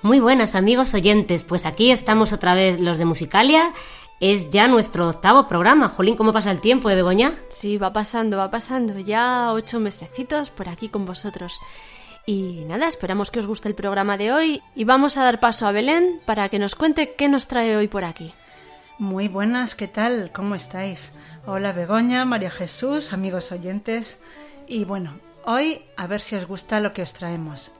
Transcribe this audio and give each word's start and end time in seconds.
Muy 0.00 0.20
buenas 0.20 0.54
amigos 0.54 0.94
oyentes, 0.94 1.44
pues 1.44 1.66
aquí 1.66 1.90
estamos 1.90 2.32
otra 2.32 2.54
vez 2.54 2.80
los 2.80 2.96
de 2.96 3.04
Musicalia. 3.04 3.74
Es 4.20 4.50
ya 4.50 4.66
nuestro 4.66 5.08
octavo 5.08 5.46
programa. 5.46 5.88
Jolín, 5.88 6.16
¿cómo 6.16 6.32
pasa 6.32 6.50
el 6.50 6.60
tiempo, 6.60 6.90
eh, 6.90 6.96
Begoña? 6.96 7.38
Sí, 7.50 7.78
va 7.78 7.92
pasando, 7.92 8.36
va 8.36 8.50
pasando. 8.50 8.98
Ya 8.98 9.52
ocho 9.52 9.78
mesecitos 9.78 10.50
por 10.50 10.68
aquí 10.68 10.88
con 10.88 11.06
vosotros. 11.06 11.60
Y 12.26 12.64
nada, 12.66 12.88
esperamos 12.88 13.30
que 13.30 13.38
os 13.38 13.46
guste 13.46 13.68
el 13.68 13.76
programa 13.76 14.18
de 14.18 14.32
hoy 14.32 14.62
y 14.74 14.82
vamos 14.82 15.16
a 15.16 15.22
dar 15.22 15.38
paso 15.38 15.68
a 15.68 15.72
Belén 15.72 16.20
para 16.24 16.48
que 16.48 16.58
nos 16.58 16.74
cuente 16.74 17.14
qué 17.14 17.28
nos 17.28 17.46
trae 17.46 17.76
hoy 17.76 17.86
por 17.86 18.02
aquí. 18.02 18.34
Muy 18.98 19.28
buenas, 19.28 19.76
¿qué 19.76 19.86
tal? 19.86 20.32
¿Cómo 20.32 20.56
estáis? 20.56 21.14
Hola 21.46 21.72
Begoña, 21.72 22.24
María 22.24 22.50
Jesús, 22.50 23.12
amigos 23.12 23.52
oyentes. 23.52 24.20
Y 24.66 24.84
bueno, 24.84 25.20
hoy 25.44 25.84
a 25.96 26.08
ver 26.08 26.20
si 26.20 26.34
os 26.34 26.44
gusta 26.44 26.80
lo 26.80 26.92
que 26.92 27.02
os 27.02 27.12
traemos. 27.12 27.70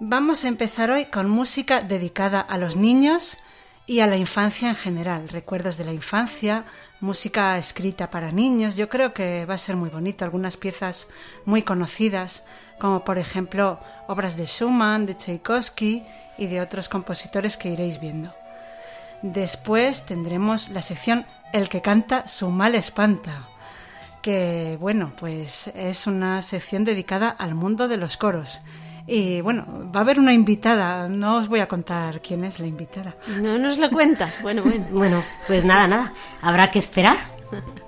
Vamos 0.00 0.44
a 0.44 0.48
empezar 0.48 0.90
hoy 0.90 1.04
con 1.06 1.30
música 1.30 1.80
dedicada 1.80 2.40
a 2.40 2.58
los 2.58 2.74
niños 2.74 3.38
y 3.86 4.00
a 4.00 4.06
la 4.06 4.16
infancia 4.16 4.68
en 4.68 4.74
general, 4.74 5.28
recuerdos 5.28 5.78
de 5.78 5.84
la 5.84 5.92
infancia, 5.92 6.64
música 7.00 7.56
escrita 7.56 8.10
para 8.10 8.32
niños. 8.32 8.76
Yo 8.76 8.88
creo 8.88 9.14
que 9.14 9.46
va 9.46 9.54
a 9.54 9.58
ser 9.58 9.76
muy 9.76 9.90
bonito, 9.90 10.24
algunas 10.24 10.56
piezas 10.56 11.08
muy 11.44 11.62
conocidas, 11.62 12.44
como 12.80 13.04
por 13.04 13.18
ejemplo 13.18 13.78
obras 14.08 14.36
de 14.36 14.46
Schumann, 14.46 15.06
de 15.06 15.14
Tchaikovsky 15.14 16.02
y 16.36 16.46
de 16.46 16.60
otros 16.60 16.88
compositores 16.88 17.56
que 17.56 17.70
iréis 17.70 18.00
viendo. 18.00 18.34
Después 19.22 20.04
tendremos 20.04 20.68
la 20.70 20.82
sección 20.82 21.26
El 21.52 21.68
que 21.68 21.80
canta 21.80 22.26
su 22.26 22.50
mal 22.50 22.74
espanta, 22.74 23.48
que 24.20 24.76
bueno, 24.80 25.12
pues 25.16 25.68
es 25.68 26.08
una 26.08 26.42
sección 26.42 26.84
dedicada 26.84 27.28
al 27.28 27.54
mundo 27.54 27.86
de 27.86 27.96
los 27.96 28.16
coros. 28.16 28.62
Y 29.08 29.40
bueno, 29.40 29.90
va 29.94 30.00
a 30.00 30.02
haber 30.02 30.18
una 30.18 30.32
invitada, 30.32 31.08
no 31.08 31.36
os 31.36 31.48
voy 31.48 31.60
a 31.60 31.68
contar 31.68 32.20
quién 32.20 32.44
es 32.44 32.58
la 32.58 32.66
invitada. 32.66 33.14
No 33.40 33.56
nos 33.58 33.78
lo 33.78 33.88
cuentas. 33.90 34.40
Bueno, 34.42 34.62
bueno. 34.62 34.84
Bueno, 34.90 35.22
pues 35.46 35.64
nada, 35.64 35.86
nada. 35.86 36.12
Habrá 36.42 36.70
que 36.70 36.78
esperar. 36.78 37.16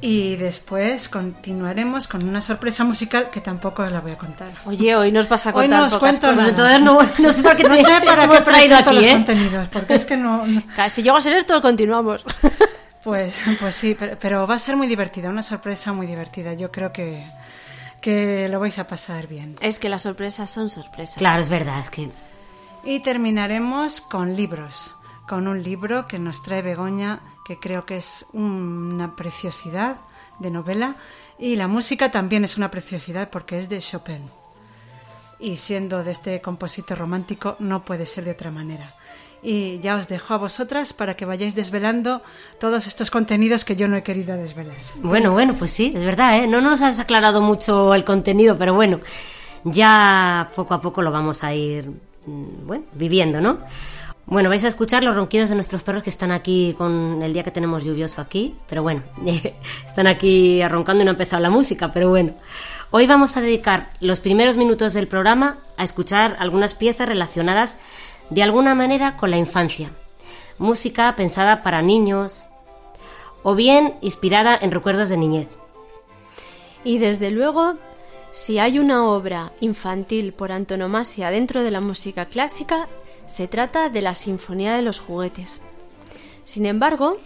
Y 0.00 0.36
después 0.36 1.08
continuaremos 1.08 2.08
con 2.08 2.28
una 2.28 2.42
sorpresa 2.42 2.84
musical 2.84 3.30
que 3.30 3.40
tampoco 3.40 3.84
os 3.84 3.90
la 3.90 4.00
voy 4.02 4.12
a 4.12 4.18
contar. 4.18 4.50
Oye, 4.66 4.94
hoy 4.94 5.10
nos 5.10 5.30
vas 5.30 5.46
a 5.46 5.48
Hoy 5.48 5.62
contar 5.62 5.80
no 5.80 5.86
os 5.86 5.92
pocas 5.94 6.20
cuento 6.20 6.26
cosas. 6.28 6.36
nada. 6.36 6.48
Entonces 6.50 6.80
no, 6.82 7.26
no 7.26 7.32
sé 7.32 7.42
para 7.42 7.56
qué 7.56 7.62
No 7.64 7.76
sé 7.76 8.00
para 8.04 8.28
qué 8.28 8.40
traído 8.42 8.76
aquí, 8.76 8.94
los 8.96 9.04
¿eh? 9.06 9.12
contenidos, 9.12 9.68
porque 9.68 9.94
es 9.94 10.04
que 10.04 10.16
no, 10.18 10.46
no- 10.46 10.62
Claro, 10.74 10.90
Si 10.90 11.02
llego 11.02 11.16
a 11.16 11.22
ser 11.22 11.32
esto, 11.36 11.62
continuamos. 11.62 12.22
Pues, 13.02 13.40
pues 13.58 13.74
sí, 13.74 13.96
pero, 13.98 14.18
pero 14.20 14.46
va 14.46 14.56
a 14.56 14.58
ser 14.58 14.76
muy 14.76 14.86
divertida, 14.88 15.30
una 15.30 15.42
sorpresa 15.42 15.94
muy 15.94 16.06
divertida. 16.06 16.52
Yo 16.52 16.70
creo 16.70 16.92
que, 16.92 17.24
que 18.04 18.50
lo 18.50 18.60
vais 18.60 18.78
a 18.78 18.86
pasar 18.86 19.28
bien. 19.28 19.56
es 19.62 19.78
que 19.78 19.88
las 19.88 20.02
sorpresas 20.02 20.50
son 20.50 20.68
sorpresas. 20.68 21.16
Claro, 21.16 21.40
es 21.40 21.48
verdad, 21.48 21.80
es 21.80 21.88
que 21.88 22.10
Y 22.84 23.00
terminaremos 23.00 24.02
con 24.02 24.36
libros, 24.36 24.94
con 25.26 25.48
un 25.48 25.62
libro 25.62 26.06
que 26.06 26.18
nos 26.18 26.42
trae 26.42 26.60
Begoña, 26.60 27.22
que 27.46 27.58
creo 27.58 27.86
que 27.86 27.96
es 27.96 28.26
una 28.34 29.16
preciosidad 29.16 29.96
de 30.38 30.50
novela, 30.50 30.96
y 31.38 31.56
la 31.56 31.66
música 31.66 32.10
también 32.10 32.44
es 32.44 32.58
una 32.58 32.70
preciosidad 32.70 33.30
porque 33.30 33.56
es 33.56 33.70
de 33.70 33.78
Chopin. 33.78 34.28
Y 35.38 35.56
siendo 35.56 36.04
de 36.04 36.10
este 36.10 36.42
compositor 36.42 36.98
romántico 36.98 37.56
no 37.58 37.86
puede 37.86 38.04
ser 38.04 38.26
de 38.26 38.32
otra 38.32 38.50
manera. 38.50 38.96
Y 39.44 39.78
ya 39.80 39.96
os 39.96 40.08
dejo 40.08 40.32
a 40.32 40.38
vosotras 40.38 40.94
para 40.94 41.14
que 41.14 41.26
vayáis 41.26 41.54
desvelando 41.54 42.22
todos 42.58 42.86
estos 42.86 43.10
contenidos 43.10 43.66
que 43.66 43.76
yo 43.76 43.86
no 43.88 43.96
he 43.96 44.02
querido 44.02 44.34
desvelar. 44.38 44.74
Bueno, 44.96 45.32
bueno, 45.32 45.54
pues 45.54 45.70
sí, 45.70 45.92
es 45.94 46.02
verdad, 46.02 46.38
¿eh? 46.38 46.46
No 46.46 46.62
nos 46.62 46.80
has 46.80 46.98
aclarado 46.98 47.42
mucho 47.42 47.94
el 47.94 48.04
contenido, 48.04 48.56
pero 48.56 48.72
bueno, 48.72 49.00
ya 49.64 50.50
poco 50.56 50.72
a 50.72 50.80
poco 50.80 51.02
lo 51.02 51.12
vamos 51.12 51.44
a 51.44 51.54
ir, 51.54 51.90
mm, 52.26 52.66
bueno, 52.66 52.84
viviendo, 52.94 53.42
¿no? 53.42 53.58
Bueno, 54.26 54.48
vais 54.48 54.64
a 54.64 54.68
escuchar 54.68 55.04
los 55.04 55.14
ronquidos 55.14 55.50
de 55.50 55.54
nuestros 55.56 55.82
perros 55.82 56.02
que 56.02 56.08
están 56.08 56.32
aquí 56.32 56.74
con 56.78 57.22
el 57.22 57.34
día 57.34 57.42
que 57.42 57.50
tenemos 57.50 57.84
lluvioso 57.84 58.22
aquí, 58.22 58.54
pero 58.66 58.82
bueno, 58.82 59.02
están 59.86 60.06
aquí 60.06 60.62
arroncando 60.62 61.02
y 61.02 61.04
no 61.04 61.10
ha 61.10 61.12
empezado 61.12 61.42
la 61.42 61.50
música, 61.50 61.92
pero 61.92 62.08
bueno. 62.08 62.32
Hoy 62.90 63.06
vamos 63.06 63.36
a 63.36 63.42
dedicar 63.42 63.90
los 64.00 64.20
primeros 64.20 64.56
minutos 64.56 64.94
del 64.94 65.08
programa 65.08 65.58
a 65.76 65.84
escuchar 65.84 66.36
algunas 66.38 66.74
piezas 66.74 67.08
relacionadas 67.08 67.76
de 68.30 68.42
alguna 68.42 68.74
manera 68.74 69.16
con 69.16 69.30
la 69.30 69.36
infancia. 69.36 69.90
Música 70.58 71.14
pensada 71.16 71.62
para 71.62 71.82
niños 71.82 72.46
o 73.42 73.54
bien 73.54 73.94
inspirada 74.00 74.56
en 74.60 74.70
recuerdos 74.70 75.08
de 75.08 75.16
niñez. 75.16 75.48
Y 76.84 76.98
desde 76.98 77.30
luego, 77.30 77.74
si 78.30 78.58
hay 78.58 78.78
una 78.78 79.08
obra 79.08 79.52
infantil 79.60 80.32
por 80.32 80.52
antonomasia 80.52 81.30
dentro 81.30 81.62
de 81.62 81.70
la 81.70 81.80
música 81.80 82.26
clásica, 82.26 82.88
se 83.26 83.48
trata 83.48 83.88
de 83.88 84.02
la 84.02 84.14
Sinfonía 84.14 84.74
de 84.74 84.82
los 84.82 84.98
Juguetes. 85.00 85.60
Sin 86.44 86.66
embargo, 86.66 87.18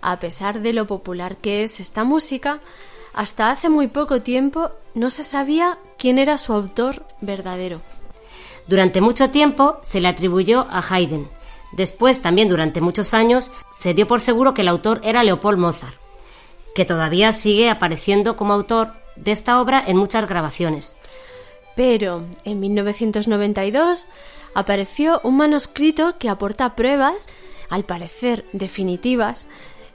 a 0.00 0.18
pesar 0.18 0.60
de 0.60 0.72
lo 0.72 0.86
popular 0.86 1.36
que 1.36 1.64
es 1.64 1.80
esta 1.80 2.04
música, 2.04 2.60
hasta 3.12 3.50
hace 3.50 3.68
muy 3.68 3.88
poco 3.88 4.22
tiempo 4.22 4.70
no 4.94 5.10
se 5.10 5.24
sabía 5.24 5.78
quién 5.98 6.18
era 6.18 6.36
su 6.36 6.52
autor 6.52 7.04
verdadero. 7.20 7.80
Durante 8.70 9.00
mucho 9.00 9.30
tiempo 9.30 9.80
se 9.82 10.00
le 10.00 10.06
atribuyó 10.06 10.68
a 10.70 10.78
Haydn. 10.78 11.28
Después, 11.72 12.22
también 12.22 12.48
durante 12.48 12.80
muchos 12.80 13.14
años, 13.14 13.50
se 13.80 13.94
dio 13.94 14.06
por 14.06 14.20
seguro 14.20 14.54
que 14.54 14.62
el 14.62 14.68
autor 14.68 15.00
era 15.02 15.24
Leopold 15.24 15.58
Mozart, 15.58 15.96
que 16.72 16.84
todavía 16.84 17.32
sigue 17.32 17.68
apareciendo 17.68 18.36
como 18.36 18.52
autor 18.52 18.92
de 19.16 19.32
esta 19.32 19.60
obra 19.60 19.82
en 19.84 19.96
muchas 19.96 20.28
grabaciones. 20.28 20.96
Pero 21.74 22.22
en 22.44 22.60
1992 22.60 24.08
apareció 24.54 25.20
un 25.24 25.36
manuscrito 25.36 26.16
que 26.18 26.28
aporta 26.28 26.76
pruebas, 26.76 27.28
al 27.70 27.82
parecer 27.82 28.44
definitivas, 28.52 29.48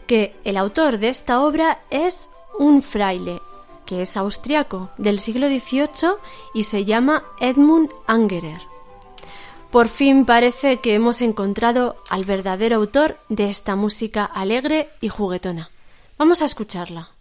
que 0.05 0.35
el 0.43 0.57
autor 0.57 0.97
de 0.97 1.07
esta 1.07 1.39
obra 1.39 1.79
es 1.91 2.29
un 2.59 2.81
fraile, 2.81 3.39
que 3.85 4.01
es 4.01 4.17
austriaco, 4.17 4.89
del 4.97 5.19
siglo 5.19 5.47
XVIII 5.47 6.15
y 6.53 6.63
se 6.63 6.85
llama 6.85 7.23
Edmund 7.39 7.89
Angerer. 8.07 8.61
Por 9.71 9.89
fin 9.89 10.25
parece 10.25 10.77
que 10.77 10.93
hemos 10.93 11.21
encontrado 11.21 11.97
al 12.09 12.23
verdadero 12.23 12.77
autor 12.77 13.17
de 13.29 13.49
esta 13.49 13.75
música 13.75 14.23
alegre 14.23 14.89
y 15.01 15.09
juguetona. 15.09 15.69
Vamos 16.17 16.41
a 16.41 16.45
escucharla. 16.45 17.14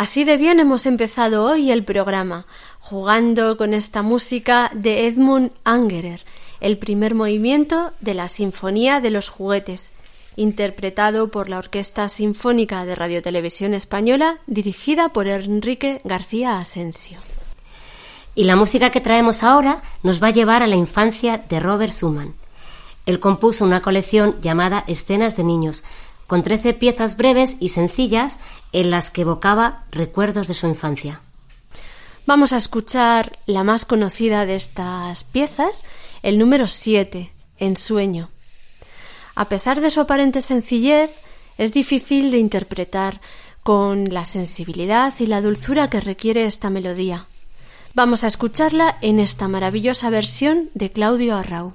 Así 0.00 0.24
de 0.24 0.38
bien 0.38 0.60
hemos 0.60 0.86
empezado 0.86 1.44
hoy 1.44 1.70
el 1.70 1.84
programa, 1.84 2.46
jugando 2.78 3.58
con 3.58 3.74
esta 3.74 4.00
música 4.00 4.70
de 4.72 5.06
Edmund 5.06 5.52
Angerer, 5.62 6.24
el 6.60 6.78
primer 6.78 7.14
movimiento 7.14 7.92
de 8.00 8.14
la 8.14 8.30
Sinfonía 8.30 9.00
de 9.00 9.10
los 9.10 9.28
Juguetes, 9.28 9.92
interpretado 10.36 11.28
por 11.28 11.50
la 11.50 11.58
Orquesta 11.58 12.08
Sinfónica 12.08 12.86
de 12.86 12.94
Radiotelevisión 12.94 13.74
Española, 13.74 14.38
dirigida 14.46 15.10
por 15.10 15.28
Enrique 15.28 16.00
García 16.02 16.58
Asensio. 16.58 17.18
Y 18.34 18.44
la 18.44 18.56
música 18.56 18.88
que 18.90 19.02
traemos 19.02 19.42
ahora 19.42 19.82
nos 20.02 20.22
va 20.22 20.28
a 20.28 20.32
llevar 20.32 20.62
a 20.62 20.66
la 20.66 20.76
infancia 20.76 21.44
de 21.46 21.60
Robert 21.60 21.92
Schumann. 21.92 22.32
Él 23.04 23.20
compuso 23.20 23.66
una 23.66 23.82
colección 23.82 24.40
llamada 24.40 24.82
Escenas 24.86 25.36
de 25.36 25.44
Niños, 25.44 25.84
con 26.26 26.44
trece 26.44 26.74
piezas 26.74 27.16
breves 27.16 27.56
y 27.58 27.70
sencillas 27.70 28.38
en 28.72 28.90
las 28.90 29.10
que 29.10 29.22
evocaba 29.22 29.84
recuerdos 29.90 30.48
de 30.48 30.54
su 30.54 30.66
infancia. 30.66 31.20
Vamos 32.26 32.52
a 32.52 32.58
escuchar 32.58 33.38
la 33.46 33.64
más 33.64 33.84
conocida 33.84 34.46
de 34.46 34.54
estas 34.56 35.24
piezas, 35.24 35.84
el 36.22 36.38
número 36.38 36.66
7, 36.66 37.32
En 37.58 37.76
sueño. 37.76 38.30
A 39.34 39.48
pesar 39.48 39.80
de 39.80 39.90
su 39.90 40.00
aparente 40.00 40.40
sencillez, 40.40 41.10
es 41.58 41.72
difícil 41.72 42.30
de 42.30 42.38
interpretar 42.38 43.20
con 43.62 44.04
la 44.12 44.24
sensibilidad 44.24 45.12
y 45.18 45.26
la 45.26 45.42
dulzura 45.42 45.90
que 45.90 46.00
requiere 46.00 46.46
esta 46.46 46.70
melodía. 46.70 47.26
Vamos 47.94 48.22
a 48.22 48.28
escucharla 48.28 48.96
en 49.00 49.18
esta 49.18 49.48
maravillosa 49.48 50.10
versión 50.10 50.70
de 50.74 50.92
Claudio 50.92 51.36
Arrau. 51.36 51.74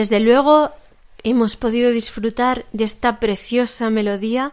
Desde 0.00 0.18
luego 0.18 0.70
hemos 1.24 1.56
podido 1.56 1.90
disfrutar 1.90 2.64
de 2.72 2.84
esta 2.84 3.20
preciosa 3.20 3.90
melodía 3.90 4.52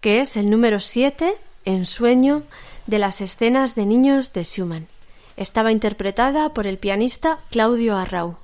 que 0.00 0.22
es 0.22 0.34
el 0.38 0.48
número 0.48 0.80
7 0.80 1.34
en 1.66 1.84
sueño 1.84 2.42
de 2.86 2.98
las 2.98 3.20
escenas 3.20 3.74
de 3.74 3.84
niños 3.84 4.32
de 4.32 4.44
Schumann. 4.44 4.86
Estaba 5.36 5.72
interpretada 5.72 6.54
por 6.54 6.66
el 6.66 6.78
pianista 6.78 7.38
Claudio 7.50 7.98
Arrau. 7.98 8.36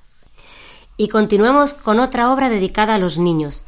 Y 0.98 1.08
continuamos 1.08 1.72
con 1.72 1.98
otra 1.98 2.30
obra 2.30 2.50
dedicada 2.50 2.96
a 2.96 2.98
los 2.98 3.16
niños. 3.16 3.64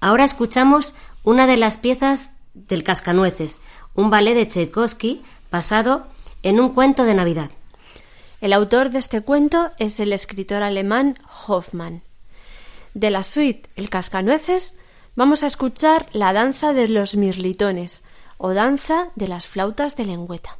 Ahora 0.00 0.24
escuchamos 0.24 0.96
una 1.22 1.46
de 1.46 1.56
las 1.56 1.76
piezas 1.76 2.32
del 2.52 2.82
Cascanueces, 2.82 3.60
un 3.94 4.10
ballet 4.10 4.34
de 4.34 4.48
Tchaikovsky 4.48 5.22
basado 5.52 6.08
en 6.42 6.58
un 6.58 6.70
cuento 6.70 7.04
de 7.04 7.14
Navidad. 7.14 7.52
El 8.42 8.52
autor 8.52 8.90
de 8.90 8.98
este 8.98 9.20
cuento 9.20 9.70
es 9.78 10.00
el 10.00 10.12
escritor 10.12 10.64
alemán 10.64 11.16
Hoffmann. 11.46 12.02
De 12.92 13.08
la 13.08 13.22
suite 13.22 13.70
El 13.76 13.88
Cascanueces 13.88 14.74
vamos 15.14 15.44
a 15.44 15.46
escuchar 15.46 16.08
la 16.12 16.32
danza 16.32 16.72
de 16.72 16.88
los 16.88 17.14
mirlitones 17.14 18.02
o 18.38 18.52
danza 18.52 19.10
de 19.14 19.28
las 19.28 19.46
flautas 19.46 19.94
de 19.94 20.06
lengüeta. 20.06 20.58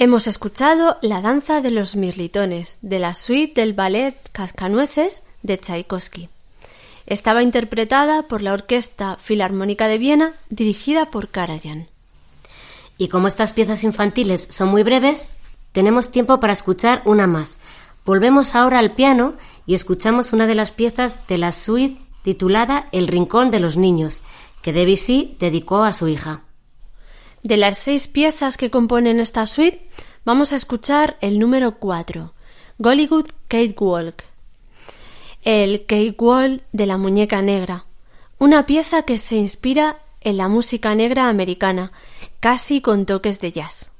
Hemos 0.00 0.28
escuchado 0.28 0.96
La 1.02 1.20
danza 1.20 1.60
de 1.60 1.72
los 1.72 1.96
mirlitones 1.96 2.78
de 2.82 3.00
la 3.00 3.14
suite 3.14 3.60
del 3.60 3.72
ballet 3.72 4.14
Cascanueces 4.30 5.24
de 5.42 5.58
Tchaikovsky. 5.58 6.28
Estaba 7.06 7.42
interpretada 7.42 8.22
por 8.22 8.40
la 8.40 8.52
Orquesta 8.52 9.16
Filarmónica 9.20 9.88
de 9.88 9.98
Viena, 9.98 10.34
dirigida 10.50 11.06
por 11.06 11.30
Karajan. 11.30 11.88
Y 12.96 13.08
como 13.08 13.26
estas 13.26 13.52
piezas 13.52 13.82
infantiles 13.82 14.46
son 14.52 14.68
muy 14.68 14.84
breves, 14.84 15.30
tenemos 15.72 16.12
tiempo 16.12 16.38
para 16.38 16.52
escuchar 16.52 17.02
una 17.04 17.26
más. 17.26 17.58
Volvemos 18.04 18.54
ahora 18.54 18.78
al 18.78 18.92
piano 18.92 19.34
y 19.66 19.74
escuchamos 19.74 20.32
una 20.32 20.46
de 20.46 20.54
las 20.54 20.70
piezas 20.70 21.26
de 21.26 21.38
la 21.38 21.50
suite 21.50 22.00
titulada 22.22 22.86
El 22.92 23.08
Rincón 23.08 23.50
de 23.50 23.58
los 23.58 23.76
Niños, 23.76 24.22
que 24.62 24.72
Debussy 24.72 25.34
dedicó 25.40 25.82
a 25.82 25.92
su 25.92 26.06
hija. 26.06 26.42
De 27.42 27.56
las 27.56 27.78
seis 27.78 28.08
piezas 28.08 28.56
que 28.56 28.70
componen 28.70 29.20
esta 29.20 29.46
suite, 29.46 29.88
vamos 30.24 30.52
a 30.52 30.56
escuchar 30.56 31.16
el 31.20 31.38
número 31.38 31.76
4, 31.76 32.32
Gollywood 32.78 33.26
Walk. 33.78 34.24
El 35.42 35.86
Walk 36.18 36.62
de 36.72 36.86
la 36.86 36.96
muñeca 36.96 37.40
negra, 37.40 37.84
una 38.38 38.66
pieza 38.66 39.02
que 39.02 39.18
se 39.18 39.36
inspira 39.36 39.98
en 40.20 40.36
la 40.36 40.48
música 40.48 40.94
negra 40.94 41.28
americana, 41.28 41.92
casi 42.40 42.80
con 42.80 43.06
toques 43.06 43.40
de 43.40 43.52
jazz. 43.52 43.90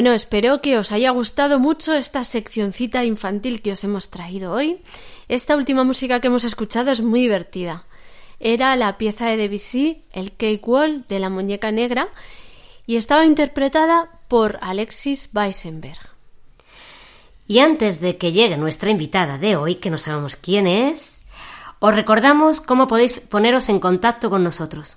Bueno, 0.00 0.14
espero 0.14 0.62
que 0.62 0.78
os 0.78 0.92
haya 0.92 1.10
gustado 1.10 1.60
mucho 1.60 1.92
esta 1.92 2.24
seccioncita 2.24 3.04
infantil 3.04 3.60
que 3.60 3.72
os 3.72 3.84
hemos 3.84 4.08
traído 4.08 4.50
hoy. 4.50 4.80
Esta 5.28 5.56
última 5.56 5.84
música 5.84 6.20
que 6.20 6.28
hemos 6.28 6.44
escuchado 6.44 6.90
es 6.90 7.02
muy 7.02 7.20
divertida. 7.20 7.84
Era 8.38 8.74
la 8.76 8.96
pieza 8.96 9.26
de 9.26 9.36
Debussy, 9.36 10.02
el 10.12 10.32
Cake 10.32 10.66
Wall 10.66 11.04
de 11.06 11.18
la 11.18 11.28
muñeca 11.28 11.70
negra, 11.70 12.08
y 12.86 12.96
estaba 12.96 13.26
interpretada 13.26 14.08
por 14.28 14.58
Alexis 14.62 15.28
Weissenberg. 15.34 16.00
Y 17.46 17.58
antes 17.58 18.00
de 18.00 18.16
que 18.16 18.32
llegue 18.32 18.56
nuestra 18.56 18.88
invitada 18.88 19.36
de 19.36 19.56
hoy, 19.56 19.74
que 19.74 19.90
no 19.90 19.98
sabemos 19.98 20.34
quién 20.34 20.66
es, 20.66 21.24
os 21.78 21.94
recordamos 21.94 22.62
cómo 22.62 22.86
podéis 22.86 23.20
poneros 23.20 23.68
en 23.68 23.80
contacto 23.80 24.30
con 24.30 24.42
nosotros. 24.42 24.96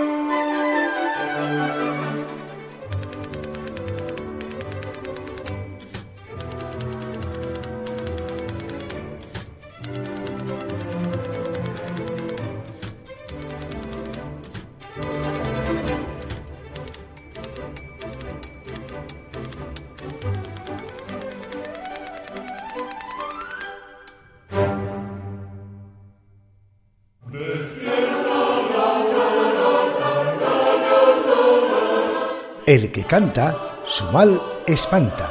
Canta, 33.11 33.53
su 33.83 34.05
mal 34.13 34.41
espanta. 34.65 35.29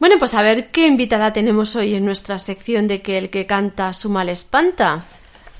Bueno, 0.00 0.16
pues 0.18 0.34
a 0.34 0.42
ver 0.42 0.72
qué 0.72 0.88
invitada 0.88 1.32
tenemos 1.32 1.76
hoy 1.76 1.94
en 1.94 2.04
nuestra 2.04 2.40
sección 2.40 2.88
de 2.88 3.00
que 3.00 3.16
el 3.18 3.30
que 3.30 3.46
canta 3.46 3.92
su 3.92 4.10
mal 4.10 4.28
espanta. 4.28 5.04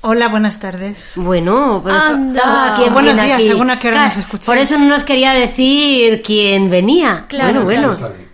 Hola, 0.01 0.27
buenas 0.27 0.59
tardes. 0.59 1.13
Bueno, 1.15 1.79
pues 1.81 1.95
Anda. 1.95 2.41
ah, 2.43 2.73
¿quién 2.75 2.93
Buenos 2.93 3.15
días, 3.15 3.35
aquí? 3.35 3.47
según 3.47 3.69
a 3.69 3.79
qué 3.79 3.87
hora 3.87 3.97
Claro, 3.97 4.09
nos 4.09 4.17
escucháis. 4.17 4.45
Por 4.45 4.57
eso 4.57 4.77
no 4.77 4.89
nos 4.89 5.05
quería 5.05 5.31
decir 5.31 6.21
quién 6.21 6.69
venía. 6.69 7.27
Claro, 7.29 7.63
bueno, 7.63 7.95
bueno. 7.95 8.26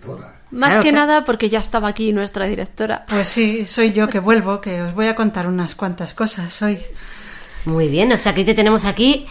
Más 0.54 0.74
Claro, 0.74 0.82
que 0.84 0.92
nada 0.92 1.24
porque 1.24 1.48
ya 1.48 1.58
estaba 1.58 1.88
aquí 1.88 2.12
nuestra 2.12 2.46
directora. 2.46 3.06
Pues 3.08 3.28
sí, 3.28 3.66
soy 3.66 3.92
yo 3.92 4.08
que 4.08 4.20
vuelvo, 4.20 4.60
que 4.60 4.82
os 4.82 4.94
voy 4.94 5.08
a 5.08 5.16
contar 5.16 5.48
unas 5.48 5.74
cuantas 5.74 6.14
cosas 6.14 6.62
hoy. 6.62 6.78
Muy 7.64 7.88
bien, 7.88 8.12
o 8.12 8.18
sea 8.18 8.34
que 8.34 8.44
te 8.44 8.54
tenemos 8.54 8.84
aquí 8.84 9.26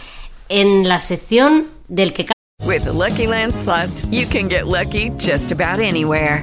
en 0.48 0.86
la 0.86 0.98
sección 0.98 1.68
del 1.88 2.12
que 2.12 2.26
With 2.62 2.84
the 2.84 2.92
Lucky 2.92 3.26
Land 3.26 3.54
slots, 3.54 4.06
you 4.10 4.26
can 4.26 4.48
get 4.48 4.66
lucky 4.66 5.10
just 5.18 5.50
about 5.50 5.80
anywhere. 5.80 6.42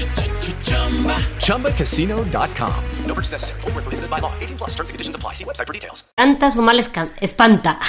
ChumbaCasino.com. 1.39 2.73
No 3.07 3.13
purchase 3.13 3.33
necessary. 3.33 3.61
Void 3.61 3.73
where 3.75 3.83
prohibited 3.83 4.09
by 4.09 4.19
law. 4.21 4.31
18 4.39 4.57
plus 4.57 4.71
terms 4.75 4.89
and 4.89 4.95
conditions 4.95 5.15
apply. 5.15 5.33
See 5.33 5.45
website 5.45 5.65
for 5.67 5.73
details. 5.73 6.03
canta 6.15 6.51
su 6.51 6.61
mal 6.61 6.79
escan- 6.79 7.11
espanta. 7.19 7.79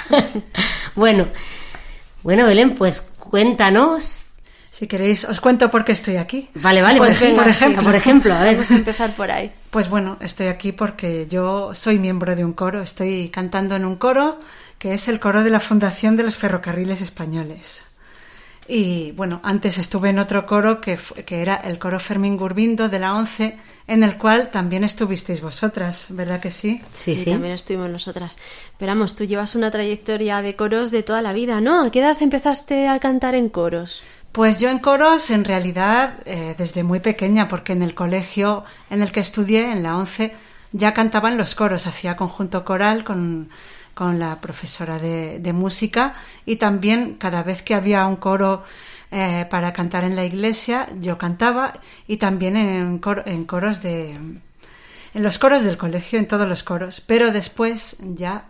bueno, 0.95 1.27
bueno, 2.23 2.47
Belén, 2.47 2.75
pues 2.75 3.01
cuéntanos. 3.19 4.27
Si 4.71 4.87
queréis, 4.87 5.25
os 5.27 5.39
cuento 5.41 5.71
por 5.71 5.85
qué 5.85 5.93
estoy 5.93 6.17
aquí. 6.17 6.49
Vale, 6.55 6.81
vale, 6.81 6.97
Pues 6.99 7.19
por, 7.19 7.29
venga, 7.29 7.43
por 7.43 7.53
sí. 7.53 7.59
ejemplo, 7.59 7.83
por 7.83 7.95
ejemplo, 7.95 8.35
a 8.35 8.41
ver. 8.43 8.55
Vamos 8.55 8.71
a 8.71 8.75
empezar 8.77 9.11
por 9.17 9.31
ahí. 9.31 9.53
Pues 9.69 9.91
bueno, 9.91 10.17
estoy 10.21 10.47
aquí 10.49 10.73
porque 10.73 11.27
yo 11.29 11.75
soy 11.75 11.99
miembro 11.99 12.35
de 12.35 12.43
un 12.45 12.55
coro, 12.55 12.81
estoy 12.81 13.29
cantando 13.29 13.77
en 13.77 13.85
un 13.85 13.97
coro 13.97 14.41
que 14.79 14.95
es 14.95 15.09
el 15.09 15.21
coro 15.21 15.45
de 15.45 15.51
la 15.51 15.61
Fundación 15.61 16.17
de 16.17 16.23
los 16.23 16.37
Ferrocarriles 16.37 17.03
Españoles. 17.03 17.85
Y 18.69 19.13
bueno, 19.13 19.41
antes 19.43 19.77
estuve 19.79 20.11
en 20.11 20.19
otro 20.19 20.47
coro 20.47 20.81
que, 20.81 20.99
que 21.27 21.43
era 21.43 21.57
el 21.57 21.79
coro 21.79 21.99
Fermín 21.99 22.37
Gurbindo 22.37 22.89
de 22.89 22.99
la 22.99 23.15
ONCE, 23.15 23.59
en 23.89 24.03
el 24.05 24.17
cual 24.17 24.51
también 24.51 24.85
estuvisteis 24.85 25.41
vosotras, 25.41 26.07
¿verdad 26.11 26.41
que 26.41 26.51
sí? 26.53 26.81
Sí, 26.93 27.17
Sí, 27.17 27.25
sí. 27.25 27.31
también 27.31 27.55
estuvimos 27.55 27.91
nosotras. 27.91 28.39
Pero 28.79 28.93
vamos, 28.93 29.17
tú 29.17 29.25
llevas 29.25 29.55
una 29.57 29.71
trayectoria 29.71 30.41
de 30.43 30.55
coros 30.55 30.91
de 30.93 31.03
toda 31.03 31.23
la 31.23 31.33
vida, 31.33 31.61
¿no? 31.61 31.83
¿A 31.85 31.91
qué 31.91 32.01
edad 32.01 32.17
empezaste 32.21 32.87
a 32.89 33.01
cantar 33.01 33.35
en 33.35 33.49
coros? 33.49 34.03
Pues 34.31 34.61
yo 34.61 34.71
en 34.71 34.79
coros, 34.79 35.29
en 35.31 35.45
realidad, 35.45 36.15
eh, 36.25 36.55
desde 36.57 36.85
muy 36.85 37.01
pequeña, 37.01 37.49
porque 37.49 37.73
en 37.73 37.83
el 37.83 37.95
colegio 37.95 38.65
en 38.89 39.03
el 39.03 39.13
que 39.13 39.21
estudié, 39.21 39.73
en 39.73 39.83
la 39.83 39.97
11, 39.99 40.35
ya 40.71 40.95
cantaba 40.95 41.29
en 41.29 41.37
los 41.37 41.55
coros, 41.55 41.87
hacía 41.87 42.17
conjunto 42.17 42.65
coral 42.65 43.05
con, 43.05 43.51
con 43.95 44.19
la 44.19 44.41
profesora 44.41 44.99
de, 44.99 45.39
de 45.39 45.53
música. 45.53 46.15
Y 46.47 46.57
también 46.57 47.15
cada 47.15 47.43
vez 47.43 47.63
que 47.63 47.75
había 47.75 48.07
un 48.07 48.17
coro 48.17 48.65
eh, 49.11 49.47
para 49.51 49.75
cantar 49.75 50.05
en 50.05 50.17
la 50.17 50.25
iglesia, 50.25 50.89
yo 50.99 51.19
cantaba. 51.19 51.75
Y 52.07 52.17
también 52.17 52.57
en, 52.57 53.01
en 53.27 53.45
coros 53.45 53.83
de... 53.83 54.13
En 55.15 55.23
los 55.23 55.39
coros 55.39 55.63
del 55.63 55.77
colegio, 55.77 56.19
en 56.19 56.27
todos 56.27 56.49
los 56.49 56.63
coros, 56.63 57.03
pero 57.03 57.33
después 57.33 57.99
ya, 58.01 58.47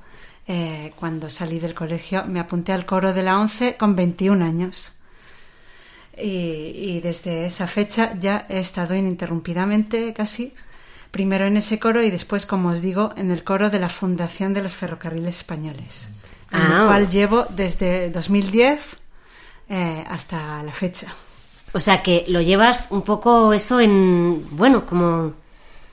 eh, 0.47 0.93
cuando 0.95 1.29
salí 1.29 1.59
del 1.59 1.75
colegio, 1.75 2.25
me 2.25 2.39
apunté 2.39 2.71
al 2.71 2.87
coro 2.87 3.13
de 3.13 3.25
la 3.25 3.41
11 3.41 3.77
con 3.77 3.97
21 3.97 4.45
años. 4.45 4.93
Y 6.17 7.01
desde 7.01 7.47
esa 7.47 7.67
fecha 7.67 8.13
ya 8.17 8.47
he 8.49 8.61
estado 8.61 8.95
ininterrumpidamente 8.95 10.13
casi, 10.13 10.55
primero 11.13 11.47
en 11.47 11.57
ese 11.57 11.79
coro 11.79 12.03
y 12.03 12.11
después, 12.11 12.45
como 12.47 12.71
os 12.71 12.81
digo, 12.83 13.13
en 13.17 13.31
el 13.31 13.45
coro 13.45 13.71
de 13.71 13.79
la 13.79 13.89
Fundación 13.89 14.53
de 14.55 14.63
los 14.63 14.73
Ferrocarriles 14.73 15.37
Españoles, 15.37 16.09
en 16.51 16.61
Ah. 16.61 16.79
el 16.81 16.87
cual 16.89 17.09
llevo 17.11 17.47
desde 17.51 18.11
2010 18.11 18.97
eh, 19.69 20.05
hasta 20.09 20.63
la 20.65 20.73
fecha. 20.73 21.15
O 21.73 21.81
sea 21.81 22.03
que 22.03 22.25
lo 22.29 22.41
llevas 22.41 22.89
un 22.91 23.03
poco 23.03 23.53
eso 23.53 23.81
en, 23.81 24.45
bueno, 24.57 24.85
como, 24.85 25.33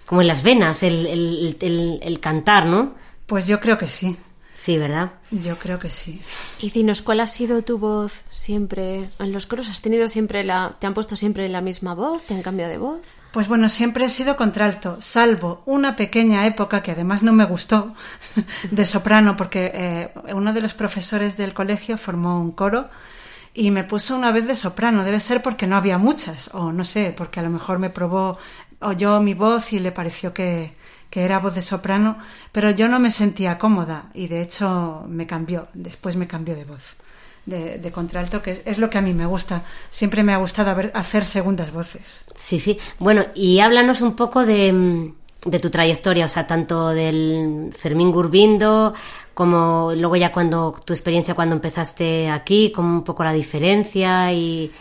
como 0.06 0.22
en 0.22 0.28
las 0.28 0.42
venas, 0.44 0.84
el, 0.84 1.06
el, 1.06 1.58
el- 1.62 2.00
el 2.02 2.20
cantar, 2.20 2.66
¿no? 2.66 2.96
Pues 3.26 3.46
yo 3.48 3.60
creo 3.60 3.78
que 3.78 3.88
sí, 3.88 4.18
Sí, 4.56 4.78
¿verdad? 4.78 5.12
yo 5.32 5.56
creo 5.58 5.80
que 5.80 5.90
sí. 5.90 6.22
Y 6.60 6.72
dinos, 6.72 7.02
¿cuál 7.02 7.22
ha 7.22 7.28
sido 7.28 7.62
tu 7.62 7.78
voz 7.78 8.12
siempre 8.30 9.10
en 9.20 9.32
los 9.32 9.46
coros? 9.46 9.70
¿Has 9.70 9.82
tenido 9.82 10.10
siempre 10.10 10.44
la... 10.44 10.76
¿Te 10.80 10.86
han 10.88 10.94
puesto 10.94 11.16
siempre 11.16 11.48
la 11.48 11.62
misma 11.62 11.94
voz? 11.94 12.24
¿Te 12.24 12.34
han 12.34 12.42
cambiado 12.42 12.70
de 12.72 12.78
voz? 12.78 13.00
Pues 13.32 13.48
bueno, 13.48 13.70
siempre 13.70 14.06
he 14.06 14.10
sido 14.10 14.36
contralto, 14.36 14.98
salvo 15.02 15.62
una 15.68 15.96
pequeña 15.96 16.48
época 16.48 16.82
que 16.82 16.92
además 16.92 17.22
no 17.22 17.32
me 17.32 17.46
gustó 17.46 17.94
de 18.72 18.86
soprano, 18.86 19.36
porque 19.38 19.72
eh, 19.72 20.14
uno 20.34 20.52
de 20.52 20.62
los 20.62 20.74
profesores 20.74 21.38
del 21.38 21.54
colegio 21.54 21.98
formó 21.98 22.42
un 22.42 22.52
coro 22.52 22.90
y 23.54 23.70
me 23.70 23.84
puso 23.84 24.16
una 24.16 24.32
vez 24.32 24.48
de 24.48 24.56
soprano. 24.56 25.04
Debe 25.04 25.20
ser 25.20 25.44
porque 25.44 25.68
no 25.68 25.78
había 25.78 26.00
muchas, 26.00 26.50
o 26.56 26.72
no 26.72 26.84
sé, 26.84 27.14
porque 27.16 27.40
a 27.40 27.44
lo 27.44 27.52
mejor 27.52 27.78
me 27.78 27.92
probó, 27.92 28.40
oyó 28.80 29.20
mi 29.22 29.36
voz 29.36 29.74
y 29.74 29.80
le 29.80 29.92
pareció 29.92 30.34
que, 30.34 30.76
que 31.12 31.24
era 31.24 31.38
voz 31.38 31.54
de 31.54 31.62
soprano, 31.62 32.18
pero 32.52 32.72
yo 32.72 32.90
no 32.90 33.00
me 33.00 33.12
sentía 33.12 33.60
cómoda 33.60 34.10
y 34.16 34.28
de 34.28 34.42
hecho 34.42 35.06
me 35.08 35.28
cambió, 35.28 35.68
después 35.74 36.16
me 36.16 36.28
cambió 36.28 36.56
de 36.56 36.66
voz. 36.66 36.96
De, 37.50 37.78
de 37.80 37.92
contralto, 37.92 38.42
que 38.42 38.52
es, 38.52 38.62
es 38.66 38.78
lo 38.78 38.90
que 38.90 38.98
a 38.98 39.02
mí 39.02 39.14
me 39.14 39.26
gusta. 39.26 39.64
Siempre 39.90 40.22
me 40.24 40.34
ha 40.34 40.38
gustado 40.38 40.70
haber- 40.72 40.92
hacer 40.94 41.26
segundas 41.26 41.72
voces. 41.72 42.26
Sí, 42.36 42.60
sí. 42.60 42.78
Bueno, 43.00 43.26
y 43.34 43.60
háblanos 43.60 44.02
un 44.02 44.16
poco 44.16 44.46
de, 44.46 44.72
mm, 44.72 45.14
de 45.50 45.60
tu 45.60 45.70
trayectoria, 45.70 46.26
o 46.26 46.30
sea, 46.30 46.46
tanto 46.46 46.90
del 46.90 47.72
Fermín 47.78 48.12
Gurbindo, 48.12 48.94
como 49.34 49.94
luego 49.96 50.16
ya 50.18 50.32
cuando 50.32 50.76
tu 50.86 50.94
experiencia 50.94 51.34
cuando 51.34 51.56
empezaste 51.56 52.30
aquí, 52.30 52.72
como 52.72 52.90
un 53.00 53.04
poco 53.04 53.24
la 53.24 53.34
diferencia 53.34 54.32
y 54.34 54.72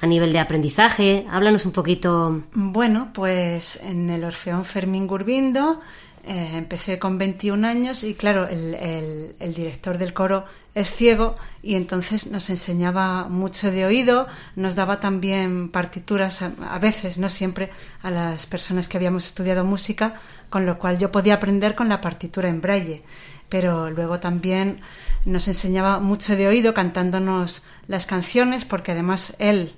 a 0.00 0.06
nivel 0.06 0.32
de 0.32 0.40
aprendizaje. 0.40 1.24
Háblanos 1.30 1.64
un 1.64 1.72
poquito. 1.72 2.42
Bueno, 2.52 3.10
pues 3.14 3.80
en 3.84 4.10
el 4.10 4.24
Orfeón 4.24 4.64
Fermín 4.64 5.06
Gurbindo 5.06 5.80
eh, 6.24 6.50
empecé 6.54 6.98
con 6.98 7.18
21 7.18 7.66
años 7.66 8.04
y 8.04 8.14
claro, 8.14 8.46
el, 8.48 8.74
el- 8.74 9.54
director 9.54 9.98
del 9.98 10.12
coro 10.14 10.44
es 10.74 10.92
ciego 10.94 11.36
y 11.62 11.74
entonces 11.74 12.28
nos 12.30 12.48
enseñaba 12.50 13.28
mucho 13.28 13.70
de 13.70 13.84
oído, 13.84 14.26
nos 14.56 14.74
daba 14.74 15.00
también 15.00 15.68
partituras 15.70 16.40
a 16.42 16.78
veces, 16.78 17.18
no 17.18 17.28
siempre, 17.28 17.70
a 18.02 18.10
las 18.10 18.46
personas 18.46 18.88
que 18.88 18.96
habíamos 18.96 19.26
estudiado 19.26 19.64
música, 19.64 20.20
con 20.48 20.64
lo 20.64 20.78
cual 20.78 20.98
yo 20.98 21.10
podía 21.12 21.34
aprender 21.34 21.74
con 21.74 21.88
la 21.88 22.00
partitura 22.00 22.48
en 22.48 22.60
braille. 22.60 23.02
Pero 23.48 23.90
luego 23.90 24.18
también 24.18 24.78
nos 25.26 25.46
enseñaba 25.48 25.98
mucho 25.98 26.36
de 26.36 26.46
oído 26.48 26.72
cantándonos 26.72 27.64
las 27.86 28.06
canciones, 28.06 28.64
porque 28.64 28.92
además 28.92 29.36
él 29.38 29.74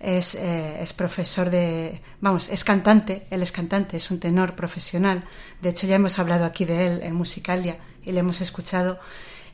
es, 0.00 0.34
eh, 0.34 0.82
es 0.82 0.92
profesor 0.92 1.50
de, 1.50 2.00
vamos, 2.20 2.48
es 2.48 2.64
cantante, 2.64 3.26
él 3.30 3.42
es 3.42 3.52
cantante, 3.52 3.96
es 3.96 4.10
un 4.10 4.20
tenor 4.20 4.54
profesional. 4.54 5.24
De 5.60 5.70
hecho, 5.70 5.86
ya 5.86 5.96
hemos 5.96 6.18
hablado 6.18 6.44
aquí 6.44 6.64
de 6.64 6.86
él 6.86 7.00
en 7.02 7.14
Musicalia 7.14 7.78
y 8.04 8.12
le 8.12 8.20
hemos 8.20 8.40
escuchado. 8.40 8.98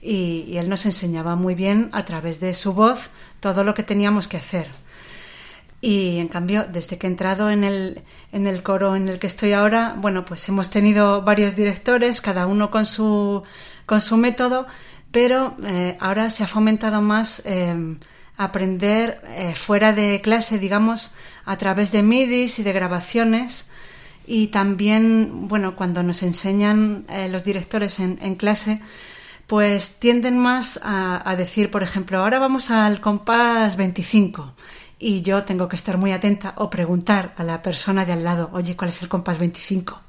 Y, 0.01 0.57
él 0.57 0.69
nos 0.69 0.85
enseñaba 0.85 1.37
muy 1.37 1.55
bien 1.55 1.89
a 1.93 2.05
través 2.05 2.41
de 2.41 2.55
su 2.55 2.73
voz 2.75 3.11
todo 3.41 3.63
lo 3.63 3.75
que 3.75 3.85
teníamos 3.85 4.27
que 4.27 4.37
hacer. 4.37 4.69
Y 5.81 6.19
en 6.19 6.29
cambio, 6.29 6.65
desde 6.65 6.99
que 6.99 7.07
he 7.07 7.11
entrado 7.11 7.51
en 7.51 7.65
el, 7.65 8.03
en 8.33 8.47
el 8.47 8.63
coro 8.63 8.95
en 8.95 9.09
el 9.09 9.19
que 9.19 9.27
estoy 9.27 9.53
ahora, 9.53 9.97
bueno, 9.99 10.25
pues 10.25 10.49
hemos 10.49 10.71
tenido 10.71 11.23
varios 11.23 11.57
directores, 11.57 12.21
cada 12.21 12.47
uno 12.47 12.71
con 12.71 12.87
su, 12.87 13.43
con 13.87 14.01
su 14.01 14.17
método, 14.17 14.67
pero 15.11 15.57
eh, 15.65 15.97
ahora 16.01 16.31
se 16.31 16.45
ha 16.45 16.47
fomentado 16.47 17.01
más 17.03 17.43
eh, 17.47 17.97
aprender 18.45 19.21
eh, 19.29 19.55
fuera 19.55 19.93
de 19.93 20.21
clase, 20.23 20.59
digamos, 20.59 21.13
a 21.45 21.57
través 21.57 21.93
de 21.93 22.03
midis 22.03 22.59
y 22.59 22.63
de 22.63 22.73
grabaciones. 22.73 23.71
Y 24.27 24.49
también, 24.49 25.49
bueno, 25.49 25.77
cuando 25.77 26.03
nos 26.03 26.23
enseñan 26.23 27.05
eh, 27.09 27.29
los 27.29 27.45
directores 27.45 27.99
en, 27.99 28.35
clase, 28.37 28.81
pues 29.47 29.99
tienden 29.99 30.39
más 30.39 30.81
a 30.83 31.35
decir, 31.37 31.71
por 31.71 31.83
ejemplo, 31.83 32.19
ahora 32.19 32.39
vamos 32.39 32.71
al 32.71 33.01
compás 33.01 33.77
25 33.77 34.55
y 35.03 35.23
yo 35.23 35.43
tengo 35.43 35.69
que 35.69 35.75
estar 35.75 35.99
muy 35.99 36.13
atenta 36.13 36.55
o 36.57 36.71
preguntar 36.71 37.35
a 37.37 37.43
la 37.43 37.61
persona 37.61 38.07
de 38.07 38.13
al 38.13 38.23
lado, 38.23 38.51
oye, 38.53 38.77
¿cuál 38.77 38.91
es 38.91 39.03
el 39.03 39.09
compás 39.09 39.37
25? 39.37 40.01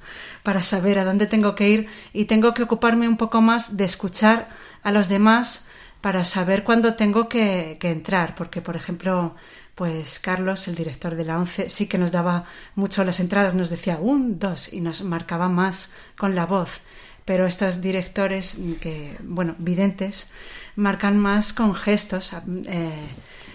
Para 0.43 0.61
saber 0.61 0.99
a 0.99 1.03
dónde 1.03 1.25
tengo 1.25 1.55
que 1.55 1.67
ir 1.67 1.87
y 2.13 2.25
tengo 2.25 2.53
que 2.53 2.61
ocuparme 2.61 3.07
un 3.07 3.17
poco 3.17 3.41
más 3.41 3.75
de 3.75 3.85
escuchar 3.85 4.49
a 4.83 4.91
los 4.91 5.09
demás 5.09 5.65
para 6.03 6.25
saber 6.25 6.65
cuándo 6.65 6.95
tengo 6.95 7.29
que, 7.29 7.77
entrar, 7.81 8.35
porque 8.35 8.61
por 8.61 8.75
ejemplo, 8.75 9.35
pues 9.73 10.19
Carlos, 10.19 10.67
el 10.67 10.75
director 10.75 11.15
de 11.15 11.23
la 11.23 11.39
ONCE, 11.39 11.69
sí 11.69 11.87
que 11.87 11.97
nos 11.97 12.11
daba 12.11 12.43
mucho 12.75 13.05
las 13.05 13.21
entradas, 13.21 13.53
nos 13.55 13.69
decía 13.69 13.97
un, 14.01 14.37
dos 14.37 14.73
y 14.73 14.81
nos 14.81 15.01
marcaba 15.03 15.47
más 15.47 15.93
con 16.17 16.35
la 16.35 16.45
voz. 16.45 16.81
Pero 17.23 17.45
estos 17.45 17.79
directores 17.79 18.57
que, 18.81 19.15
bueno, 19.23 19.55
videntes, 19.59 20.29
marcan 20.75 21.17
más 21.17 21.53
con 21.53 21.73
gestos, 21.73 22.33
eh, 22.65 22.91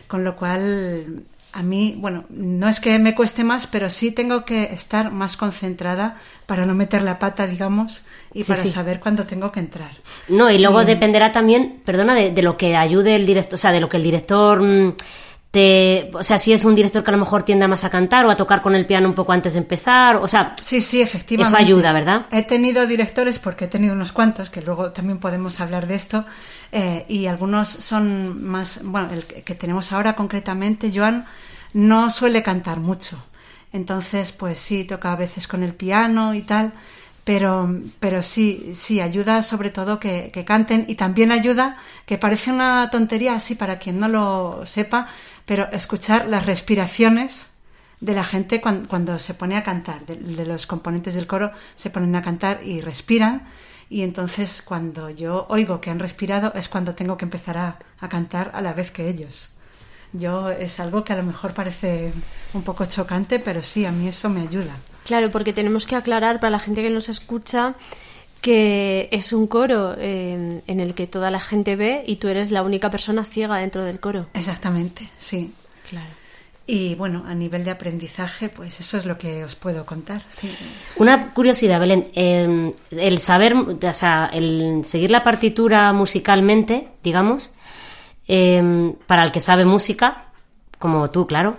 con 0.06 0.24
lo 0.24 0.34
cual 0.34 1.24
a 1.52 1.62
mí, 1.62 1.96
bueno, 1.98 2.24
no 2.28 2.68
es 2.68 2.78
que 2.80 2.98
me 2.98 3.14
cueste 3.14 3.42
más, 3.44 3.66
pero 3.66 3.88
sí 3.90 4.10
tengo 4.10 4.44
que 4.44 4.64
estar 4.64 5.10
más 5.10 5.36
concentrada 5.36 6.16
para 6.46 6.66
no 6.66 6.74
meter 6.74 7.02
la 7.02 7.18
pata, 7.18 7.46
digamos, 7.46 8.04
y 8.34 8.42
Sí, 8.44 8.48
para 8.52 8.62
sí. 8.62 8.68
saber 8.68 9.00
cuándo 9.00 9.24
tengo 9.24 9.50
que 9.50 9.60
entrar. 9.60 9.90
No, 10.28 10.50
y 10.50 10.58
luego 10.58 10.82
Y- 10.82 10.86
dependerá 10.86 11.32
también, 11.32 11.80
perdona, 11.84 12.14
de, 12.14 12.30
de 12.30 12.42
lo 12.42 12.56
que 12.56 12.76
ayude 12.76 13.16
el 13.16 13.26
director, 13.26 13.54
o 13.54 13.58
sea, 13.58 13.72
de 13.72 13.80
lo 13.80 13.88
que 13.88 13.96
el 13.96 14.02
director 14.02 14.62
mm, 14.62 14.94
te, 15.50 16.10
o 16.12 16.22
sea, 16.22 16.38
si 16.38 16.52
es 16.52 16.64
un 16.64 16.74
director 16.74 17.02
que 17.02 17.10
a 17.10 17.12
lo 17.12 17.18
mejor 17.18 17.42
tiende 17.42 17.66
más 17.66 17.82
a 17.84 17.90
cantar 17.90 18.26
o 18.26 18.30
a 18.30 18.36
tocar 18.36 18.60
con 18.60 18.74
el 18.74 18.84
piano 18.84 19.08
un 19.08 19.14
poco 19.14 19.32
antes 19.32 19.54
de 19.54 19.60
empezar, 19.60 20.16
o 20.16 20.28
sea, 20.28 20.54
Sí, 20.60 20.80
sí, 20.80 21.00
efectivamente. 21.00 21.56
Eso 21.56 21.64
ayuda, 21.64 21.92
¿verdad? 21.92 22.26
He 22.30 22.42
tenido 22.42 22.86
directores, 22.86 23.38
porque 23.38 23.64
he 23.64 23.68
tenido 23.68 23.94
unos 23.94 24.12
cuantos, 24.12 24.50
que 24.50 24.60
luego 24.60 24.92
también 24.92 25.18
podemos 25.18 25.60
hablar 25.60 25.86
de 25.86 25.94
esto, 25.94 26.26
eh, 26.70 27.06
y 27.08 27.26
algunos 27.26 27.68
son 27.68 28.44
más, 28.44 28.80
bueno, 28.84 29.08
el 29.12 29.24
que 29.24 29.54
tenemos 29.54 29.92
ahora 29.92 30.14
concretamente, 30.16 30.92
Joan, 30.94 31.24
no 31.72 32.10
suele 32.10 32.42
cantar 32.42 32.80
mucho. 32.80 33.24
Entonces, 33.72 34.32
pues 34.32 34.58
sí, 34.58 34.84
toca 34.84 35.12
a 35.12 35.16
veces 35.16 35.46
con 35.46 35.62
el 35.62 35.74
piano 35.74 36.34
y 36.34 36.42
tal, 36.42 36.72
pero, 37.24 37.68
pero 38.00 38.22
sí, 38.22 38.70
sí, 38.74 39.00
ayuda 39.00 39.42
sobre 39.42 39.68
todo 39.68 39.98
que, 40.00 40.30
que 40.32 40.46
canten 40.46 40.86
y 40.88 40.94
también 40.94 41.30
ayuda, 41.30 41.76
que 42.06 42.16
parece 42.16 42.50
una 42.50 42.88
tontería 42.90 43.34
así 43.34 43.54
para 43.54 43.78
quien 43.78 44.00
no 44.00 44.08
lo 44.08 44.62
sepa, 44.64 45.08
pero 45.48 45.66
escuchar 45.72 46.28
las 46.28 46.44
respiraciones 46.46 47.48
de 48.00 48.12
la 48.14 48.22
gente 48.22 48.60
cuan- 48.60 48.84
cuando, 48.84 49.18
se 49.18 49.32
pone 49.34 49.56
a 49.56 49.64
cantar, 49.64 50.04
de, 50.06 50.14
de 50.16 50.44
los 50.46 50.66
componentes 50.66 51.14
del 51.14 51.26
coro 51.26 51.50
se 51.74 51.88
ponen 51.90 52.14
a 52.14 52.22
cantar 52.22 52.60
y 52.62 52.80
respiran 52.82 53.48
y 53.90 54.02
entonces 54.02 54.60
cuando 54.62 55.08
yo 55.10 55.46
oigo 55.48 55.80
que 55.80 55.90
han 55.90 55.98
respirado 55.98 56.52
es 56.54 56.68
cuando 56.68 56.94
tengo 56.94 57.16
que 57.16 57.24
empezar 57.24 57.56
a, 57.56 57.78
a 57.98 58.08
cantar 58.08 58.50
a 58.54 58.60
la 58.60 58.74
vez 58.74 58.90
que 58.92 59.08
ellos. 59.08 59.54
Yo 60.12 60.50
es 60.50 60.78
algo 60.80 61.04
que 61.04 61.12
a 61.14 61.16
lo 61.16 61.22
mejor 61.22 61.52
parece 61.54 62.12
un 62.54 62.62
poco 62.62 62.84
chocante, 62.84 63.38
pero 63.40 63.62
sí, 63.62 63.84
a 63.86 63.92
mí 63.92 64.08
eso 64.08 64.28
me 64.30 64.42
ayuda. 64.42 64.74
Claro, 65.04 65.30
porque 65.30 65.52
tenemos 65.52 65.86
que 65.86 65.96
aclarar 65.96 66.38
para 66.40 66.50
la 66.50 66.58
gente 66.58 66.82
que 66.82 66.90
nos 66.90 67.08
escucha 67.08 67.74
que 68.40 69.08
es 69.12 69.32
un 69.32 69.46
coro 69.46 69.94
eh, 69.98 70.62
en 70.66 70.80
el 70.80 70.94
que 70.94 71.06
toda 71.06 71.30
la 71.30 71.40
gente 71.40 71.76
ve 71.76 72.04
y 72.06 72.16
tú 72.16 72.28
eres 72.28 72.50
la 72.50 72.62
única 72.62 72.90
persona 72.90 73.24
ciega 73.24 73.56
dentro 73.56 73.84
del 73.84 74.00
coro. 74.00 74.26
Exactamente, 74.34 75.08
sí. 75.18 75.52
Claro. 75.88 76.08
Y 76.66 76.94
bueno, 76.96 77.24
a 77.26 77.34
nivel 77.34 77.64
de 77.64 77.70
aprendizaje, 77.70 78.50
pues 78.50 78.78
eso 78.78 78.98
es 78.98 79.06
lo 79.06 79.16
que 79.16 79.42
os 79.42 79.54
puedo 79.54 79.86
contar, 79.86 80.22
sí. 80.28 80.54
Una 80.96 81.32
curiosidad, 81.32 81.80
Belén, 81.80 82.08
eh, 82.14 82.72
el 82.90 83.18
saber, 83.20 83.54
o 83.54 83.94
sea, 83.94 84.28
el 84.30 84.82
seguir 84.84 85.10
la 85.10 85.24
partitura 85.24 85.90
musicalmente, 85.94 86.88
digamos, 87.02 87.52
eh, 88.28 88.92
para 89.06 89.24
el 89.24 89.32
que 89.32 89.40
sabe 89.40 89.64
música, 89.64 90.26
como 90.78 91.10
tú, 91.10 91.26
claro, 91.26 91.56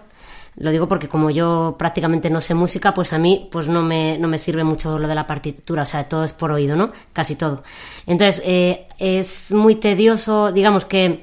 lo 0.60 0.72
digo 0.72 0.88
porque 0.88 1.08
como 1.08 1.30
yo 1.30 1.76
prácticamente 1.80 2.30
no 2.30 2.42
sé 2.42 2.54
música, 2.54 2.94
pues 2.94 3.14
a 3.14 3.18
mí 3.18 3.50
pues 3.52 3.68
no 3.68 3.82
me, 3.82 4.18
no 4.18 4.28
me 4.28 4.38
sirve 4.38 4.64
mucho 4.64 5.00
lo 5.00 5.08
de 5.08 5.16
la 5.16 5.26
partitura, 5.26 5.84
o 5.84 5.86
sea, 5.86 6.08
todo 6.08 6.24
es 6.24 6.34
por 6.34 6.52
oído, 6.52 6.76
¿no? 6.76 6.92
Casi 7.14 7.36
todo. 7.36 7.64
Entonces, 8.06 8.42
eh, 8.46 8.88
es 8.98 9.52
muy 9.52 9.76
tedioso, 9.76 10.52
digamos 10.52 10.86
que 10.86 11.22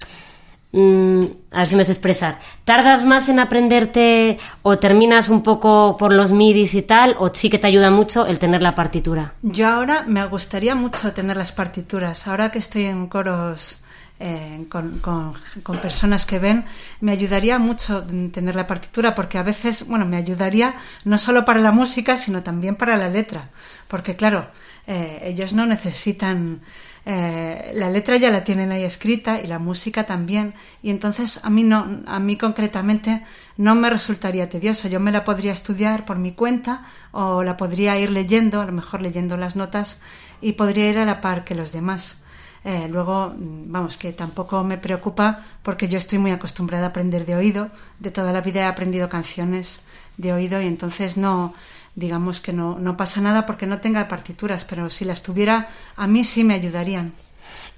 Mm, 0.76 1.24
a 1.52 1.60
ver 1.60 1.68
si 1.68 1.74
me 1.74 1.84
sé 1.84 1.92
expresar. 1.92 2.38
¿Tardas 2.66 3.02
más 3.04 3.30
en 3.30 3.38
aprenderte 3.38 4.38
o 4.60 4.78
terminas 4.78 5.30
un 5.30 5.42
poco 5.42 5.96
por 5.96 6.12
los 6.12 6.32
midis 6.32 6.74
y 6.74 6.82
tal? 6.82 7.16
¿O 7.18 7.32
sí 7.32 7.48
que 7.48 7.58
te 7.58 7.66
ayuda 7.66 7.90
mucho 7.90 8.26
el 8.26 8.38
tener 8.38 8.62
la 8.62 8.74
partitura? 8.74 9.32
Yo 9.40 9.68
ahora 9.68 10.04
me 10.06 10.26
gustaría 10.26 10.74
mucho 10.74 11.12
tener 11.14 11.38
las 11.38 11.52
partituras. 11.52 12.28
Ahora 12.28 12.50
que 12.50 12.58
estoy 12.58 12.84
en 12.84 13.06
coros 13.06 13.78
eh, 14.18 14.64
con, 14.70 14.98
con- 15.00 15.34
personas 15.80 16.24
que 16.26 16.38
ven, 16.38 16.64
me 17.00 17.12
ayudaría 17.12 17.58
mucho 17.58 18.04
tener 18.32 18.56
la 18.56 18.66
partitura 18.66 19.14
porque 19.14 19.38
a 19.38 19.42
veces, 19.42 19.86
bueno, 19.86 20.06
me 20.06 20.16
ayudaría 20.16 20.74
no 21.04 21.18
solo 21.18 21.44
para 21.44 21.60
la 21.60 21.72
música, 21.72 22.16
sino 22.16 22.42
también 22.42 22.76
para 22.76 22.96
la 22.96 23.08
letra. 23.08 23.50
Porque 23.88 24.16
claro, 24.16 24.48
eh, 24.86 25.20
ellos 25.24 25.52
no 25.52 25.66
necesitan... 25.66 26.60
eh, 27.04 27.70
la 27.74 27.88
letra 27.90 28.16
ya 28.16 28.30
la 28.30 28.42
tienen 28.42 28.72
ahí 28.72 28.82
escrita 28.84 29.40
y 29.40 29.46
la 29.46 29.58
música 29.58 30.04
también. 30.04 30.54
Y 30.82 30.90
entonces 30.90 31.40
a 31.44 31.50
mí 31.50 31.62
no 31.62 32.02
a 32.06 32.18
mí 32.18 32.36
concretamente 32.36 33.22
no 33.56 33.74
me 33.74 33.90
resultaría 33.90 34.48
tedioso. 34.48 34.88
Yo 34.88 34.98
me 34.98 35.12
la 35.12 35.22
podría 35.24 35.52
estudiar 35.52 36.04
por 36.04 36.18
mi 36.18 36.32
cuenta 36.32 36.86
o 37.12 37.44
la 37.44 37.56
podría 37.56 37.98
ir 37.98 38.10
leyendo 38.10 38.60
a 38.60 38.66
lo 38.66 38.72
mejor 38.72 39.02
leyendo 39.02 39.36
las 39.36 39.54
notas 39.56 40.00
y 40.40 40.52
podría 40.52 40.90
ir 40.90 40.98
a 40.98 41.04
la 41.04 41.20
par 41.20 41.44
que 41.44 41.54
los 41.54 41.70
demás 41.72 42.22
Eh, 42.64 42.88
luego 42.90 43.28
mm, 43.36 43.70
vamos 43.70 43.96
que 43.96 44.12
tampoco 44.12 44.64
me 44.64 44.78
preocupa 44.78 45.44
porque 45.62 45.88
yo 45.88 45.98
estoy 45.98 46.18
muy 46.18 46.32
acostumbrada 46.32 46.86
a 46.86 46.88
aprender 46.88 47.24
de 47.24 47.36
oído 47.36 47.68
de 48.00 48.10
toda 48.10 48.32
la 48.32 48.40
vida 48.40 48.60
he 48.60 48.64
aprendido 48.64 49.08
canciones 49.08 49.82
de 50.16 50.32
oído 50.32 50.60
y 50.60 50.66
entonces 50.66 51.16
no 51.16 51.54
digamos 51.94 52.40
que 52.40 52.52
no, 52.52 52.78
no 52.78 52.96
pasa 52.96 53.20
nada 53.20 53.46
porque 53.46 53.66
no 53.66 53.78
tenga 53.78 54.08
partituras 54.08 54.64
pero 54.64 54.90
si 54.90 55.04
las 55.04 55.22
tuviera 55.22 55.68
a 55.96 56.06
mí 56.06 56.24
sí 56.24 56.42
me 56.42 56.54
ayudarían 56.54 57.12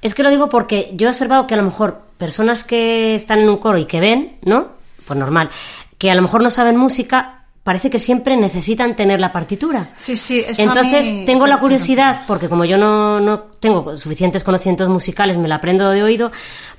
Es 0.01 0.15
que 0.15 0.23
lo 0.23 0.31
digo 0.31 0.49
porque 0.49 0.91
yo 0.95 1.07
he 1.07 1.11
observado 1.11 1.47
que 1.47 1.55
a 1.55 1.59
lo 1.59 1.65
mejor 1.65 2.03
personas 2.19 2.65
que 2.65 3.15
están 3.15 3.41
en 3.41 3.49
un 3.49 3.59
coro 3.59 3.79
y 3.79 3.87
que 3.87 4.01
ven, 4.01 4.39
¿no? 4.43 4.69
Pues 5.07 5.19
normal, 5.19 5.51
que 5.99 6.11
a 6.11 6.15
lo 6.15 6.23
mejor 6.23 6.43
no 6.43 6.51
saben 6.51 6.77
música, 6.77 7.38
parece 7.69 7.91
que 7.91 7.99
siempre 7.99 8.37
necesitan 8.37 8.97
tener 8.97 9.21
la 9.21 9.31
partitura. 9.31 9.91
Sí, 9.97 10.17
sí, 10.17 10.43
eso 10.47 10.63
a 10.63 10.65
Entonces 10.65 11.13
mí- 11.13 11.25
tengo 11.27 11.47
la 11.47 11.59
curiosidad, 11.59 12.23
porque 12.27 12.49
como 12.49 12.65
yo 12.65 12.79
no, 12.79 13.21
no 13.21 13.41
tengo 13.61 13.99
suficientes 13.99 14.43
conocimientos 14.43 14.89
musicales, 14.89 15.37
me 15.37 15.49
la 15.49 15.57
aprendo 15.57 15.91
de 15.91 16.03
oído, 16.03 16.33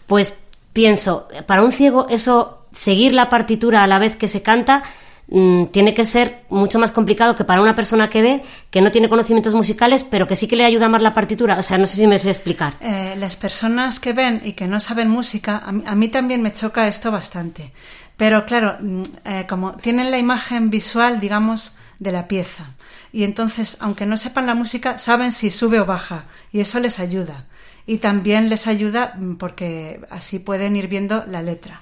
pues 0.07 0.39
pienso, 0.73 1.27
para 1.45 1.61
un 1.63 1.71
ciego 1.71 2.07
eso, 2.09 2.65
seguir 2.73 3.13
la 3.13 3.29
partitura 3.29 3.83
a 3.83 3.87
la 3.87 3.99
vez 3.99 4.15
que 4.15 4.27
se 4.27 4.41
canta, 4.41 4.81
mm, 5.27 5.65
tiene 5.65 5.93
que 5.93 6.05
ser 6.05 6.43
mucho 6.49 6.79
más 6.79 6.91
complicado 6.91 7.35
que 7.35 7.43
para 7.43 7.61
una 7.61 7.75
persona 7.75 8.09
que 8.09 8.21
ve, 8.23 8.43
que 8.71 8.81
no 8.81 8.89
tiene 8.91 9.09
conocimientos 9.09 9.53
musicales, 9.53 10.03
pero 10.03 10.25
que 10.27 10.35
sí 10.35 10.47
que 10.47 10.55
le 10.55 10.65
ayuda 10.65 10.89
más 10.89 11.01
la 11.03 11.13
partitura. 11.13 11.57
O 11.59 11.63
sea, 11.63 11.77
no 11.77 11.85
sé 11.85 11.97
si 11.97 12.07
me 12.07 12.17
sé 12.17 12.29
explicar. 12.31 12.73
Eh, 12.81 13.15
las 13.19 13.35
personas 13.35 13.99
que 13.99 14.13
ven 14.13 14.41
y 14.43 14.53
que 14.53 14.67
no 14.67 14.79
saben 14.79 15.09
música, 15.09 15.61
a 15.65 15.71
mí, 15.71 15.83
a 15.85 15.93
mí 15.95 16.07
también 16.09 16.41
me 16.41 16.51
choca 16.51 16.87
esto 16.87 17.11
bastante. 17.11 17.71
Pero 18.19 18.45
claro, 18.45 18.75
mm, 18.81 19.03
eh, 19.23 19.45
como 19.47 19.77
tienen 19.77 20.11
la 20.11 20.17
imagen 20.17 20.69
visual, 20.69 21.21
digamos, 21.21 21.77
de 21.99 22.11
la 22.11 22.27
pieza. 22.27 22.75
Y 23.13 23.23
entonces, 23.23 23.77
aunque 23.79 24.05
no 24.05 24.17
sepan 24.17 24.45
la 24.45 24.55
música, 24.55 24.97
saben 24.97 25.31
si 25.31 25.49
sube 25.49 25.79
o 25.79 25.85
baja. 25.85 26.25
Y 26.51 26.59
eso 26.59 26.81
les 26.81 26.99
ayuda. 26.99 27.45
Y 27.85 27.99
también 27.99 28.49
les 28.49 28.67
ayuda 28.67 29.13
mm, 29.17 29.35
porque 29.37 30.01
así 30.09 30.39
pueden 30.39 30.75
ir 30.75 30.89
viendo 30.89 31.23
la 31.27 31.41
letra. 31.41 31.81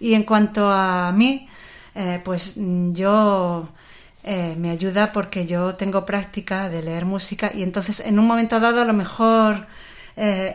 Y 0.00 0.14
en 0.14 0.22
cuanto 0.24 0.70
a 0.70 1.12
mí, 1.12 1.48
eh, 1.94 2.18
pues 2.24 2.56
mm, 2.56 2.94
yo 2.94 3.68
eh, 4.22 4.56
me 4.58 4.70
ayuda 4.70 5.12
porque 5.12 5.44
yo 5.44 5.74
tengo 5.74 6.06
práctica 6.06 6.70
de 6.70 6.82
leer 6.82 7.04
música 7.04 7.52
y 7.54 7.62
entonces 7.62 8.00
en 8.00 8.18
un 8.18 8.26
momento 8.26 8.58
dado 8.58 8.80
a 8.80 8.86
lo 8.86 8.94
mejor 8.94 9.66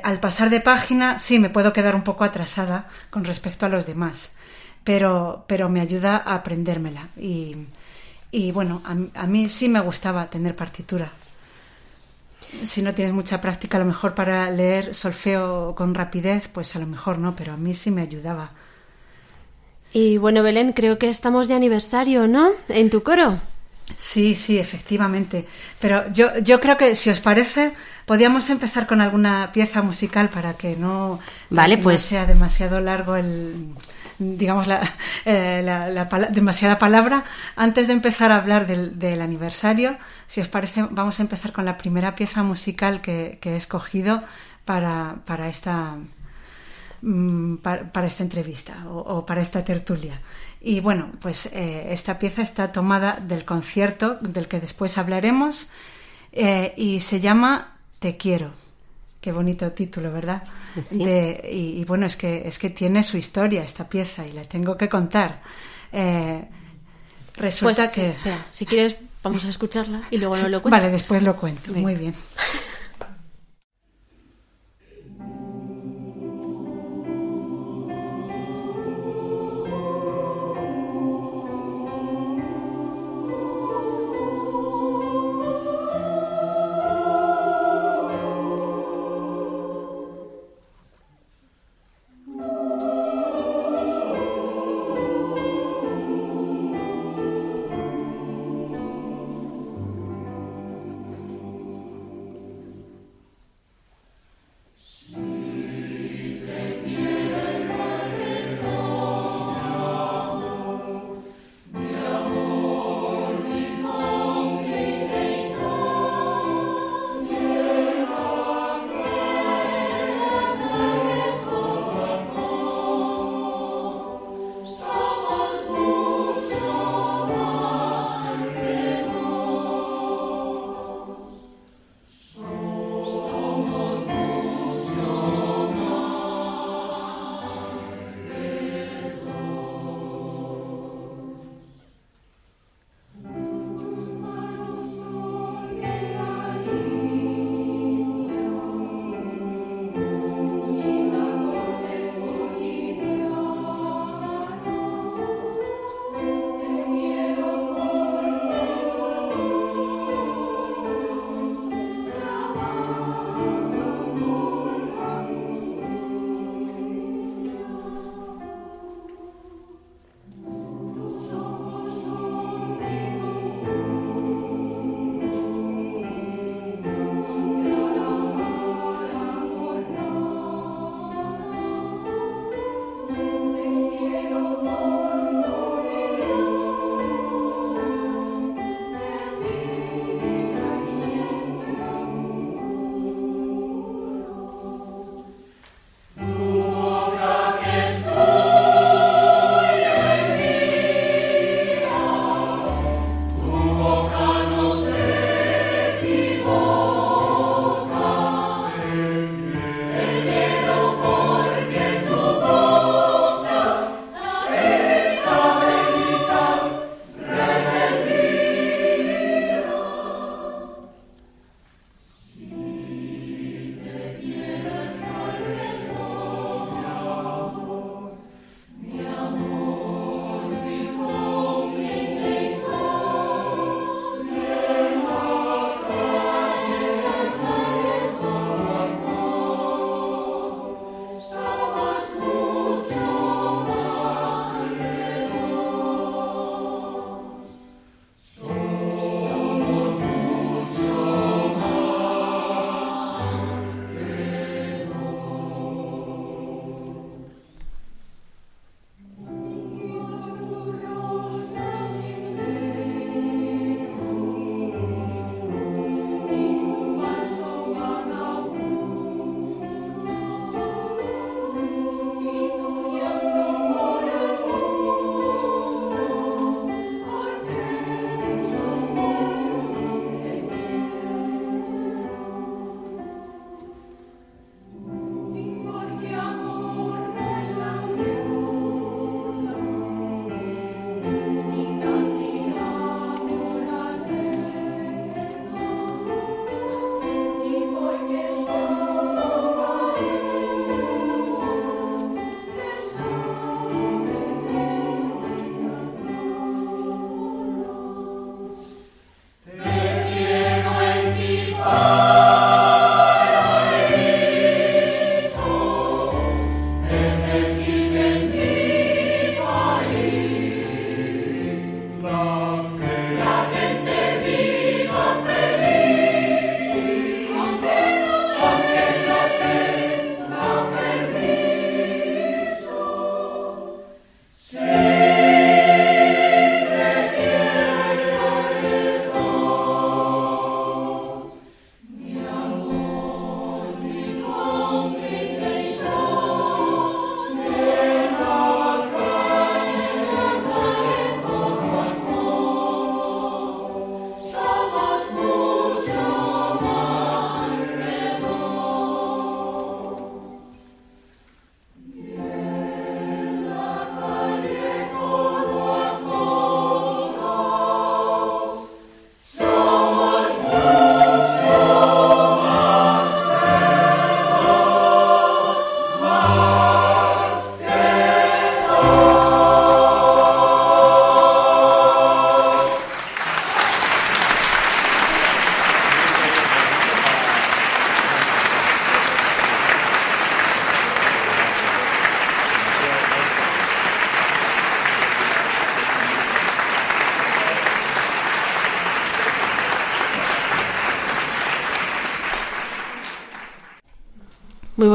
al 0.04 0.22
pasar 0.22 0.50
de 0.50 0.62
página 0.62 1.20
sí 1.20 1.38
me 1.38 1.50
puedo 1.50 1.74
quedar 1.74 1.94
un 1.94 2.04
poco 2.04 2.24
atrasada 2.24 2.88
con 3.10 3.26
respecto 3.26 3.66
a 3.66 3.70
los 3.70 3.86
demás, 3.86 4.38
pero, 4.90 5.44
pero 5.46 5.70
me 5.70 5.82
ayuda 5.82 6.18
a 6.18 6.34
aprendérmela 6.42 7.04
y, 7.16 7.56
y 8.32 8.52
bueno, 8.52 8.82
a, 8.84 8.96
mí- 8.96 9.12
a 9.14 9.28
mí 9.28 9.48
sí 9.48 9.70
me 9.70 9.80
gustaba 9.82 10.32
tener 10.32 10.56
partitura. 10.56 11.12
Si 12.66 12.82
no 12.82 12.96
tienes 12.96 13.14
mucha 13.14 13.40
práctica, 13.40 13.78
a 13.78 13.82
lo 13.82 13.86
mejor 13.86 14.16
para 14.16 14.50
leer 14.50 14.96
solfeo 14.96 15.76
con 15.76 15.94
rapidez, 15.94 16.48
pues 16.48 16.76
a 16.76 16.80
lo 16.80 16.88
mejor 16.88 17.20
no, 17.20 17.36
pero 17.36 17.54
a 17.54 17.58
mí 17.58 17.76
sí 17.76 17.92
me 17.92 18.02
ayudaba. 18.02 18.50
Y 19.94 20.18
bueno, 20.18 20.42
Belén, 20.42 20.74
creo 20.74 20.98
que 20.98 21.10
estamos 21.10 21.48
de 21.48 21.54
aniversario, 21.54 22.28
¿no? 22.28 22.50
En 22.68 22.90
tu 22.90 23.04
coro. 23.04 23.38
Sí, 23.96 24.36
sí, 24.36 24.60
efectivamente. 24.60 25.48
Pero 25.80 26.12
yo, 26.14 26.38
yo 26.40 26.60
creo 26.60 26.78
que, 26.78 26.96
si 26.96 27.10
os 27.10 27.20
parece, 27.20 27.74
podríamos 28.06 28.50
empezar 28.50 28.86
con 28.88 29.02
alguna 29.02 29.52
pieza 29.52 29.82
musical 29.82 30.30
para 30.30 30.54
que 30.54 30.76
no, 30.76 31.20
para 31.54 31.64
Vale, 31.64 31.76
que 31.76 31.82
no 31.82 31.84
pues- 31.84 32.02
sea 32.04 32.26
demasiado 32.26 32.80
largo 32.82 33.16
el, 33.16 33.74
digamos, 34.20 34.68
la, 34.68 34.82
eh, 35.26 35.64
demasiada 36.30 36.78
palabra. 36.78 37.24
Antes 37.56 37.88
de 37.88 37.94
empezar 37.94 38.32
a 38.32 38.36
hablar 38.36 38.68
del, 38.68 39.22
aniversario, 39.22 39.98
si 40.28 40.42
os 40.42 40.48
parece, 40.48 40.86
vamos 40.92 41.20
a 41.20 41.24
empezar 41.24 41.52
con 41.52 41.66
la 41.66 41.78
primera 41.78 42.16
pieza 42.16 42.44
musical 42.44 43.02
que, 43.02 43.40
he 43.42 43.56
escogido 43.56 44.24
para, 44.66 45.16
para 45.26 45.48
esta, 45.48 45.96
mm, 47.02 47.56
para, 47.58 48.06
esta 48.06 48.24
entrevista 48.24 48.86
o, 48.88 49.00
o, 49.00 49.26
para 49.26 49.42
esta 49.42 49.64
tertulia. 49.64 50.20
Y 50.62 50.82
bueno, 50.82 51.12
pues 51.22 51.48
eh, 51.54 51.94
esta 51.94 52.20
pieza 52.20 52.42
está 52.42 52.72
tomada 52.72 53.18
del 53.22 53.46
concierto 53.46 54.16
del 54.22 54.48
que 54.48 54.60
después 54.60 54.98
hablaremos 54.98 55.68
eh, 56.34 56.74
y 56.76 57.00
se 57.00 57.20
llama 57.20 57.78
Te 58.00 58.18
quiero. 58.18 58.52
Qué 59.22 59.32
bonito 59.32 59.72
título, 59.72 60.12
¿verdad? 60.12 60.44
Sí. 60.82 61.04
De, 61.04 61.50
y, 61.52 61.82
y, 61.82 61.86
bueno, 61.86 62.06
es 62.06 62.16
que, 62.16 62.44
es 62.46 62.60
que 62.60 62.70
tiene 62.70 63.04
su 63.04 63.18
historia 63.18 63.64
esta 63.64 63.88
pieza 63.88 64.26
y 64.26 64.32
la 64.32 64.44
tengo 64.44 64.78
que 64.78 64.90
contar. 64.90 65.42
Eh, 65.92 66.44
resulta 67.36 67.84
pues, 67.84 67.92
que... 67.92 68.10
Espera, 68.10 68.46
si 68.52 68.66
quieres 68.66 68.98
vamos 69.24 69.44
a 69.46 69.50
escucharla 69.50 70.02
y 70.12 70.18
luego 70.18 70.36
sí, 70.36 70.44
nos 70.44 70.52
lo 70.52 70.62
cuentas. 70.62 70.82
Vale, 70.82 70.92
después 70.92 71.24
lo 71.24 71.36
cuento. 71.36 71.74
Venga. 71.74 71.82
Muy 71.82 71.96
bien. 71.96 72.14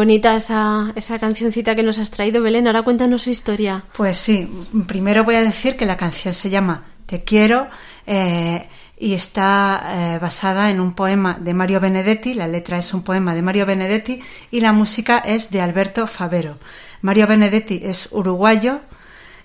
Bonita 0.05 0.37
esa, 0.37 0.93
esa 0.97 1.19
cancioncita 1.19 1.75
que 1.75 1.83
nos 1.83 1.99
has 1.99 2.11
traído, 2.11 2.43
Belén. 2.43 2.67
Ahora 2.67 2.83
cuéntanos 2.83 3.23
su 3.23 3.31
historia. 3.31 3.85
Pues 3.97 4.19
sí, 4.19 4.47
primero 4.87 5.25
voy 5.25 5.37
a 5.37 5.41
decir 5.41 5.79
que 5.79 5.87
la 5.87 5.97
canción 5.97 6.35
se 6.35 6.51
llama 6.51 6.85
Te 7.07 7.25
quiero 7.25 7.69
eh, 8.07 8.69
y 8.99 9.15
está 9.15 9.83
eh, 9.83 10.19
basada 10.21 10.71
en 10.71 10.79
un 10.81 10.93
poema 10.93 11.39
de 11.41 11.55
Mario 11.55 11.81
Benedetti. 11.81 12.35
La 12.35 12.47
letra 12.47 12.77
es 12.77 12.93
un 12.93 13.03
poema 13.03 13.35
de 13.35 13.41
Mario 13.41 13.65
Benedetti 13.65 14.21
y 14.51 14.61
la 14.61 14.73
música 14.73 15.23
es 15.25 15.51
de 15.51 15.63
Alberto 15.63 16.07
Favero. 16.07 16.59
Mario 17.01 17.27
Benedetti 17.27 17.81
es 17.83 18.11
uruguayo 18.13 18.81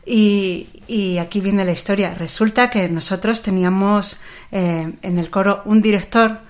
y, 0.05 0.67
y 0.89 1.19
aquí 1.19 1.39
viene 1.39 1.63
la 1.63 1.71
historia. 1.71 2.13
Resulta 2.15 2.69
que 2.69 2.89
nosotros 2.89 3.41
teníamos 3.41 4.19
eh, 4.51 4.91
en 5.01 5.19
el 5.19 5.29
coro 5.29 5.61
un 5.63 5.81
director, 5.81 6.41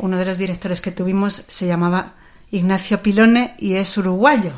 uno 0.00 0.16
de 0.16 0.24
los 0.24 0.36
directores 0.36 0.80
que 0.80 0.90
tuvimos 0.90 1.44
se 1.46 1.66
llamaba 1.66 2.14
Ignacio 2.50 3.02
Pilone 3.02 3.54
y 3.58 3.74
es 3.74 3.96
uruguayo. 3.96 4.52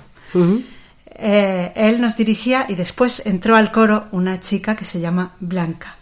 Eh, 1.06 1.72
él 1.74 2.00
nos 2.00 2.16
dirigía 2.16 2.66
y 2.68 2.74
después 2.74 3.26
entró 3.26 3.56
al 3.56 3.70
coro 3.70 4.06
una 4.12 4.40
chica 4.40 4.76
que 4.76 4.84
se 4.84 5.00
llama 5.00 5.32
Blanca. 5.40 5.96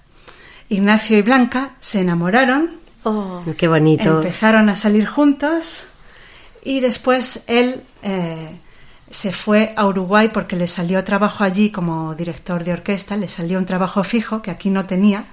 Ignacio 0.69 1.19
y 1.19 1.23
Blanca 1.23 1.73
se 1.81 2.01
enamoraron. 2.01 2.79
Oh, 3.03 3.43
qué 3.59 3.67
bonito. 3.67 4.19
Empezaron 4.19 4.69
a 4.69 4.77
salir 4.77 5.07
juntos 5.07 5.87
y 6.63 6.81
después 6.81 7.45
él 7.49 7.83
eh, 8.03 8.51
se 9.11 9.33
fue 9.33 9.75
a 9.77 9.87
Uruguay 9.87 10.31
porque 10.33 10.55
le 10.55 10.69
salió 10.69 11.03
trabajo 11.03 11.43
allí 11.43 11.71
como 11.71 12.15
director 12.15 12.63
de 12.63 12.73
orquesta, 12.73 13.17
le 13.17 13.27
salió 13.27 13.59
un 13.59 13.67
trabajo 13.67 14.05
fijo 14.05 14.43
que 14.43 14.53
aquí 14.53 14.71
no 14.71 14.87
tenía 14.87 15.27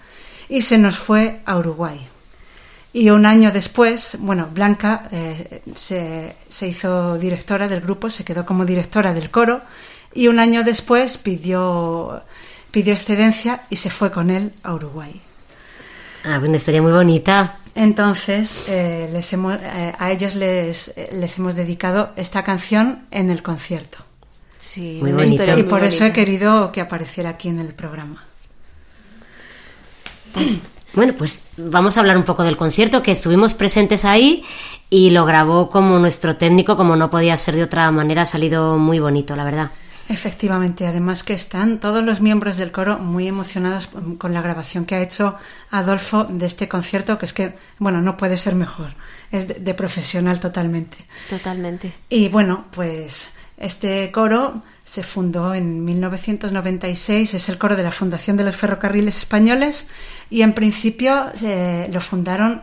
y 0.49 0.63
se 0.63 0.77
nos 0.77 0.97
fue 0.97 1.41
a 1.45 1.57
Uruguay. 1.57 1.99
Y 2.93 3.09
un 3.09 3.25
año 3.25 3.51
después, 3.51 4.17
bueno, 4.19 4.49
Blanca 4.51 5.07
eh, 5.11 5.61
se, 5.75 6.35
se, 6.47 6.67
hizo 6.67 7.17
directora 7.17 7.67
del 7.67 7.81
grupo, 7.81 8.09
se 8.09 8.23
quedó 8.23 8.45
como 8.45 8.65
directora 8.65 9.13
del 9.13 9.29
coro 9.29 9.61
y 10.13 10.27
un 10.27 10.39
año 10.39 10.63
después 10.63 11.17
pidió, 11.17 12.23
pidió 12.71 12.93
excedencia 12.93 13.61
y 13.69 13.75
se 13.75 13.89
fue 13.89 14.11
con 14.11 14.29
él 14.29 14.53
a 14.63 14.73
Uruguay. 14.73 15.21
Ah, 16.23 16.39
una 16.39 16.57
historia 16.57 16.81
muy 16.81 16.91
bonita. 16.91 17.59
Entonces, 17.75 18.65
eh, 18.67 19.09
les 19.13 19.31
hemos, 19.33 19.55
eh, 19.61 19.93
a 19.97 20.11
ellos 20.11 20.33
les, 20.33 20.95
les, 21.11 21.37
hemos 21.37 21.55
dedicado 21.55 22.11
esta 22.15 22.43
canción 22.43 23.05
en 23.11 23.29
el 23.29 23.43
concierto. 23.43 23.99
Sí, 24.57 24.97
muy 24.99 25.11
bonita. 25.11 25.55
Y 25.55 25.63
por 25.63 25.83
eso 25.83 26.03
he 26.03 26.11
querido 26.11 26.71
que 26.71 26.81
apareciera 26.81 27.29
aquí 27.29 27.49
en 27.49 27.59
el 27.59 27.75
programa. 27.75 28.25
Pues, 30.33 30.59
bueno, 30.93 31.13
pues 31.15 31.43
vamos 31.57 31.97
a 31.97 31.99
hablar 31.99 32.17
un 32.17 32.23
poco 32.23 32.43
del 32.43 32.57
concierto, 32.57 33.01
que 33.03 33.11
estuvimos 33.11 33.53
presentes 33.53 34.05
ahí 34.05 34.43
y 34.89 35.09
lo 35.09 35.25
grabó 35.25 35.69
como 35.69 35.99
nuestro 35.99 36.37
técnico, 36.37 36.75
como 36.77 36.95
no 36.95 37.09
podía 37.09 37.37
ser 37.37 37.55
de 37.55 37.63
otra 37.63 37.91
manera, 37.91 38.23
ha 38.23 38.25
salido 38.25 38.77
muy 38.77 38.99
bonito, 38.99 39.35
la 39.35 39.43
verdad. 39.43 39.71
Efectivamente, 40.09 40.87
además 40.87 41.23
que 41.23 41.33
están 41.33 41.81
todos 41.81 42.01
los 42.03 42.21
miembros 42.21 42.55
del 42.55 42.71
coro 42.71 42.97
muy 42.97 43.27
emocionados 43.27 43.89
con 44.17 44.33
la 44.33 44.41
grabación 44.41 44.85
que 44.85 44.95
ha 44.95 45.01
hecho 45.01 45.35
Adolfo 45.69 46.23
de 46.23 46.45
este 46.45 46.69
concierto, 46.69 47.17
que 47.17 47.25
es 47.25 47.33
que, 47.33 47.55
bueno, 47.77 48.01
no 48.01 48.15
puede 48.15 48.37
ser 48.37 48.55
mejor, 48.55 48.93
es 49.31 49.49
de, 49.49 49.55
de 49.55 49.73
profesional 49.73 50.39
totalmente. 50.39 50.97
Totalmente. 51.29 51.93
Y 52.07 52.29
bueno, 52.29 52.65
pues 52.71 53.35
este 53.57 54.09
coro 54.11 54.61
se 54.87 55.03
fundó 55.03 55.53
en 55.53 55.83
1996, 55.83 57.33
es 57.33 57.49
el 57.49 57.57
coro 57.57 57.75
de 57.75 57.83
la 57.83 57.91
Fundación 57.91 58.37
de 58.37 58.45
los 58.45 58.55
Ferrocarriles 58.55 59.17
Españoles 59.17 59.89
y 60.29 60.43
en 60.43 60.53
principio 60.53 61.25
eh, 61.43 61.89
lo 61.91 61.99
fundaron 61.99 62.61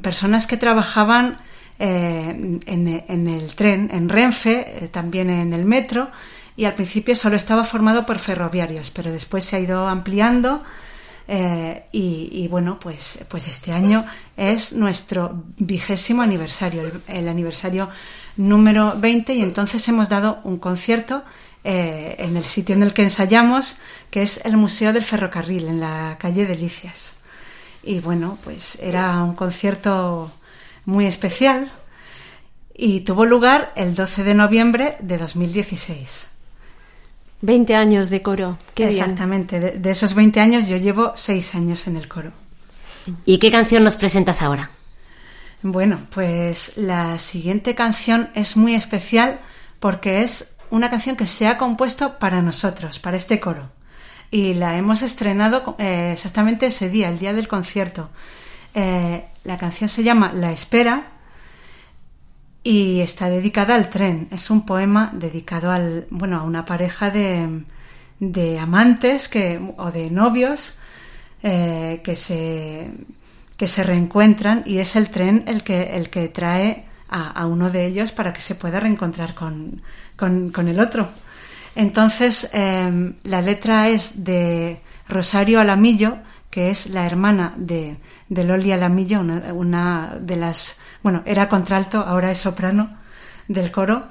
personas 0.00 0.46
que 0.46 0.56
trabajaban 0.56 1.36
eh, 1.78 2.60
en, 2.64 3.28
el 3.28 3.54
tren, 3.54 3.90
en 3.92 4.08
Renfe, 4.08 4.84
eh, 4.84 4.88
también 4.88 5.28
en 5.28 5.52
el 5.52 5.66
metro 5.66 6.10
y 6.56 6.64
al 6.64 6.72
principio 6.72 7.14
solo 7.14 7.36
estaba 7.36 7.62
formado 7.64 8.06
por 8.06 8.18
ferroviarios, 8.20 8.90
pero 8.90 9.12
después 9.12 9.44
se 9.44 9.56
ha 9.56 9.60
ido 9.60 9.86
ampliando 9.86 10.62
y, 11.92 12.48
bueno, 12.50 12.78
pues, 12.78 13.24
pues 13.28 13.48
este 13.48 13.72
año 13.72 14.04
es 14.36 14.72
nuestro 14.72 15.44
vigésimo 15.56 16.22
aniversario, 16.22 16.82
el 17.06 17.28
aniversario 17.28 17.88
número 18.36 18.94
20 18.98 19.34
y 19.34 19.42
entonces 19.42 19.86
hemos 19.88 20.08
dado 20.08 20.40
un 20.44 20.58
concierto 20.58 21.22
eh, 21.62 22.16
en 22.18 22.36
el 22.36 22.44
sitio 22.44 22.74
en 22.74 22.82
el 22.82 22.92
que 22.92 23.02
ensayamos, 23.02 23.76
que 24.10 24.22
es 24.22 24.44
el 24.44 24.56
Museo 24.56 24.92
del 24.92 25.02
Ferrocarril, 25.02 25.66
en 25.66 25.80
la 25.80 26.16
calle 26.18 26.44
Delicias. 26.44 27.20
Y 27.82 28.00
bueno, 28.00 28.38
pues 28.42 28.76
era 28.82 29.22
un 29.22 29.34
concierto 29.34 30.32
muy 30.84 31.06
especial 31.06 31.72
y 32.74 33.00
tuvo 33.00 33.24
lugar 33.24 33.72
el 33.76 33.94
12 33.94 34.24
de 34.24 34.34
noviembre 34.34 34.96
de 35.00 35.18
2016. 35.18 36.28
20 37.40 37.74
años 37.74 38.10
de 38.10 38.22
coro. 38.22 38.58
Qué 38.74 38.88
Exactamente, 38.88 39.60
de, 39.60 39.70
de, 39.72 39.90
esos 39.90 40.14
20 40.14 40.40
años 40.40 40.68
yo 40.68 40.76
llevo 40.76 41.12
6 41.14 41.54
años 41.54 41.86
en 41.86 41.96
el 41.96 42.08
coro. 42.08 42.32
¿Y 43.26 43.38
qué 43.38 43.50
canción 43.50 43.84
nos 43.84 43.96
presentas 43.96 44.40
ahora? 44.42 44.70
Bueno, 45.66 45.98
pues 46.10 46.76
la 46.76 47.16
siguiente 47.16 47.74
canción 47.74 48.28
es 48.34 48.54
muy 48.54 48.74
especial 48.74 49.40
porque 49.80 50.22
es 50.22 50.58
una 50.68 50.90
canción 50.90 51.16
que 51.16 51.24
se 51.26 51.46
ha 51.46 51.56
compuesto 51.56 52.18
para 52.18 52.42
nosotros, 52.42 52.98
para 52.98 53.16
este 53.16 53.40
coro. 53.40 53.70
Y 54.30 54.52
la 54.52 54.76
hemos 54.76 55.00
estrenado 55.00 55.74
eh, 55.78 56.10
exactamente 56.12 56.66
ese 56.66 56.90
día, 56.90 57.08
el 57.08 57.18
día 57.18 57.32
del 57.32 57.48
concierto. 57.48 58.10
Eh, 58.74 59.24
la 59.44 59.56
canción 59.56 59.88
se 59.88 60.02
llama 60.02 60.34
La 60.34 60.52
Espera 60.52 61.12
y 62.62 63.00
está 63.00 63.30
dedicada 63.30 63.74
al 63.74 63.88
tren. 63.88 64.28
Es 64.30 64.50
un 64.50 64.66
poema 64.66 65.12
dedicado 65.14 65.70
al, 65.70 66.06
bueno, 66.10 66.40
a 66.40 66.42
una 66.42 66.66
pareja 66.66 67.10
de, 67.10 67.64
de 68.20 68.58
amantes 68.58 69.30
que, 69.30 69.66
o 69.78 69.90
de 69.90 70.10
novios 70.10 70.78
eh, 71.42 72.02
que, 72.04 72.14
se, 72.14 72.90
que 73.64 73.68
se 73.68 73.82
reencuentran 73.82 74.62
y 74.66 74.76
es 74.76 74.94
el 74.94 75.08
tren 75.08 75.44
el 75.46 75.62
que, 75.62 75.96
el 75.96 76.10
que 76.10 76.28
trae 76.28 76.84
a, 77.08 77.30
a 77.30 77.46
uno 77.46 77.70
de 77.70 77.86
ellos 77.86 78.12
para 78.12 78.30
que 78.34 78.42
se 78.42 78.56
pueda 78.56 78.78
reencontrar 78.78 79.34
con, 79.34 79.80
con, 80.16 80.50
con 80.50 80.68
el 80.68 80.80
otro. 80.80 81.08
Entonces, 81.74 82.50
eh, 82.52 83.14
la 83.22 83.40
letra 83.40 83.88
es 83.88 84.22
de 84.22 84.82
Rosario 85.08 85.60
Alamillo, 85.60 86.18
que 86.50 86.68
es 86.68 86.90
la 86.90 87.06
hermana 87.06 87.54
de, 87.56 87.96
de 88.28 88.44
Loli 88.44 88.70
Alamillo, 88.70 89.20
una, 89.20 89.54
una, 89.54 90.18
de 90.20 90.36
las, 90.36 90.80
bueno, 91.02 91.22
era 91.24 91.48
contralto, 91.48 92.00
ahora 92.00 92.30
es 92.30 92.40
soprano 92.40 92.98
del 93.48 93.72
coro. 93.72 94.04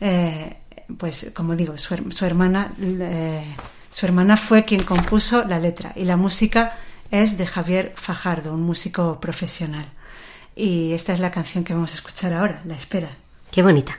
Eh, 0.00 0.60
pues, 0.96 1.30
como 1.34 1.54
digo, 1.54 1.76
su, 1.76 2.10
su 2.10 2.24
hermana, 2.24 2.72
eh, 2.80 3.54
su 3.90 4.06
hermana 4.06 4.38
fue 4.38 4.64
quien 4.64 4.82
compuso 4.82 5.44
la 5.44 5.58
letra 5.58 5.92
y 5.94 6.06
la 6.06 6.16
música 6.16 6.72
es 7.10 7.36
de 7.36 7.46
Javier 7.46 7.92
Fajardo, 7.96 8.54
un 8.54 8.62
músico 8.62 9.20
profesional. 9.20 9.86
Y 10.56 10.92
esta 10.92 11.12
es 11.12 11.20
la 11.20 11.30
canción 11.30 11.64
que 11.64 11.74
vamos 11.74 11.92
a 11.92 11.96
escuchar 11.96 12.32
ahora, 12.32 12.62
La 12.64 12.74
Espera. 12.74 13.16
Qué 13.50 13.62
bonita. 13.62 13.98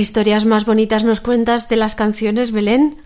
¿Qué 0.00 0.04
historias 0.04 0.46
más 0.46 0.64
bonitas 0.64 1.04
nos 1.04 1.20
cuentas 1.20 1.68
de 1.68 1.76
las 1.76 1.94
canciones, 1.94 2.52
Belén? 2.52 2.96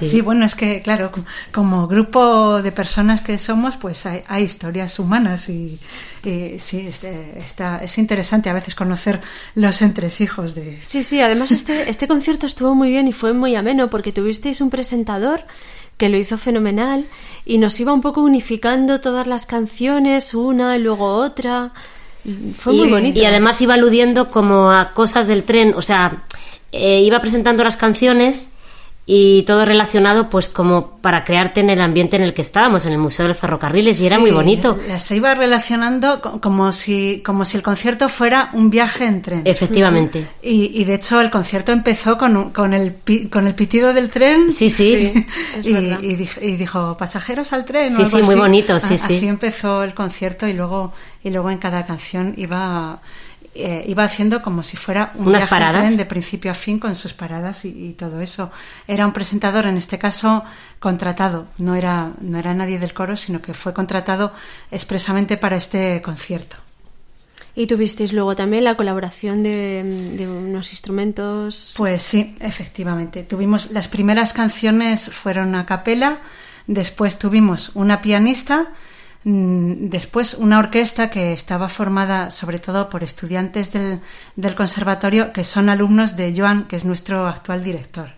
Sí, 0.00 0.20
bueno, 0.20 0.44
es 0.44 0.56
que, 0.56 0.82
claro, 0.82 1.12
como 1.52 1.86
grupo 1.86 2.60
de 2.60 2.72
personas 2.72 3.20
que 3.20 3.38
somos, 3.38 3.76
pues 3.76 4.06
hay, 4.06 4.24
hay 4.26 4.42
historias 4.42 4.98
humanas 4.98 5.48
y, 5.48 5.78
y 6.24 6.58
sí, 6.58 6.80
este, 6.88 7.38
está, 7.38 7.78
es 7.78 7.96
interesante 7.96 8.50
a 8.50 8.54
veces 8.54 8.74
conocer 8.74 9.20
los 9.54 9.82
entresijos 9.82 10.56
de... 10.56 10.80
Sí, 10.82 11.04
sí, 11.04 11.20
además 11.20 11.52
este, 11.52 11.88
este 11.88 12.08
concierto 12.08 12.46
estuvo 12.46 12.74
muy 12.74 12.90
bien 12.90 13.06
y 13.06 13.12
fue 13.12 13.32
muy 13.34 13.54
ameno 13.54 13.88
porque 13.88 14.10
tuvisteis 14.10 14.60
un 14.60 14.70
presentador 14.70 15.44
que 15.96 16.08
lo 16.08 16.16
hizo 16.16 16.38
fenomenal 16.38 17.06
y 17.46 17.58
nos 17.58 17.78
iba 17.78 17.92
un 17.92 18.00
poco 18.00 18.20
unificando 18.20 19.00
todas 19.00 19.28
las 19.28 19.46
canciones, 19.46 20.34
una 20.34 20.76
y 20.76 20.82
luego 20.82 21.04
otra. 21.04 21.70
Fue 22.56 22.72
muy 22.72 22.88
y, 22.88 22.90
bonito. 22.90 23.20
Y 23.20 23.24
además 23.26 23.60
iba 23.60 23.74
aludiendo 23.74 24.28
como 24.28 24.72
a 24.72 24.90
cosas 24.92 25.28
del 25.28 25.44
tren, 25.44 25.74
o 25.76 25.82
sea, 25.82 26.24
eh, 26.72 27.00
iba 27.00 27.20
presentando 27.20 27.62
las 27.64 27.76
canciones 27.76 28.48
y 29.04 29.42
todo 29.42 29.64
relacionado 29.64 30.30
pues 30.30 30.48
como 30.48 30.98
para 31.00 31.24
crearte 31.24 31.58
en 31.58 31.70
el 31.70 31.80
ambiente 31.80 32.14
en 32.16 32.22
el 32.22 32.34
que 32.34 32.40
estábamos, 32.42 32.86
en 32.86 32.92
el 32.92 32.98
Museo 32.98 33.24
de 33.24 33.30
los 33.30 33.36
Ferrocarriles 33.36 33.98
y 34.00 34.06
era 34.06 34.20
muy 34.20 34.30
bonito. 34.30 34.78
Se 34.98 35.16
iba 35.16 35.34
relacionando 35.34 36.22
como 36.40 36.70
si, 36.70 37.20
como 37.26 37.44
si 37.44 37.56
el 37.56 37.64
concierto 37.64 38.08
fuera 38.08 38.50
un 38.52 38.70
viaje 38.70 39.04
en 39.06 39.20
tren. 39.20 39.42
Efectivamente. 39.44 40.28
Y, 40.40 40.70
y 40.80 40.84
de 40.84 40.94
hecho 40.94 41.20
el 41.20 41.32
concierto 41.32 41.72
empezó 41.72 42.16
con, 42.16 42.50
con, 42.50 42.74
el, 42.74 42.94
con 43.28 43.48
el 43.48 43.56
pitido 43.56 43.92
del 43.92 44.08
tren. 44.08 44.52
Sí, 44.52 44.70
sí. 44.70 45.12
es 45.58 45.66
y, 45.66 45.72
verdad. 45.72 45.98
y 46.00 46.14
dijo, 46.14 46.40
y 46.40 46.52
dijo, 46.56 46.96
pasajeros 46.96 47.52
al 47.52 47.64
tren. 47.64 47.92
o 47.94 47.96
Sí, 47.96 48.02
algo 48.02 48.10
sí, 48.10 48.16
muy 48.18 48.34
así. 48.34 48.40
bonito, 48.40 48.78
sí, 48.78 48.94
A- 48.94 48.98
sí. 48.98 49.14
Así 49.16 49.26
empezó 49.26 49.82
el 49.82 49.94
concierto 49.94 50.46
y 50.46 50.52
luego, 50.52 50.92
y 51.24 51.30
luego 51.30 51.50
en 51.50 51.58
cada 51.58 51.84
canción 51.86 52.34
iba... 52.36 53.00
eh, 53.54 53.84
iba 53.86 54.04
haciendo 54.04 54.40
como 54.40 54.62
si 54.62 54.76
fuera 54.76 55.12
un 55.14 55.28
Unas 55.28 55.46
paradas. 55.46 55.84
tren 55.84 55.96
de 55.96 56.04
principio 56.06 56.50
a 56.50 56.54
fin 56.54 56.78
con 56.78 56.96
sus 56.96 57.12
paradas 57.12 57.64
y, 57.64 57.68
y 57.68 57.92
todo 57.92 58.20
eso. 58.20 58.50
Era 58.86 59.06
un 59.06 59.12
presentador, 59.12 59.66
en 59.66 59.76
este 59.76 59.98
caso, 59.98 60.42
contratado. 60.78 61.46
No 61.58 61.74
era, 61.74 62.12
no 62.20 62.38
era 62.38 62.54
nadie 62.54 62.78
del 62.78 62.94
coro, 62.94 63.16
sino 63.16 63.40
que 63.42 63.52
fue 63.54 63.72
contratado 63.74 64.32
expresamente 64.70 65.36
para 65.36 65.56
este 65.56 66.00
concierto. 66.02 66.56
Y 67.54 67.66
tuvisteis 67.66 68.14
luego 68.14 68.34
también 68.34 68.64
la 68.64 68.76
colaboración 68.76 69.42
de, 69.42 69.82
de 70.16 70.26
unos 70.26 70.72
instrumentos. 70.72 71.74
Pues 71.76 72.00
sí, 72.00 72.34
efectivamente. 72.40 73.24
Tuvimos 73.24 73.70
las 73.70 73.88
primeras 73.88 74.32
canciones 74.32 75.10
fueron 75.10 75.54
a 75.54 75.66
capela, 75.66 76.20
después 76.66 77.18
tuvimos 77.18 77.72
una 77.74 78.00
pianista, 78.00 78.68
después 79.24 80.34
una 80.34 80.58
orquesta 80.58 81.10
que 81.10 81.32
estaba 81.32 81.68
formada 81.68 82.30
sobre 82.30 82.58
todo 82.58 82.90
por 82.90 83.04
estudiantes 83.04 83.72
del, 83.72 84.00
del 84.34 84.54
conservatorio 84.54 85.32
que 85.32 85.44
son 85.44 85.68
alumnos 85.68 86.16
de 86.16 86.34
Joan, 86.36 86.64
que 86.64 86.76
es 86.76 86.84
nuestro 86.84 87.26
actual 87.26 87.62
director. 87.62 88.10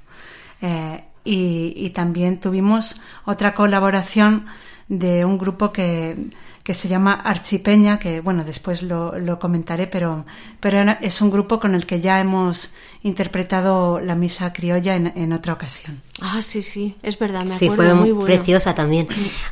Eh, 0.63 1.05
y 1.27 1.89
también 1.91 2.39
tuvimos 2.39 3.01
otra 3.25 3.55
colaboración 3.55 4.45
de 4.89 5.25
un 5.25 5.39
grupo 5.39 5.73
que, 5.73 6.17
que 6.65 6.75
se 6.75 6.89
llama 6.89 7.13
Archipeña, 7.13 7.99
que 7.99 8.21
bueno, 8.23 8.43
después 8.43 8.83
lo, 8.83 9.17
lo 9.19 9.39
comentaré, 9.39 9.87
pero, 9.87 10.25
pero 10.61 10.81
es 11.03 11.21
un 11.21 11.31
grupo 11.31 11.61
con 11.61 11.75
el 11.75 11.85
que 11.85 12.01
ya 12.01 12.19
hemos 12.21 12.73
interpretado 13.03 14.01
la 14.01 14.15
misa 14.15 14.51
criolla 14.53 14.97
en, 14.97 15.13
en 15.15 15.33
otra 15.35 15.53
ocasión. 15.53 16.01
Ah, 16.23 16.41
sí, 16.41 16.63
sí, 16.63 16.97
es 17.03 17.19
verdad, 17.19 17.45
me 17.45 17.55
Sí, 17.59 17.67
acuerdo. 17.67 17.85
fue 17.85 17.95
muy 17.95 18.11
bueno. 18.13 18.25
preciosa 18.27 18.75
también. 18.75 19.07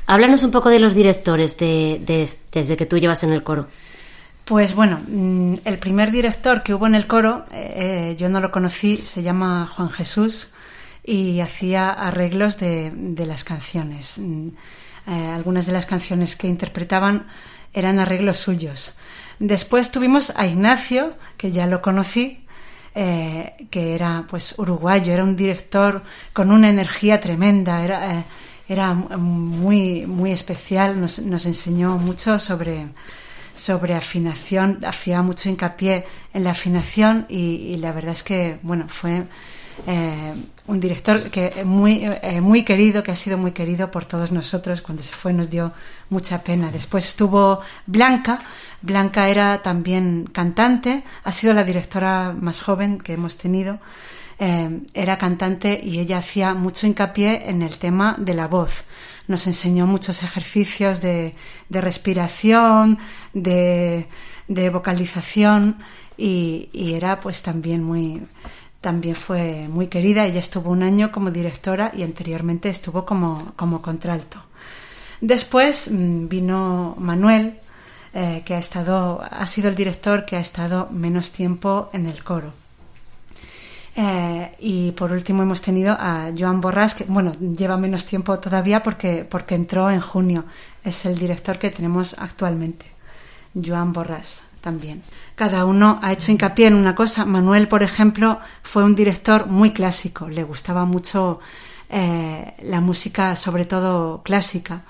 Háblanos 0.06 0.42
un 0.42 0.50
poco 0.50 0.70
de 0.70 0.78
los 0.80 0.94
directores 0.94 1.58
de, 1.58 2.00
de- 2.04 2.30
desde 2.50 2.76
que 2.78 2.86
tú 2.86 2.96
llevas 2.98 3.22
en 3.24 3.32
el 3.34 3.42
coro. 3.42 3.68
Pues 4.46 4.74
bueno, 4.74 5.00
mm, 5.06 5.54
el 5.66 5.78
primer 5.78 6.10
director 6.10 6.62
que 6.62 6.72
hubo 6.74 6.86
en 6.86 6.94
el 6.94 7.06
coro, 7.06 7.44
eh, 7.52 8.10
eh, 8.12 8.16
yo 8.18 8.28
no 8.30 8.40
lo 8.40 8.50
conocí, 8.50 8.96
se 8.96 9.22
llama 9.22 9.70
Juan 9.70 9.90
Jesús 9.90 10.48
y 11.04 11.40
hacía 11.40 11.90
arreglos 11.90 12.58
de, 12.58 12.90
de 12.94 13.26
las 13.26 13.44
canciones. 13.44 14.18
Eh, 15.07 15.11
algunas 15.11 15.66
de 15.66 15.72
las 15.72 15.86
canciones 15.86 16.36
que 16.36 16.46
interpretaban 16.46 17.26
eran 17.72 17.98
arreglos 17.98 18.36
suyos. 18.36 18.94
Después 19.38 19.90
tuvimos 19.90 20.32
a 20.36 20.46
Ignacio, 20.46 21.14
que 21.36 21.50
ya 21.50 21.66
lo 21.66 21.82
conocí, 21.82 22.46
eh, 22.94 23.66
que 23.70 23.94
era 23.94 24.24
pues 24.28 24.55
uruguayo, 24.59 25.12
era 25.12 25.24
un 25.24 25.34
director 25.34 26.03
con 26.32 26.53
una 26.53 26.68
energía 26.68 27.18
tremenda, 27.18 27.82
era, 27.82 28.18
eh, 28.18 28.24
era 28.68 28.94
muy, 28.94 30.07
muy 30.07 30.30
especial, 30.30 31.00
nos, 31.00 31.18
nos 31.18 31.46
enseñó 31.46 31.98
mucho 31.98 32.38
sobre, 32.38 32.86
sobre 33.55 33.94
afinación, 33.94 34.84
hacía 34.84 35.22
mucho 35.22 35.48
hincapié 35.48 36.07
en 36.32 36.44
la 36.44 36.50
afinación 36.50 37.26
y, 37.28 37.76
la 37.78 37.90
verdad 37.90 38.12
es 38.12 38.22
que, 38.22 38.59
bueno, 38.62 38.86
fue 38.88 39.24
un 40.72 40.80
director 40.80 41.30
que 41.30 41.64
muy, 41.66 42.02
eh, 42.02 42.40
muy 42.40 42.64
querido, 42.64 43.02
que 43.02 43.10
ha 43.10 43.16
sido 43.16 43.36
muy 43.36 43.52
querido 43.52 43.90
por 43.90 44.06
todos 44.06 44.32
nosotros. 44.32 44.80
Cuando 44.80 45.02
se 45.02 45.12
fue 45.12 45.34
nos 45.34 45.50
dio 45.50 45.72
mucha 46.08 46.42
pena. 46.42 46.70
Después 46.70 47.04
estuvo 47.04 47.60
Blanca. 47.84 48.38
Blanca 48.80 49.28
era 49.28 49.60
también 49.60 50.28
cantante, 50.32 51.04
ha 51.24 51.30
sido 51.30 51.52
la 51.52 51.62
directora 51.62 52.34
más 52.38 52.62
joven 52.62 52.98
que 52.98 53.12
hemos 53.12 53.36
tenido. 53.36 53.78
Eh, 54.38 54.80
era 54.94 55.18
cantante 55.18 55.78
y 55.80 55.98
ella 55.98 56.18
hacía 56.18 56.54
mucho 56.54 56.86
hincapié 56.86 57.50
en 57.50 57.60
el 57.60 57.76
tema 57.76 58.16
de 58.18 58.32
la 58.32 58.48
voz. 58.48 58.84
Nos 59.28 59.46
enseñó 59.46 59.86
muchos 59.86 60.22
ejercicios 60.22 61.02
de, 61.02 61.34
de 61.68 61.80
respiración, 61.80 62.98
de, 63.34 64.08
de 64.48 64.70
vocalización 64.70 65.76
y, 66.16 66.70
y 66.72 66.94
era 66.94 67.20
pues 67.20 67.42
también 67.42 67.84
muy, 67.84 68.22
también 68.82 69.14
fue 69.14 69.68
muy 69.68 69.86
querida. 69.86 70.26
Ella 70.26 70.40
estuvo 70.40 70.70
un 70.70 70.82
año 70.82 71.10
como 71.10 71.30
directora 71.30 71.92
y 71.94 72.02
anteriormente 72.02 72.68
estuvo 72.68 73.06
como, 73.06 73.54
como 73.56 73.80
contralto. 73.80 74.42
Después 75.20 75.90
mm, 75.90 76.28
vino 76.28 76.94
Manuel, 76.98 77.60
eh, 78.12 78.42
que 78.44 78.54
ha 78.54 78.58
estado, 78.58 79.22
ha 79.22 79.46
sido 79.46 79.70
el 79.70 79.76
director 79.76 80.26
que 80.26 80.36
ha 80.36 80.40
estado 80.40 80.88
menos 80.90 81.30
tiempo 81.30 81.88
en 81.94 82.06
el 82.06 82.22
coro. 82.22 82.52
Eh, 83.94 84.56
y 84.58 84.90
por 84.92 85.12
último 85.12 85.42
hemos 85.42 85.62
tenido 85.62 85.96
a 85.98 86.32
Joan 86.36 86.60
Borràs, 86.60 86.94
que 86.94 87.04
bueno, 87.04 87.32
lleva 87.38 87.76
menos 87.76 88.04
tiempo 88.04 88.38
todavía 88.40 88.82
porque, 88.82 89.24
porque 89.24 89.54
entró 89.54 89.90
en 89.90 90.00
junio. 90.00 90.44
Es 90.82 91.06
el 91.06 91.16
director 91.16 91.58
que 91.58 91.70
tenemos 91.70 92.16
actualmente. 92.18 92.86
Joan 93.54 93.94
Borràs 93.94 94.51
también. 94.62 95.02
Cada 95.34 95.66
uno 95.66 95.98
ha 96.02 96.12
hecho 96.12 96.32
hincapié 96.32 96.68
en 96.68 96.74
una 96.74 96.94
cosa. 96.94 97.26
Manuel, 97.26 97.68
por 97.68 97.82
ejemplo, 97.82 98.40
fue 98.62 98.84
un 98.84 98.94
director 98.94 99.48
muy 99.48 99.72
clásico. 99.72 100.28
Le 100.28 100.44
gustaba 100.44 100.86
mucho 100.86 101.40
eh, 101.90 102.54
la 102.62 102.80
música, 102.80 103.36
sobre 103.36 103.66
todo 103.66 104.22
clásica. 104.22 104.84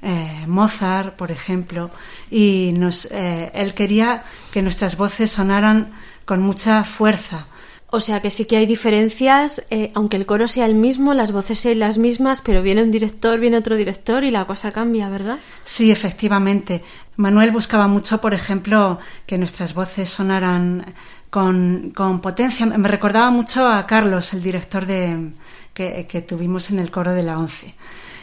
Eh, 0.00 0.44
Mozart, 0.46 1.14
por 1.16 1.30
ejemplo, 1.30 1.90
y 2.30 2.72
nos, 2.78 3.04
eh, 3.10 3.50
él 3.52 3.74
quería 3.74 4.22
que 4.50 4.62
nuestras 4.62 4.96
voces 4.96 5.30
sonaran 5.30 5.92
con 6.24 6.40
mucha 6.40 6.84
fuerza. 6.84 7.46
O 7.92 8.00
sea 8.00 8.22
que 8.22 8.30
sí 8.30 8.44
que 8.44 8.56
hay 8.56 8.66
diferencias, 8.66 9.66
eh, 9.70 9.90
aunque 9.94 10.16
el 10.16 10.26
coro 10.26 10.46
sea 10.46 10.66
el 10.66 10.76
mismo, 10.76 11.12
las 11.12 11.32
voces 11.32 11.58
sean 11.58 11.80
las 11.80 11.98
mismas, 11.98 12.40
pero 12.40 12.62
viene 12.62 12.82
un 12.82 12.90
director, 12.90 13.40
viene 13.40 13.56
otro 13.56 13.76
director 13.76 14.22
y 14.22 14.30
la 14.30 14.46
cosa 14.46 14.70
cambia, 14.70 15.08
¿verdad? 15.08 15.38
Sí, 15.64 15.90
efectivamente. 15.90 16.82
Manuel 17.16 17.50
buscaba 17.50 17.88
mucho, 17.88 18.20
por 18.20 18.32
ejemplo, 18.32 18.98
que 19.26 19.38
nuestras 19.38 19.74
voces 19.74 20.08
sonaran 20.08 20.94
con, 21.30 21.92
con 21.94 22.20
potencia. 22.20 22.64
Me 22.66 22.88
recordaba 22.88 23.30
mucho 23.30 23.66
a 23.66 23.86
Carlos, 23.86 24.32
el 24.34 24.42
director 24.42 24.86
de, 24.86 25.32
que, 25.74 26.06
que 26.06 26.22
tuvimos 26.22 26.70
en 26.70 26.78
el 26.78 26.90
coro 26.90 27.12
de 27.12 27.22
la 27.24 27.38
ONCE. 27.38 27.74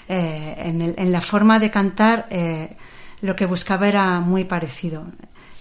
Eh, 0.10 0.56
en, 0.98 1.12
la 1.12 1.20
forma 1.20 1.60
de 1.60 1.70
cantar, 1.70 2.28
eh, 2.30 2.78
lo 3.22 3.36
que 3.36 3.46
buscaba 3.46 3.88
era 3.88 4.22
muy 4.22 4.46
parecido, 4.46 5.06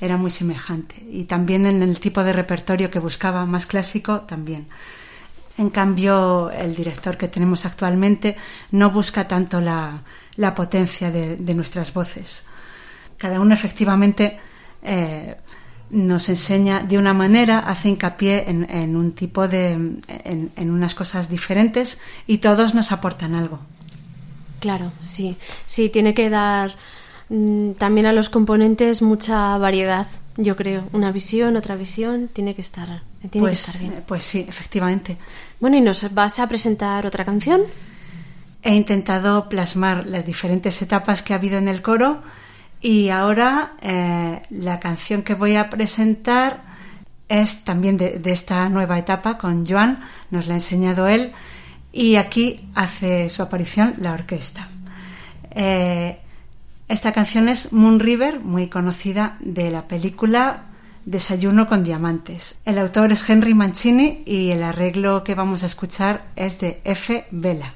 era 0.01 0.17
muy 0.17 0.31
semejante. 0.31 0.97
Y 1.11 1.25
también 1.25 1.67
en 1.67 1.83
el 1.83 1.99
tipo 2.01 2.23
de 2.23 2.33
repertorio 2.33 2.91
que 2.91 2.99
buscaba, 2.99 3.47
más 3.47 3.67
clásico, 3.67 4.21
también. 4.21 4.67
En 5.59 5.71
cambio, 5.71 6.51
el 6.51 6.75
director 6.75 7.17
que 7.17 7.29
tenemos 7.29 7.65
actualmente 7.65 8.37
no 8.73 8.91
busca 8.91 9.27
tanto 9.27 9.61
la, 9.61 10.03
la 10.37 10.55
potencia 10.55 11.11
de, 11.11 11.37
de 11.37 11.55
nuestras 11.55 11.95
voces. 11.95 12.45
Cada 13.17 13.41
uno 13.41 13.55
efectivamente 13.55 14.39
eh, 14.83 15.37
nos 15.89 16.29
enseña 16.29 16.81
de 16.81 16.99
una 16.99 17.15
manera, 17.15 17.61
hace 17.61 17.89
hincapié 17.89 18.51
en, 18.51 18.69
en 18.69 18.97
un 18.97 19.13
tipo 19.13 19.49
de, 19.49 19.71
en, 19.71 20.53
en 20.55 20.71
unas 20.71 20.95
cosas 20.95 21.31
diferentes 21.31 22.01
y 22.27 22.39
todos 22.39 22.75
nos 22.75 22.93
aportan 22.93 23.35
algo. 23.35 23.61
Claro, 24.61 24.93
sí. 25.01 25.37
Sí, 25.65 25.89
tiene 25.89 26.13
que 26.13 26.29
dar 26.29 26.77
también 27.29 28.07
a 28.07 28.13
los 28.13 28.29
componentes 28.29 29.03
mucha 29.03 29.57
variedad, 29.59 30.07
yo 30.37 30.55
creo. 30.57 30.85
Una 30.93 31.11
visión, 31.13 31.57
otra 31.57 31.75
visión, 31.77 32.29
tiene 32.33 32.55
que 32.55 32.61
estar, 32.61 33.03
tiene 33.31 33.47
Pues, 33.47 33.65
que 33.65 33.71
estar 33.71 33.83
bien. 33.83 33.95
eh, 33.95 34.03
pues 34.07 34.23
sí, 34.23 34.45
efectivamente. 34.49 35.17
Bueno, 35.61 35.77
¿y 35.77 35.81
nos 35.81 36.13
vas 36.15 36.39
a 36.39 36.49
presentar 36.49 37.05
otra 37.07 37.25
canción? 37.25 37.63
He 38.63 38.75
intentado 38.75 39.49
plasmar 39.49 40.07
las 40.07 40.27
diferentes 40.27 40.81
etapas 40.83 41.23
que 41.23 41.33
ha 41.33 41.37
habido 41.37 41.59
en 41.59 41.69
el 41.69 41.83
coro 41.83 42.23
y 42.81 43.09
ahora 43.09 43.73
eh, 43.81 44.43
la 44.51 44.79
canción 44.81 45.23
que 45.23 45.35
voy 45.35 45.57
a 45.57 45.71
presentar 45.71 46.63
es 47.29 47.65
también 47.65 47.97
de, 47.97 48.19
de 48.19 48.33
esta 48.33 48.69
nueva 48.69 48.99
etapa 48.99 49.37
con 49.39 49.67
Joan, 49.67 50.01
nos 50.31 50.47
la 50.47 50.55
ha 50.55 50.57
enseñado 50.59 51.09
él, 51.09 51.33
y 51.93 52.17
aquí 52.17 52.69
hace 52.75 53.31
su 53.31 53.43
aparición 53.43 53.95
la 53.99 54.13
orquesta. 54.13 54.69
Eh, 55.51 56.21
esta 56.89 57.13
canción 57.13 57.49
es 57.49 57.73
Moon 57.73 57.99
River, 57.99 58.41
muy 58.41 58.69
conocida 58.69 59.37
de 59.41 59.71
la 59.71 59.89
película 59.89 60.67
Desayuno 61.05 61.69
con 61.69 61.85
Diamantes. 61.85 62.59
El 62.65 62.79
autor 62.79 63.13
es 63.13 63.29
Henry 63.29 63.55
Mancini 63.55 64.23
y 64.27 64.51
el 64.51 64.63
arreglo 64.63 65.25
que 65.25 65.35
vamos 65.35 65.63
a 65.63 65.67
escuchar 65.67 66.27
es 66.37 66.61
de 66.61 66.81
F. 66.85 67.27
Vela. 67.31 67.76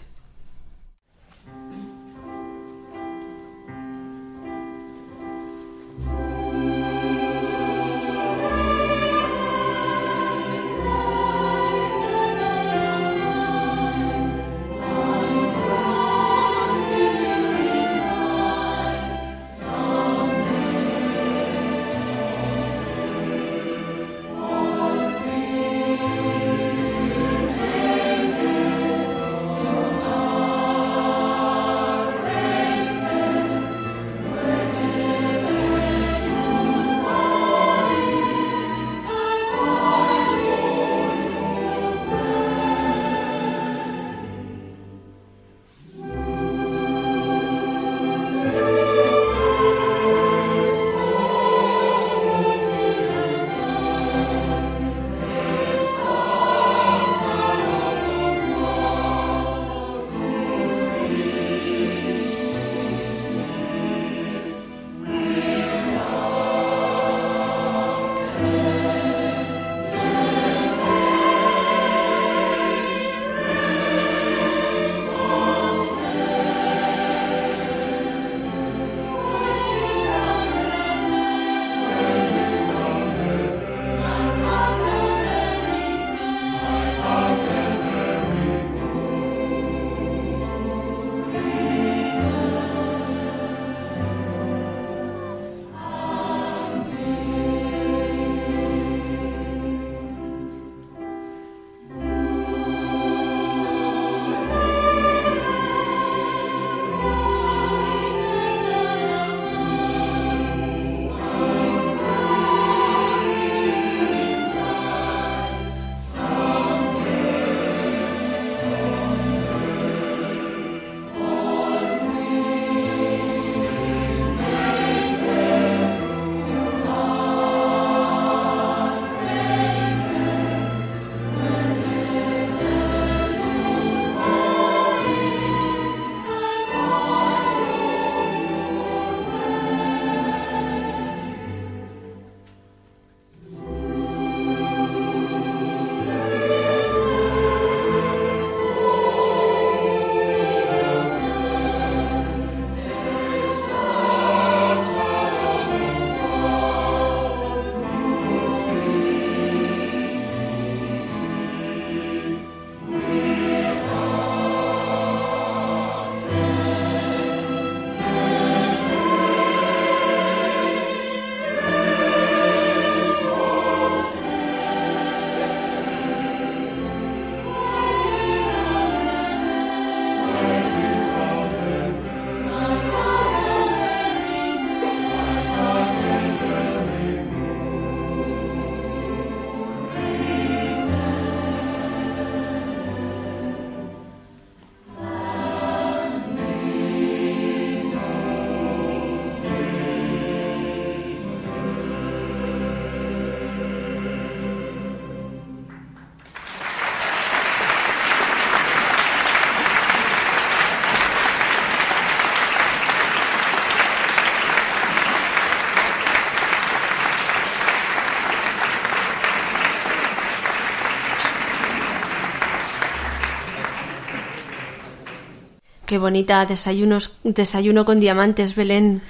Qué 225.91 225.99
bonita, 225.99 226.47
desayunos, 226.47 227.15
desayuno 227.25 227.85
con 227.85 227.99
diamantes, 227.99 228.55
Belén. 228.55 229.03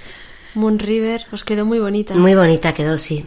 Moon 0.55 0.78
River, 0.78 1.26
os 1.31 1.45
quedó 1.45 1.66
muy 1.66 1.78
bonita. 1.78 2.14
Muy 2.14 2.35
bonita 2.35 2.72
quedó, 2.72 2.97
sí. 2.97 3.26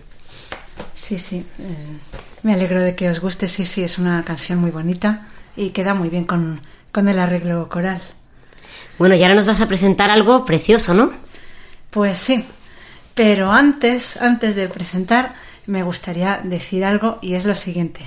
Sí, 0.95 1.19
sí. 1.19 1.45
eh, 1.59 1.99
me 2.41 2.55
alegro 2.55 2.81
de 2.81 2.95
que 2.95 3.11
os 3.11 3.19
guste. 3.19 3.47
Sí, 3.47 3.65
sí, 3.65 3.83
es 3.83 3.99
una 3.99 4.23
canción 4.25 4.57
muy 4.57 4.71
bonita 4.71 5.27
y 5.55 5.69
queda 5.69 5.93
muy 5.93 6.09
bien 6.09 6.23
con, 6.23 6.61
con 6.91 7.07
el 7.07 7.19
arreglo 7.19 7.69
coral. 7.69 8.01
Bueno, 8.97 9.13
y 9.13 9.21
ahora 9.21 9.35
nos 9.35 9.45
vas 9.45 9.61
a 9.61 9.67
presentar 9.67 10.09
algo 10.09 10.45
precioso, 10.45 10.95
¿no? 10.95 11.11
Pues 11.91 12.17
sí. 12.17 12.43
Pero 13.13 13.51
antes, 13.51 14.19
antes 14.19 14.55
de 14.55 14.67
presentar, 14.67 15.35
me 15.67 15.83
gustaría 15.83 16.41
decir 16.43 16.83
algo 16.83 17.19
y 17.21 17.35
es 17.35 17.45
lo 17.45 17.53
siguiente. 17.53 18.01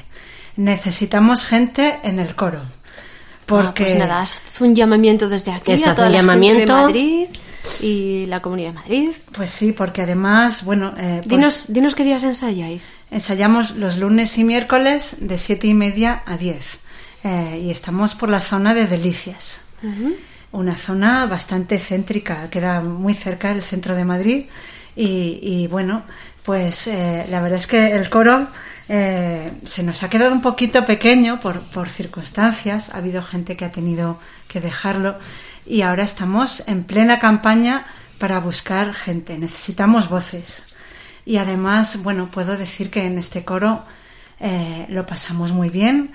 Necesitamos 0.57 1.45
gente 1.45 2.01
en 2.03 2.19
el 2.19 2.35
coro. 2.35 2.63
Porque 3.47 3.85
Ah, 3.85 3.87
pues 3.87 3.99
nada, 3.99 4.23
haz 4.23 4.43
un 4.61 4.75
llamamiento 4.75 5.29
desde 5.29 5.53
aquí 5.53 5.73
Eso, 5.73 5.91
a 5.91 5.95
toda 5.95 6.09
un 6.09 6.13
la 6.13 6.19
gente 6.19 6.33
llamamiento. 6.33 6.77
de 6.77 6.83
Madrid 6.83 7.27
y 7.81 8.27
la 8.27 8.41
Comunidad 8.41 8.69
de 8.71 8.75
Madrid. 8.75 9.11
Pues 9.33 9.51
sí, 9.51 9.73
porque 9.73 10.03
además, 10.03 10.65
bueno, 10.65 10.95
eh, 10.97 11.17
pues 11.23 11.29
Dinos, 11.29 11.65
dinos 11.69 11.95
qué 11.95 12.05
días 12.05 12.23
ensayáis. 12.25 12.91
ensayamos 13.11 13.77
los 13.77 13.99
lunes 13.99 14.37
y 14.39 14.45
miércoles 14.45 15.17
de 15.21 15.39
siete 15.39 15.67
y 15.69 15.75
media 15.75 16.23
a 16.27 16.37
10 16.37 16.79
Eh, 17.25 17.63
y 17.65 17.71
estamos 17.71 18.15
por 18.15 18.29
la 18.29 18.41
zona 18.41 18.73
de 18.75 18.87
Delicias, 18.87 19.63
una 20.53 20.77
zona 20.77 21.27
bastante 21.27 21.79
céntrica, 21.79 22.49
queda 22.51 22.81
muy 22.81 23.15
cerca 23.15 23.49
del 23.49 23.63
centro 23.63 23.95
de 23.97 24.05
Madrid 24.05 24.47
y, 24.97 25.39
y, 25.43 25.67
bueno, 25.69 26.03
Pues 26.45 26.87
eh, 26.87 27.27
la 27.29 27.43
verdad 27.43 27.59
es 27.59 27.67
que 27.67 27.91
el 27.93 28.09
coro 28.09 28.47
eh, 28.89 29.53
se 29.65 29.83
nos 29.83 30.03
ha 30.03 30.11
quedado 30.11 30.33
un 30.33 30.43
poquito 30.43 30.87
pequeño 30.87 31.41
por, 31.41 31.89
circunstancias. 31.89 32.95
Ha 32.95 32.99
habido 32.99 33.23
gente 33.23 33.57
que 33.57 33.65
ha 33.65 33.73
tenido 33.73 34.19
que 34.49 34.61
dejarlo 34.61 35.19
y 35.67 35.83
ahora 35.83 36.05
estamos 36.05 36.63
en 36.69 36.85
plena 36.85 37.19
campaña 37.19 37.87
para 38.19 38.39
buscar 38.39 38.95
gente. 38.95 39.39
Necesitamos 39.39 40.09
voces. 40.09 40.75
Y 41.25 41.39
además, 41.39 42.03
bueno, 42.03 42.31
puedo 42.31 42.57
decir 42.57 42.91
que 42.91 43.05
en 43.05 43.19
este 43.19 43.45
coro 43.45 43.85
eh, 44.39 44.87
lo 44.89 45.07
pasamos 45.07 45.53
muy 45.53 45.71
bien 45.71 46.13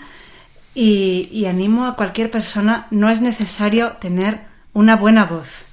y, 0.73 1.27
y, 1.31 1.47
animo 1.47 1.85
a 1.85 1.97
cualquier 1.97 2.31
persona, 2.31 2.87
no 2.91 3.09
es 3.09 3.19
necesario 3.19 3.93
tener 3.93 4.39
una 4.73 4.95
buena 4.95 5.25
voz, 5.25 5.65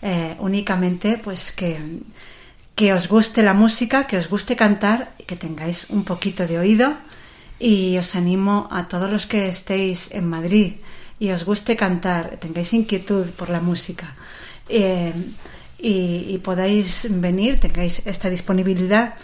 eh, 0.00 0.36
únicamente 0.38 1.18
pues 1.22 1.52
que, 1.52 1.78
que 2.78 2.94
os 2.94 3.10
guste 3.10 3.42
la 3.42 3.58
música, 3.58 4.06
que 4.06 4.14
os 4.22 4.30
guste 4.30 4.54
cantar, 4.54 5.10
que 5.26 5.34
tengáis 5.34 5.90
un 5.90 6.06
poquito 6.06 6.46
de 6.46 6.62
oído 6.62 6.94
y 7.58 7.98
os 7.98 8.14
animo 8.14 8.70
a 8.70 8.86
todos 8.86 9.10
los 9.10 9.26
que 9.26 9.50
estéis 9.50 10.14
en 10.14 10.30
Madrid 10.30 10.78
y 11.18 11.34
os 11.34 11.42
guste 11.42 11.74
cantar, 11.74 12.38
tengáis 12.38 12.70
inquietud 12.70 13.34
por 13.34 13.50
la 13.50 13.58
música 13.58 14.14
eh, 14.70 15.10
y, 15.74 16.30
y, 16.30 16.38
podáis 16.38 17.10
venir, 17.18 17.58
tengáis 17.58 18.06
esta 18.06 18.30
disponibilidad, 18.30 19.18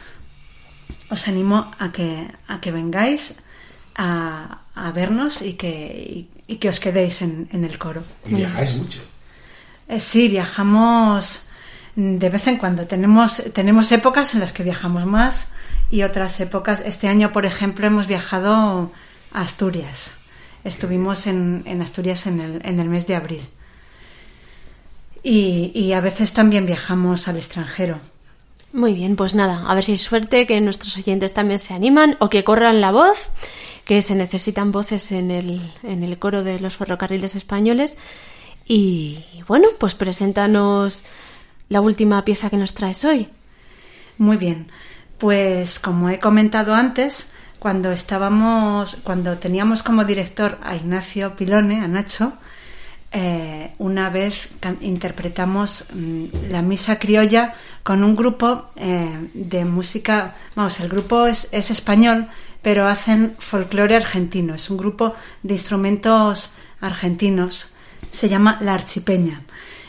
os 1.07 1.31
animo 1.31 1.71
a 1.79 1.95
que, 1.95 2.27
a 2.51 2.59
que 2.59 2.75
vengáis 2.75 3.39
a, 3.95 4.67
a 4.75 4.91
vernos 4.91 5.43
y 5.47 5.55
que, 5.55 5.71
y, 5.71 6.27
y, 6.51 6.59
que 6.59 6.75
os 6.75 6.83
quedéis 6.83 7.23
en, 7.23 7.47
en 7.55 7.63
el 7.63 7.79
coro. 7.79 8.03
Y 8.27 8.35
viajáis 8.35 8.75
mucho. 8.75 8.99
Eh, 9.87 10.01
sí, 10.01 10.27
viajamos 10.27 11.44
de 11.97 12.29
vez 12.29 12.47
en 12.47 12.57
cuando. 12.57 12.87
Tenemos, 12.87 13.43
tenemos 13.53 13.91
épocas 13.93 14.35
en 14.35 14.41
las 14.41 14.53
que 14.53 14.63
viajamos 14.63 15.07
más 15.07 15.53
y 15.91 16.03
otras 16.03 16.41
épocas. 16.41 16.83
Este 16.85 17.09
año, 17.09 17.33
por 17.33 17.47
ejemplo, 17.47 17.87
hemos 17.87 18.07
viajado 18.07 18.91
a 19.33 19.41
Asturias. 19.41 20.19
Estuvimos 20.65 21.27
en, 21.27 21.63
en 21.67 21.83
Asturias 21.83 22.27
en 22.27 22.41
el, 22.41 22.61
en 22.65 22.81
el, 22.81 22.89
mes 22.89 23.07
de 23.07 23.17
abril. 23.17 23.49
Y, 25.23 25.73
y, 25.75 25.93
a 25.93 26.01
veces 26.01 26.33
también 26.33 26.67
viajamos 26.67 27.29
al 27.29 27.37
extranjero. 27.37 28.01
Muy 28.73 28.95
bien, 28.95 29.15
pues 29.15 29.35
nada, 29.35 29.65
a 29.67 29.75
ver 29.75 29.85
si 29.85 29.93
hay 29.93 29.99
suerte 29.99 30.47
que 30.47 30.61
nuestros 30.61 30.97
oyentes 30.97 31.33
también 31.33 31.61
se 31.61 31.75
animan 31.75 32.17
o 32.19 32.29
que 32.29 32.45
corran 32.45 32.81
la 32.81 32.91
voz, 32.91 33.17
que 33.85 34.03
se 34.03 34.17
necesitan 34.17 34.73
voces 34.73 35.13
en 35.13 35.31
el, 35.31 35.63
en 35.83 36.03
el 36.03 36.19
coro 36.19 36.43
de 36.43 36.59
los 36.59 36.77
ferrocarriles 36.77 37.37
españoles. 37.37 37.99
Y 38.67 39.25
bueno, 39.47 39.69
pues 39.79 39.95
preséntanos 39.95 41.05
la 41.69 41.81
última 41.81 42.25
pieza 42.25 42.51
que 42.51 42.57
nos 42.57 42.75
traes 42.75 43.05
hoy. 43.05 43.29
Muy 44.19 44.37
bien, 44.37 44.71
pues 45.19 45.79
como 45.79 46.09
he 46.11 46.19
comentado 46.19 46.75
antes, 46.75 47.33
cuando 47.59 47.93
estábamos, 47.93 48.99
cuando 49.05 49.39
teníamos 49.39 49.83
como 49.83 50.05
director 50.05 50.59
a 50.63 50.77
Ignacio 50.77 51.35
Pilone, 51.35 51.81
a 51.81 51.89
Nacho, 51.89 52.35
eh, 53.17 53.73
una 53.79 54.11
vez 54.11 54.49
interpretamos 54.81 55.87
mmm, 55.95 56.25
la 56.51 56.63
misa 56.63 56.99
criolla 56.99 57.55
con 57.85 58.03
un 58.03 58.17
grupo 58.17 58.71
eh, 58.75 59.31
de 59.35 59.65
música, 59.65 60.35
vamos, 60.57 60.81
el 60.81 60.89
grupo 60.89 61.27
es, 61.27 61.49
es, 61.53 61.71
español, 61.71 62.27
pero 62.61 62.89
hacen 62.89 63.37
folclore 63.39 63.95
argentino, 63.95 64.55
es 64.55 64.69
un 64.69 64.79
grupo 64.79 65.15
de 65.45 65.55
instrumentos 65.55 66.55
argentinos, 66.81 67.71
se 68.11 68.29
llama 68.29 68.59
La 68.61 68.75
Archipeña. 68.75 69.43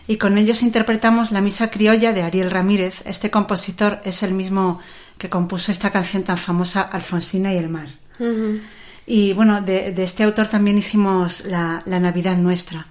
Y 0.07 0.17
con 0.17 0.37
ellos 0.37 0.61
interpretamos 0.61 1.31
la 1.31 1.41
misa 1.41 1.69
criolla 1.71 2.13
de 2.13 2.21
Ariel 2.21 2.51
Ramírez. 2.51 3.01
Este 3.05 3.31
compositor 3.31 4.01
es 4.03 4.21
el 4.23 4.33
mismo 4.33 4.79
que 5.17 5.29
compuso 5.29 5.71
esta 5.71 5.91
canción 5.91 6.23
tan 6.23 6.37
famosa, 6.37 6.81
Alfonsina 6.81 7.53
y 7.53 7.57
el 7.57 7.69
mar. 7.69 7.87
Uh 8.19 8.23
-huh. 8.23 8.61
Y 9.07 9.33
bueno, 9.33 9.61
de, 9.61 9.91
de, 9.91 10.03
este 10.03 10.23
autor 10.23 10.47
también 10.47 10.77
hicimos 10.77 11.45
la, 11.45 11.81
la 11.85 11.99
Navidad 11.99 12.37
Nuestra, 12.37 12.87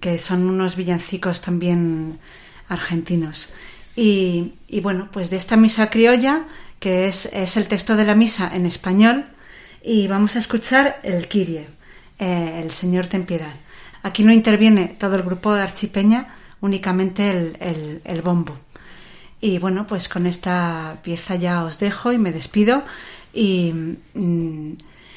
que 0.00 0.18
son 0.18 0.48
unos 0.48 0.76
villancicos 0.76 1.40
también 1.40 2.18
argentinos. 2.68 3.50
Y, 3.96 4.52
y, 4.68 4.80
bueno, 4.80 5.08
pues 5.10 5.30
de 5.30 5.36
esta 5.36 5.56
misa 5.56 5.88
criolla, 5.88 6.44
que 6.78 7.06
es, 7.06 7.26
es, 7.32 7.56
el 7.56 7.68
texto 7.68 7.96
de 7.96 8.04
la 8.04 8.14
misa 8.14 8.50
en 8.52 8.66
español, 8.66 9.26
y 9.82 10.08
vamos 10.08 10.36
a 10.36 10.40
escuchar 10.40 11.00
el 11.02 11.28
Kirie, 11.28 11.68
eh, 12.18 12.60
el 12.62 12.70
Señor 12.70 13.06
ten 13.06 13.24
piedad. 13.24 13.54
Aquí 14.04 14.22
no 14.22 14.32
interviene 14.32 14.88
todo 14.98 15.16
el 15.16 15.22
grupo 15.22 15.54
de 15.54 15.62
Archipeña, 15.62 16.36
únicamente 16.60 17.30
el, 17.30 18.02
el, 18.04 18.20
bombo. 18.20 18.54
Y 19.40 19.58
bueno, 19.58 19.86
pues 19.86 20.10
con 20.10 20.26
esta 20.26 20.98
pieza 21.02 21.36
ya 21.36 21.64
os 21.64 21.78
dejo 21.78 22.12
y 22.12 22.18
me 22.18 22.30
despido 22.30 22.84
y 23.32 23.72
mmm, 24.12 24.72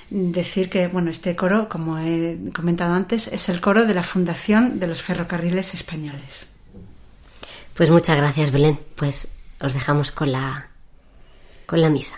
decir 0.10 0.70
que 0.70 0.88
bueno, 0.88 1.12
este 1.12 1.36
coro, 1.36 1.68
como 1.68 2.00
he 2.00 2.38
comentado 2.56 2.94
antes, 2.94 3.28
es 3.28 3.50
el 3.50 3.60
coro 3.60 3.86
de 3.86 3.94
la 3.94 4.04
Fundación 4.04 4.80
de 4.80 4.88
los 4.88 5.02
Ferrocarriles 5.02 5.74
Españoles. 5.74 6.54
Pues 7.74 7.90
muchas 7.92 8.16
gracias, 8.16 8.52
Belén. 8.52 8.80
Pues 8.96 9.28
os 9.60 9.74
dejamos 9.74 10.14
con 10.14 10.32
la 10.32 10.70
con 11.66 11.82
la 11.82 11.90
misa. 11.90 12.18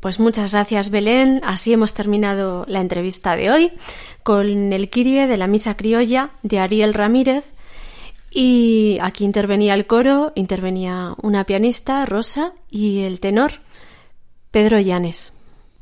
Pues 0.00 0.20
muchas 0.20 0.52
gracias 0.52 0.90
Belén, 0.90 1.40
así 1.44 1.72
hemos 1.72 1.92
terminado 1.92 2.64
la 2.68 2.80
entrevista 2.80 3.34
de 3.34 3.50
hoy 3.50 3.72
con 4.22 4.72
el 4.72 4.90
Kirie 4.90 5.26
de 5.26 5.36
la 5.36 5.48
Misa 5.48 5.76
Criolla 5.76 6.30
de 6.42 6.60
Ariel 6.60 6.94
Ramírez 6.94 7.52
y 8.30 8.98
aquí 9.00 9.24
intervenía 9.24 9.74
el 9.74 9.86
coro, 9.86 10.32
intervenía 10.34 11.14
una 11.22 11.44
pianista, 11.44 12.04
Rosa, 12.04 12.52
y 12.70 13.00
el 13.00 13.20
tenor, 13.20 13.52
Pedro 14.50 14.78
Llanes. 14.78 15.32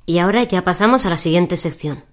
Y 0.06 0.18
ahora 0.18 0.44
ya 0.44 0.62
pasamos 0.62 1.04
a 1.06 1.10
la 1.10 1.16
siguiente 1.16 1.56
sección. 1.56 2.04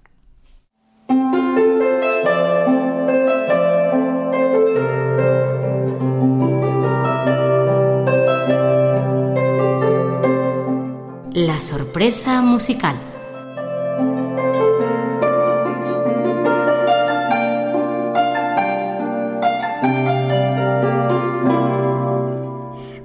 La 11.46 11.60
sorpresa 11.60 12.41
musical. 12.41 12.96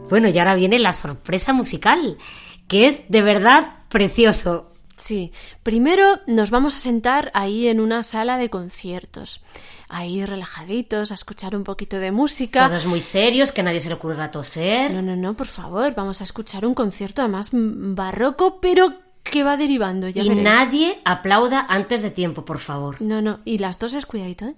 Bueno, 0.09 0.29
y 0.29 0.39
ahora 0.39 0.55
viene 0.55 0.79
la 0.79 0.93
sorpresa 0.93 1.53
musical, 1.53 2.17
que 2.69 2.87
es 2.87 3.11
de 3.11 3.23
verdad 3.23 3.79
precioso. 3.89 4.71
Sí, 4.97 5.33
primero 5.65 6.21
nos 6.29 6.53
vamos 6.53 6.77
a 6.77 6.79
sentar 6.79 7.33
ahí 7.35 7.67
en 7.67 7.81
una 7.81 8.05
sala 8.05 8.39
de 8.39 8.51
conciertos, 8.51 9.41
ahí 9.89 10.25
relajaditos, 10.25 11.11
a 11.11 11.15
escuchar 11.15 11.57
un 11.57 11.65
poquito 11.65 11.99
de 11.99 12.13
música. 12.13 12.69
Todos 12.69 12.87
muy 12.87 13.01
serios, 13.03 13.53
que 13.53 13.61
a 13.61 13.65
nadie 13.65 13.81
se 13.81 13.89
le 13.89 13.95
ocurra 13.95 14.31
toser. 14.31 14.93
No, 14.93 15.03
no, 15.03 15.17
no, 15.17 15.35
por 15.35 15.47
favor, 15.47 15.95
vamos 15.95 16.21
a 16.21 16.25
escuchar 16.25 16.67
un 16.67 16.75
concierto 16.75 17.23
además 17.23 17.51
barroco, 17.53 18.61
pero 18.61 18.95
que 19.23 19.43
va 19.45 19.57
derivando, 19.57 20.09
ya 20.09 20.23
Y 20.23 20.29
veréis. 20.29 20.45
nadie 20.45 21.01
aplauda 21.05 21.67
antes 21.69 22.03
de 22.03 22.11
tiempo, 22.11 22.45
por 22.45 22.59
favor. 22.59 23.01
No, 23.01 23.21
no, 23.23 23.41
y 23.45 23.59
las 23.59 23.79
toses, 23.79 24.07
cuidadito, 24.07 24.47
¿eh? 24.47 24.55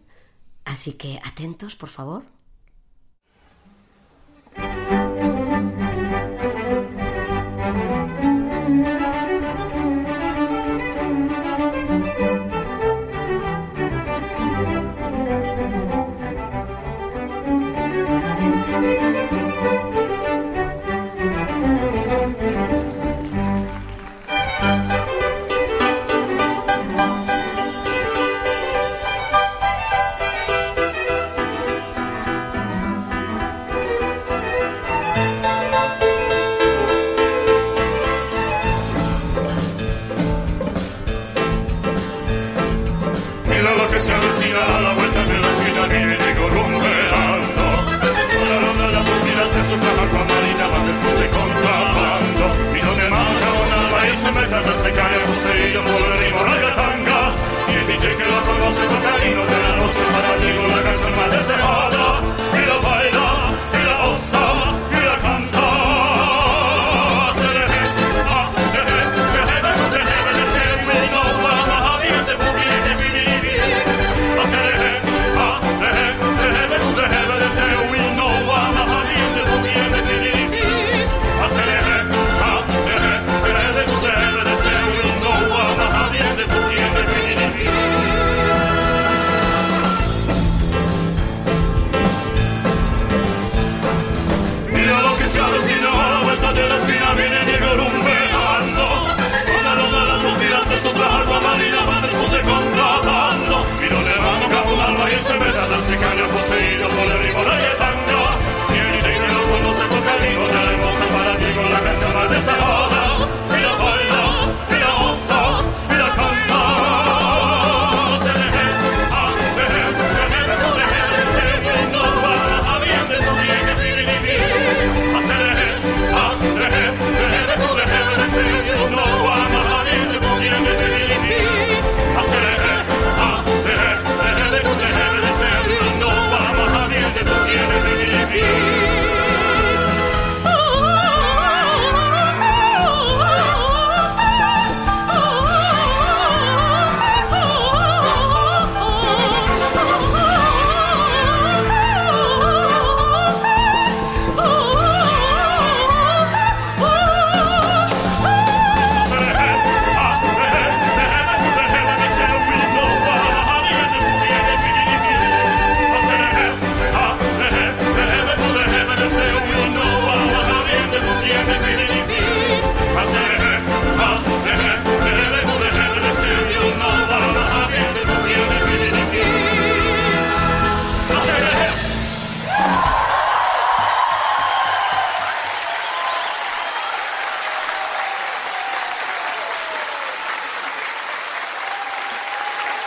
Así 0.65 0.93
que 0.93 1.19
atentos, 1.25 1.75
por 1.77 1.89
favor. 1.89 2.23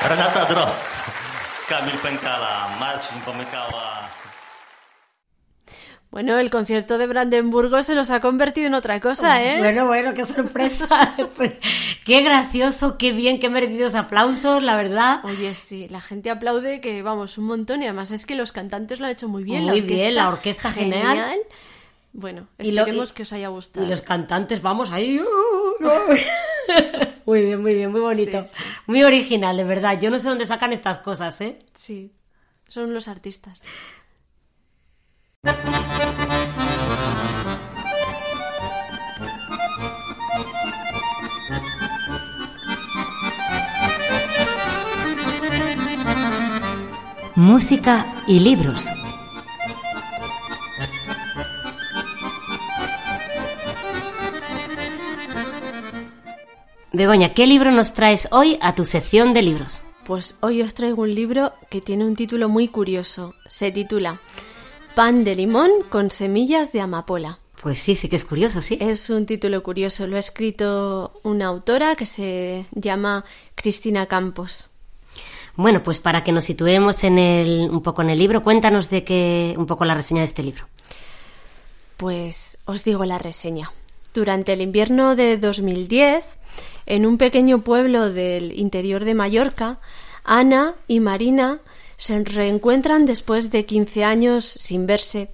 Renata 0.08 0.46
Drost, 0.46 0.86
Kamil 1.70 1.96
Penkala, 2.00 2.76
Marcin 2.80 3.20
Pomykała. 3.22 4.10
Bueno, 6.12 6.38
el 6.38 6.52
concierto 6.52 7.00
de 7.00 7.08
Brandenburgo 7.08 7.82
se 7.82 7.96
nos 7.96 8.12
ha 8.12 8.20
convertido 8.20 8.68
en 8.68 8.76
otra 8.76 9.00
cosa, 9.00 9.42
¿eh? 9.44 9.58
Bueno, 9.58 9.88
bueno, 9.88 10.14
qué 10.14 10.26
sorpresa. 10.26 11.16
Pues, 11.36 11.54
qué 12.06 12.22
gracioso, 12.22 12.98
qué 13.00 13.12
bien, 13.14 13.40
qué 13.40 13.50
merecidos 13.50 13.96
aplausos, 13.96 14.62
la 14.62 14.76
verdad. 14.76 15.22
Oye, 15.24 15.56
sí, 15.56 15.88
la 15.90 16.02
gente 16.02 16.30
aplaude 16.30 16.82
que, 16.82 17.02
vamos, 17.02 17.40
un 17.40 17.46
montón 17.46 17.82
y 17.82 17.86
además 17.86 18.12
es 18.12 18.28
que 18.28 18.36
los 18.36 18.52
cantantes 18.52 19.00
lo 19.00 19.06
han 19.08 19.14
hecho 19.14 19.28
muy 19.28 19.44
bien. 19.44 19.64
Muy 19.64 19.82
la 19.82 19.88
bien, 19.88 20.16
la 20.16 20.28
orquesta 20.30 20.70
genial. 20.72 21.40
Bueno, 22.12 22.46
Y 22.60 22.70
lo- 22.72 22.82
esperemos 22.82 23.10
y- 23.10 23.14
que 23.16 23.24
os 23.24 23.34
haya 23.34 23.48
gustado. 23.48 23.84
Y 23.86 23.90
los 23.90 24.02
cantantes, 24.02 24.62
vamos 24.62 24.92
ahí. 24.92 25.20
muy 27.26 27.42
bien, 27.42 27.62
muy 27.62 27.74
bien, 27.74 27.92
muy 27.92 28.02
bonito. 28.02 28.46
Muy 28.88 29.04
original, 29.04 29.58
de 29.58 29.64
verdad. 29.64 30.00
Yo 30.00 30.10
no 30.10 30.20
sé 30.20 30.30
dónde 30.30 30.46
sacan 30.46 30.74
estas 30.74 31.00
cosas, 31.00 31.40
¿eh? 31.42 31.60
Sí, 31.76 32.12
son 32.68 32.94
los 32.94 33.08
artistas. 33.08 33.64
Música 47.36 48.06
y 48.28 48.40
libros. 48.40 48.88
Begoña, 56.96 57.34
¿qué 57.34 57.48
libro 57.48 57.72
nos 57.72 57.96
traes 57.96 58.28
hoy 58.32 58.60
a 58.62 58.76
tu 58.76 58.86
sección 58.86 59.34
de 59.34 59.42
libros? 59.42 59.82
Pues 60.06 60.38
hoy 60.42 60.62
os 60.62 60.76
traigo 60.76 61.02
un 61.02 61.16
libro 61.16 61.52
que 61.72 61.82
tiene 61.82 62.06
un 62.06 62.16
título 62.16 62.50
muy 62.50 62.68
curioso. 62.68 63.34
Se 63.48 63.72
titula 63.72 64.20
Pan 64.94 65.24
de 65.24 65.36
limón 65.36 65.72
con 65.90 66.12
semillas 66.12 66.72
de 66.72 66.82
amapola. 66.82 67.40
Pues 67.64 67.80
sí, 67.80 67.96
sí 67.96 68.10
que 68.10 68.16
es 68.16 68.24
curioso, 68.24 68.62
sí. 68.62 68.78
Es 68.80 69.10
un 69.10 69.26
título 69.26 69.64
curioso. 69.64 70.06
Lo 70.06 70.18
ha 70.18 70.20
escrito 70.20 71.20
una 71.24 71.48
autora 71.48 71.96
que 71.96 72.06
se 72.06 72.68
llama 72.74 73.26
Cristina 73.56 74.06
Campos. 74.06 74.70
Bueno, 75.56 75.82
pues 75.82 76.00
para 76.00 76.24
que 76.24 76.32
nos 76.32 76.46
situemos 76.46 77.04
en 77.04 77.18
el, 77.18 77.72
un 77.72 77.82
poco 77.82 78.04
en 78.04 78.12
el 78.12 78.20
libro, 78.20 78.44
cuéntanos 78.44 78.92
de 78.92 79.04
qué, 79.04 79.56
un 79.58 79.66
poco 79.66 79.84
la 79.86 79.96
reseña 79.96 80.20
de 80.22 80.26
este 80.26 80.44
libro. 80.44 80.68
Pues 81.98 82.60
os 82.66 82.84
digo 82.84 83.04
la 83.04 83.18
reseña. 83.18 83.72
Durante 84.14 84.54
el 84.54 84.62
invierno 84.62 85.16
de 85.16 85.40
2010, 85.40 86.24
en 86.86 87.06
un 87.06 87.18
pequeño 87.18 87.62
pueblo 87.62 88.10
del 88.12 88.58
interior 88.60 89.06
de 89.06 89.14
Mallorca, 89.14 89.80
Ana 90.24 90.76
y 90.88 91.00
Marina 91.00 91.60
se 91.98 92.24
reencuentran 92.24 93.06
después 93.06 93.52
de 93.52 93.66
15 93.66 94.04
años 94.04 94.46
sin 94.46 94.88
verse 94.88 95.30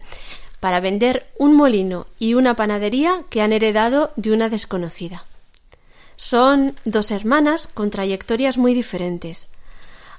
para 0.60 0.80
vender 0.80 1.28
un 1.38 1.56
molino 1.56 2.08
y 2.20 2.34
una 2.34 2.56
panadería 2.56 3.24
que 3.30 3.42
han 3.42 3.54
heredado 3.54 4.12
de 4.16 4.32
una 4.32 4.50
desconocida. 4.50 5.24
Son 6.16 6.76
dos 6.84 7.12
hermanas 7.12 7.68
con 7.68 7.90
trayectorias 7.90 8.58
muy 8.58 8.74
diferentes. 8.74 9.50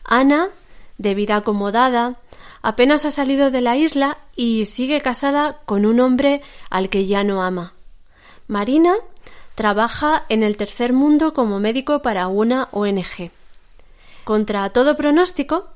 Ana, 0.05 0.48
de 0.97 1.15
vida 1.15 1.36
acomodada, 1.36 2.15
apenas 2.62 3.05
ha 3.05 3.11
salido 3.11 3.51
de 3.51 3.61
la 3.61 3.77
isla 3.77 4.19
y 4.35 4.65
sigue 4.65 5.02
casada 5.02 5.59
con 5.66 5.85
un 5.85 6.01
hombre 6.01 6.40
al 6.70 6.89
que 6.89 7.07
ya 7.07 7.23
no 7.23 7.43
ama. 7.43 7.74
Marina 8.48 8.94
trabaja 9.55 10.25
en 10.29 10.43
el 10.43 10.57
tercer 10.57 10.93
mundo 10.93 11.35
como 11.35 11.61
médico 11.61 12.03
para 12.03 12.29
una 12.29 12.69
ONG. 12.73 13.31
Contra 14.25 14.71
todo 14.71 14.97
pronóstico, 14.97 15.69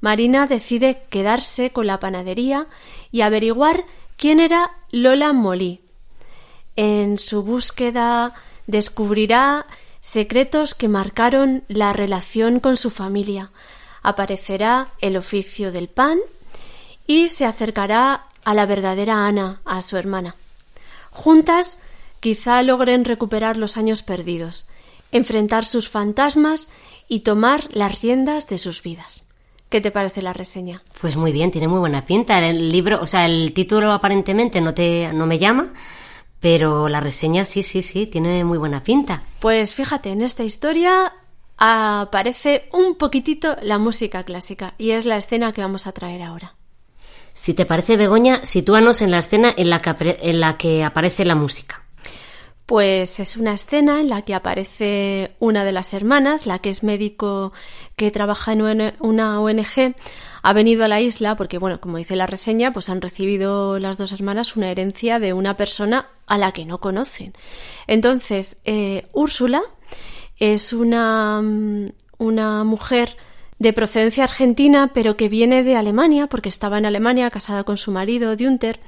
Marina 0.00 0.46
decide 0.46 1.02
quedarse 1.10 1.70
con 1.70 1.86
la 1.86 1.98
panadería 1.98 2.66
y 3.10 3.22
averiguar 3.22 3.84
quién 4.16 4.40
era 4.40 4.70
Lola 4.90 5.32
Molí. 5.32 5.80
En 6.76 7.18
su 7.18 7.42
búsqueda 7.42 8.34
descubrirá 8.66 9.66
secretos 10.00 10.74
que 10.74 10.88
marcaron 10.88 11.64
la 11.68 11.92
relación 11.92 12.60
con 12.60 12.76
su 12.76 12.90
familia. 12.90 13.50
Aparecerá 14.02 14.88
el 15.00 15.16
oficio 15.16 15.72
del 15.72 15.88
pan 15.88 16.18
y 17.06 17.30
se 17.30 17.44
acercará 17.44 18.26
a 18.44 18.54
la 18.54 18.66
verdadera 18.66 19.26
Ana, 19.26 19.60
a 19.64 19.82
su 19.82 19.96
hermana. 19.96 20.36
Juntas 21.10 21.80
quizá 22.20 22.62
logren 22.62 23.04
recuperar 23.04 23.56
los 23.56 23.76
años 23.76 24.02
perdidos, 24.02 24.66
enfrentar 25.12 25.64
sus 25.64 25.88
fantasmas 25.88 26.70
y 27.08 27.20
tomar 27.20 27.62
las 27.72 28.00
riendas 28.00 28.46
de 28.48 28.58
sus 28.58 28.82
vidas. 28.82 29.26
¿Qué 29.68 29.80
te 29.80 29.90
parece 29.90 30.22
la 30.22 30.32
reseña? 30.32 30.82
Pues 31.00 31.16
muy 31.16 31.30
bien, 31.30 31.50
tiene 31.50 31.68
muy 31.68 31.78
buena 31.78 32.04
pinta. 32.04 32.38
El 32.38 32.70
libro, 32.70 33.00
o 33.02 33.06
sea, 33.06 33.26
el 33.26 33.52
título 33.52 33.92
aparentemente 33.92 34.60
no 34.60 34.72
te, 34.72 35.12
no 35.12 35.26
me 35.26 35.38
llama, 35.38 35.72
pero 36.40 36.88
la 36.88 37.00
reseña 37.00 37.44
sí, 37.44 37.62
sí, 37.62 37.82
sí, 37.82 38.06
tiene 38.06 38.44
muy 38.44 38.56
buena 38.56 38.82
pinta. 38.82 39.22
Pues 39.40 39.74
fíjate, 39.74 40.10
en 40.10 40.22
esta 40.22 40.42
historia 40.42 41.12
aparece 41.58 42.68
un 42.72 42.94
poquitito 42.94 43.56
la 43.62 43.78
música 43.78 44.22
clásica 44.22 44.74
y 44.78 44.92
es 44.92 45.04
la 45.04 45.18
escena 45.18 45.52
que 45.52 45.60
vamos 45.60 45.86
a 45.86 45.92
traer 45.92 46.22
ahora. 46.22 46.54
Si 47.34 47.54
te 47.54 47.66
parece, 47.66 47.96
Begoña, 47.96 48.44
sitúanos 48.46 49.02
en 49.02 49.10
la 49.10 49.18
escena 49.18 49.52
en 49.56 49.70
la 49.70 49.80
que, 49.80 50.18
en 50.22 50.40
la 50.40 50.56
que 50.56 50.82
aparece 50.82 51.24
la 51.24 51.34
música. 51.34 51.84
Pues 52.68 53.18
es 53.18 53.38
una 53.38 53.54
escena 53.54 53.98
en 53.98 54.10
la 54.10 54.20
que 54.20 54.34
aparece 54.34 55.32
una 55.38 55.64
de 55.64 55.72
las 55.72 55.94
hermanas, 55.94 56.46
la 56.46 56.58
que 56.58 56.68
es 56.68 56.82
médico 56.82 57.54
que 57.96 58.10
trabaja 58.10 58.52
en 58.52 58.60
UN 58.60 58.92
una 59.00 59.40
ONG, 59.40 59.94
ha 60.42 60.52
venido 60.52 60.84
a 60.84 60.88
la 60.88 61.00
isla 61.00 61.34
porque, 61.34 61.56
bueno, 61.56 61.80
como 61.80 61.96
dice 61.96 62.14
la 62.14 62.26
reseña, 62.26 62.74
pues 62.74 62.90
han 62.90 63.00
recibido 63.00 63.78
las 63.78 63.96
dos 63.96 64.12
hermanas 64.12 64.54
una 64.54 64.70
herencia 64.70 65.18
de 65.18 65.32
una 65.32 65.56
persona 65.56 66.08
a 66.26 66.36
la 66.36 66.52
que 66.52 66.66
no 66.66 66.78
conocen. 66.78 67.32
Entonces, 67.86 68.58
eh, 68.66 69.06
Úrsula 69.14 69.62
es 70.36 70.74
una, 70.74 71.40
mm, 71.40 71.86
una 72.18 72.64
mujer 72.64 73.16
de 73.58 73.72
procedencia 73.72 74.24
argentina, 74.24 74.90
pero 74.92 75.16
que 75.16 75.30
viene 75.30 75.62
de 75.62 75.74
Alemania, 75.74 76.26
porque 76.26 76.50
estaba 76.50 76.76
en 76.76 76.84
Alemania 76.84 77.30
casada 77.30 77.64
con 77.64 77.78
su 77.78 77.92
marido, 77.92 78.36
Günther, 78.36 78.78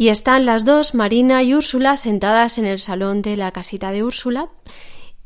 y 0.00 0.08
están 0.08 0.46
las 0.46 0.64
dos, 0.64 0.94
Marina 0.94 1.42
y 1.42 1.54
Úrsula, 1.54 1.98
sentadas 1.98 2.56
en 2.56 2.64
el 2.64 2.78
salón 2.78 3.20
de 3.20 3.36
la 3.36 3.52
casita 3.52 3.92
de 3.92 4.02
Úrsula 4.02 4.48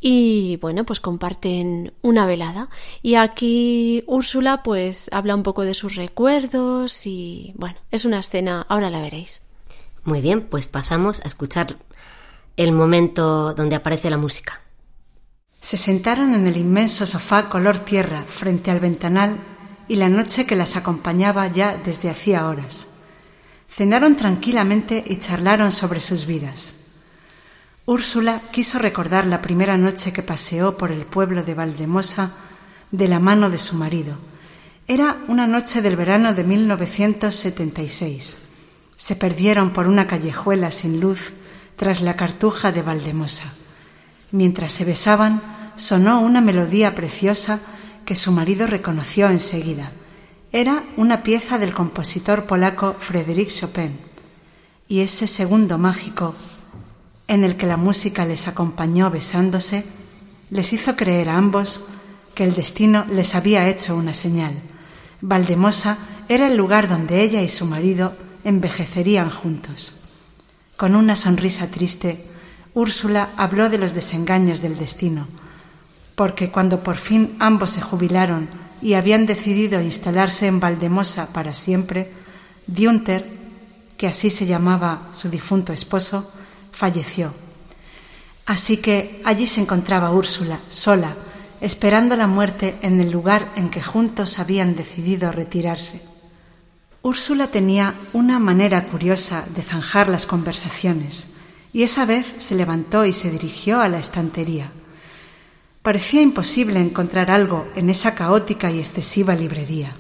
y 0.01 0.57
bueno, 0.57 0.83
pues 0.85 0.99
comparten 0.99 1.93
una 2.03 2.27
velada. 2.27 2.69
Y 3.01 3.15
aquí 3.15 4.03
Úrsula 4.09 4.65
pues 4.65 5.09
habla 5.13 5.37
un 5.37 5.45
poco 5.45 5.63
de 5.63 5.75
sus 5.75 5.95
recuerdos 5.95 7.07
y 7.07 7.53
bueno, 7.55 7.77
es 7.93 8.05
una 8.05 8.19
escena, 8.19 8.67
ahora 8.69 8.91
la 8.91 9.01
veréis. 9.01 9.43
Muy 10.03 10.21
bien, 10.21 10.41
pues 10.41 10.67
pasamos 10.67 11.21
a 11.21 11.29
escuchar 11.29 11.77
el 12.57 12.73
momento 12.73 13.55
donde 13.55 13.77
aparece 13.77 14.11
la 14.11 14.19
música. 14.19 14.61
Se 15.61 15.77
sentaron 15.77 16.35
en 16.35 16.49
el 16.49 16.57
inmenso 16.57 17.07
sofá 17.07 17.49
color 17.49 17.79
tierra 17.79 18.25
frente 18.27 18.73
al 18.73 18.81
ventanal 18.81 19.39
y 19.87 19.95
la 19.95 20.09
noche 20.09 20.47
que 20.47 20.57
las 20.57 20.75
acompañaba 20.75 21.47
ya 21.47 21.77
desde 21.77 22.11
hacía 22.11 22.49
horas. 22.49 22.89
Cenaron 23.75 24.15
tranquilamente 24.15 25.03
y 25.05 25.17
charlaron 25.17 25.73
sobre 25.73 26.01
sus 26.01 26.27
vidas. 26.27 26.75
Úrsula 27.87 28.41
quiso 28.53 28.79
recordar 28.79 29.27
la 29.27 29.43
primera 29.43 29.77
noche 29.77 30.13
que 30.13 30.23
paseó 30.23 30.79
por 30.79 30.93
el 30.93 31.01
pueblo 31.01 31.43
de 31.43 31.55
Valdemosa 31.55 32.31
de 32.93 33.09
la 33.09 33.19
mano 33.19 33.51
de 33.51 33.59
su 33.59 33.75
marido. 33.75 34.17
Era 34.87 35.17
una 35.27 35.49
noche 35.49 35.83
del 35.83 35.97
verano 35.97 36.35
de 36.35 36.45
1976. 36.45 38.39
Se 38.95 39.17
perdieron 39.17 39.71
por 39.73 39.89
una 39.89 40.07
callejuela 40.07 40.71
sin 40.71 41.01
luz 41.01 41.33
tras 41.75 42.01
la 42.01 42.15
cartuja 42.15 42.71
de 42.71 42.83
Valdemosa. 42.83 43.53
Mientras 44.31 44.71
se 44.71 44.85
besaban, 44.85 45.43
sonó 45.75 46.21
una 46.21 46.41
melodía 46.41 46.95
preciosa 46.95 47.59
que 48.05 48.15
su 48.15 48.31
marido 48.31 48.69
reconoció 48.69 49.29
enseguida. 49.31 49.91
Era 50.55 50.85
una 50.97 51.25
pieza 51.25 51.59
del 51.59 51.75
compositor 51.75 52.45
polaco 52.45 52.95
Frédéric 52.97 53.51
Chopin. 53.51 53.91
Y 54.87 55.01
ese 55.01 55.27
segundo 55.27 55.79
mágico, 55.79 56.37
en 57.27 57.43
el 57.43 57.57
que 57.57 57.67
la 57.67 57.77
música 57.77 58.25
les 58.25 58.47
acompañó 58.47 59.11
besándose, 59.11 59.85
les 60.51 60.73
hizo 60.73 60.95
creer 60.95 61.29
a 61.29 61.39
ambos 61.39 61.81
que 62.37 62.45
el 62.45 62.55
destino 62.55 63.05
les 63.11 63.35
había 63.35 63.69
hecho 63.69 63.97
una 63.97 64.13
señal. 64.13 64.53
Valdemosa 65.23 65.99
era 66.29 66.47
el 66.47 66.57
lugar 66.57 66.87
donde 66.87 67.23
ella 67.23 67.43
y 67.43 67.49
su 67.49 67.67
marido 67.67 68.15
envejecerían 68.45 69.31
juntos. 69.31 69.97
Con 70.77 70.95
una 70.95 71.17
sonrisa 71.17 71.67
triste, 71.67 72.25
Úrsula 72.75 73.31
habló 73.37 73.71
de 73.71 73.79
los 73.79 73.93
desengaños 73.93 74.63
del 74.63 74.79
destino, 74.79 75.27
porque 76.15 76.53
cuando 76.53 76.79
por 76.79 76.99
fin 76.99 77.35
ambos 77.41 77.71
se 77.71 77.81
jubilaron 77.81 78.49
y 78.85 78.95
habían 78.95 79.25
decidido 79.25 79.81
instalarse 79.81 80.47
en 80.47 80.61
Valdemosa 80.61 81.33
para 81.33 81.55
siempre, 81.55 82.13
Günther, 82.67 83.27
que 83.97 84.07
así 84.07 84.29
se 84.29 84.45
llamaba 84.45 85.09
su 85.11 85.31
difunto 85.31 85.73
esposo, 85.73 86.31
falleció. 86.71 87.33
Así 88.45 88.77
que 88.77 89.23
allí 89.25 89.47
se 89.47 89.63
encontraba 89.63 90.11
Úrsula, 90.11 90.61
sola, 90.69 91.15
esperando 91.63 92.15
la 92.15 92.27
muerte 92.27 92.77
en 92.83 93.01
el 93.01 93.11
lugar 93.11 93.51
en 93.57 93.71
que 93.71 93.83
juntos 93.83 94.39
habían 94.39 94.77
decidido 94.77 95.33
retirarse. 95.33 96.03
Úrsula 97.01 97.47
tenía 97.47 97.95
una 98.13 98.39
manera 98.39 98.87
curiosa 98.87 99.47
de 99.57 99.63
zanjar 99.63 100.11
las 100.11 100.27
conversaciones, 100.27 101.29
y 101.73 101.85
esa 101.85 102.05
vez 102.05 102.27
se 102.37 102.55
levantó 102.55 103.07
y 103.07 103.15
se 103.15 103.31
dirigió 103.31 103.81
a 103.81 103.89
la 103.89 103.99
estantería. 103.99 104.71
Parecía 105.85 106.23
imposible 106.23 106.81
encontrar 106.81 107.31
algo 107.31 107.69
en 107.75 107.91
esa 107.91 108.15
caótica 108.15 108.71
y 108.71 108.79
excesiva 108.79 109.35
librería. 109.35 109.95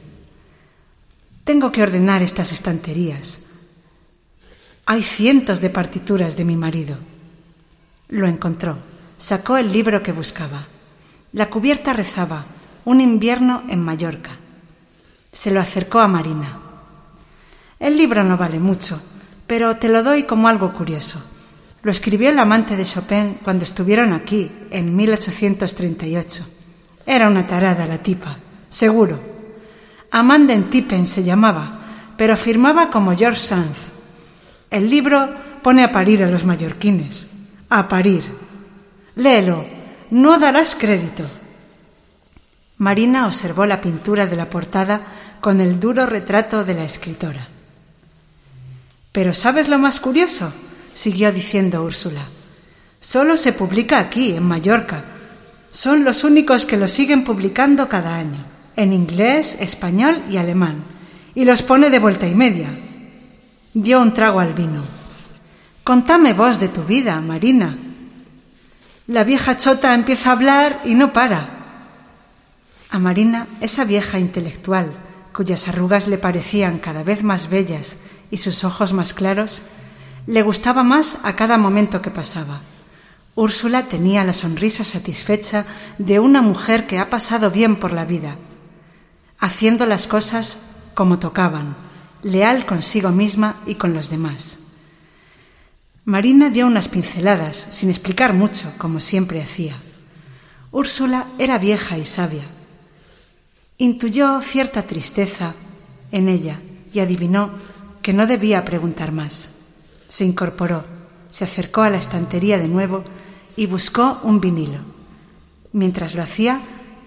Tengo 1.44 1.70
que 1.72 1.82
ordenar 1.82 2.22
estas 2.22 2.52
estanterías. 2.52 3.50
Hay 4.86 5.02
cientos 5.02 5.60
de 5.60 5.68
partituras 5.68 6.38
de 6.38 6.46
mi 6.46 6.56
marido. 6.56 6.96
Lo 8.08 8.26
encontró. 8.26 8.78
Sacó 9.18 9.58
el 9.58 9.74
libro 9.74 10.02
que 10.02 10.12
buscaba. 10.12 10.64
La 11.34 11.50
cubierta 11.50 11.92
rezaba 11.92 12.46
Un 12.86 13.02
invierno 13.02 13.62
en 13.68 13.82
Mallorca. 13.82 14.30
Se 15.32 15.50
lo 15.50 15.60
acercó 15.60 15.98
a 16.00 16.08
Marina. 16.08 16.60
El 17.78 17.98
libro 17.98 18.24
no 18.24 18.38
vale 18.38 18.58
mucho, 18.58 19.02
pero 19.46 19.76
te 19.76 19.90
lo 19.90 20.02
doy 20.02 20.22
como 20.22 20.48
algo 20.48 20.72
curioso. 20.72 21.22
Lo 21.84 21.90
escribió 21.90 22.30
el 22.30 22.38
amante 22.38 22.76
de 22.76 22.84
Chopin 22.84 23.38
cuando 23.44 23.64
estuvieron 23.64 24.14
aquí, 24.14 24.50
en 24.70 24.96
1838. 24.96 26.44
Era 27.04 27.28
una 27.28 27.46
tarada 27.46 27.86
la 27.86 27.98
tipa, 27.98 28.38
seguro. 28.70 29.20
Amanda 30.10 30.54
Tippen 30.70 31.06
se 31.06 31.22
llamaba, 31.22 31.80
pero 32.16 32.38
firmaba 32.38 32.88
como 32.88 33.14
George 33.14 33.40
Sanz. 33.40 33.76
El 34.70 34.88
libro 34.88 35.28
pone 35.62 35.84
a 35.84 35.92
parir 35.92 36.22
a 36.22 36.26
los 36.26 36.44
mallorquines. 36.46 37.28
A 37.68 37.86
parir. 37.86 38.24
Léelo, 39.16 39.66
no 40.10 40.38
darás 40.38 40.76
crédito. 40.76 41.24
Marina 42.78 43.26
observó 43.26 43.66
la 43.66 43.80
pintura 43.80 44.26
de 44.26 44.36
la 44.36 44.48
portada 44.48 45.02
con 45.40 45.60
el 45.60 45.78
duro 45.78 46.06
retrato 46.06 46.64
de 46.64 46.74
la 46.74 46.84
escritora. 46.84 47.46
Pero 49.12 49.34
¿sabes 49.34 49.68
lo 49.68 49.78
más 49.78 50.00
curioso? 50.00 50.52
Siguió 50.94 51.32
diciendo 51.32 51.82
Úrsula. 51.82 52.22
Solo 53.00 53.36
se 53.36 53.52
publica 53.52 53.98
aquí, 53.98 54.30
en 54.30 54.44
Mallorca. 54.44 55.04
Son 55.70 56.04
los 56.04 56.24
únicos 56.24 56.64
que 56.64 56.76
lo 56.76 56.88
siguen 56.88 57.24
publicando 57.24 57.88
cada 57.88 58.16
año, 58.16 58.44
en 58.76 58.92
inglés, 58.92 59.58
español 59.60 60.22
y 60.30 60.38
alemán, 60.38 60.84
y 61.34 61.44
los 61.44 61.62
pone 61.62 61.90
de 61.90 61.98
vuelta 61.98 62.26
y 62.26 62.34
media. 62.34 62.68
Dio 63.74 64.00
un 64.00 64.14
trago 64.14 64.40
al 64.40 64.54
vino. 64.54 64.84
Contame 65.82 66.32
vos 66.32 66.58
de 66.60 66.68
tu 66.68 66.84
vida, 66.84 67.20
Marina. 67.20 67.76
La 69.06 69.22
vieja 69.24 69.56
chota 69.58 69.92
empieza 69.92 70.30
a 70.30 70.32
hablar 70.32 70.80
y 70.84 70.94
no 70.94 71.12
para. 71.12 71.50
A 72.88 72.98
Marina, 72.98 73.46
esa 73.60 73.84
vieja 73.84 74.18
intelectual, 74.18 74.92
cuyas 75.34 75.68
arrugas 75.68 76.08
le 76.08 76.16
parecían 76.16 76.78
cada 76.78 77.02
vez 77.02 77.22
más 77.22 77.50
bellas 77.50 77.98
y 78.30 78.38
sus 78.38 78.64
ojos 78.64 78.94
más 78.94 79.12
claros, 79.12 79.62
le 80.26 80.42
gustaba 80.42 80.82
más 80.82 81.18
a 81.22 81.36
cada 81.36 81.58
momento 81.58 82.00
que 82.00 82.10
pasaba. 82.10 82.60
Úrsula 83.34 83.82
tenía 83.82 84.24
la 84.24 84.32
sonrisa 84.32 84.84
satisfecha 84.84 85.64
de 85.98 86.20
una 86.20 86.40
mujer 86.40 86.86
que 86.86 86.98
ha 86.98 87.10
pasado 87.10 87.50
bien 87.50 87.76
por 87.76 87.92
la 87.92 88.04
vida, 88.04 88.36
haciendo 89.38 89.86
las 89.86 90.06
cosas 90.06 90.58
como 90.94 91.18
tocaban, 91.18 91.76
leal 92.22 92.64
consigo 92.64 93.10
misma 93.10 93.56
y 93.66 93.74
con 93.74 93.92
los 93.92 94.08
demás. 94.08 94.58
Marina 96.04 96.50
dio 96.50 96.66
unas 96.66 96.88
pinceladas, 96.88 97.56
sin 97.56 97.90
explicar 97.90 98.34
mucho, 98.34 98.70
como 98.78 99.00
siempre 99.00 99.42
hacía. 99.42 99.76
Úrsula 100.70 101.26
era 101.38 101.58
vieja 101.58 101.98
y 101.98 102.04
sabia. 102.04 102.44
Intuyó 103.78 104.40
cierta 104.42 104.82
tristeza 104.82 105.54
en 106.12 106.28
ella 106.28 106.60
y 106.92 107.00
adivinó 107.00 107.50
que 108.02 108.12
no 108.12 108.26
debía 108.26 108.64
preguntar 108.64 109.12
más. 109.12 109.63
Se 110.14 110.24
incorporó, 110.24 110.84
se 111.28 111.42
acercó 111.42 111.82
a 111.82 111.90
la 111.90 111.98
estantería 111.98 112.56
de 112.56 112.68
nuevo 112.68 113.02
y 113.56 113.66
buscó 113.66 114.20
un 114.22 114.40
vinilo. 114.40 114.78
Mientras 115.72 116.14
lo 116.14 116.22
hacía, 116.22 116.60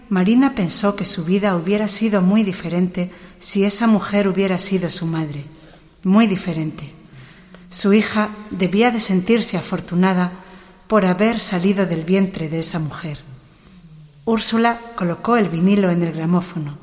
Marina 0.10 0.56
pensó 0.56 0.98
que 0.98 1.06
su 1.06 1.24
vida 1.24 1.56
hubiera 1.56 1.88
sido 1.88 2.22
muy 2.22 2.44
diferente 2.44 3.10
si 3.40 3.64
esa 3.64 3.88
mujer 3.88 4.28
hubiera 4.28 4.60
sido 4.60 4.90
su 4.90 5.06
madre. 5.06 5.46
Muy 6.04 6.28
diferente. 6.28 6.92
Su 7.70 7.94
hija 7.94 8.28
debía 8.52 8.92
de 8.92 9.00
sentirse 9.00 9.56
afortunada 9.56 10.34
por 10.88 11.06
haber 11.06 11.40
salido 11.40 11.86
del 11.86 12.04
vientre 12.04 12.50
de 12.50 12.60
esa 12.60 12.80
mujer. 12.80 13.20
Úrsula 14.26 14.82
colocó 14.98 15.38
el 15.38 15.48
vinilo 15.48 15.92
en 15.92 16.04
el 16.04 16.12
gramófono, 16.12 16.78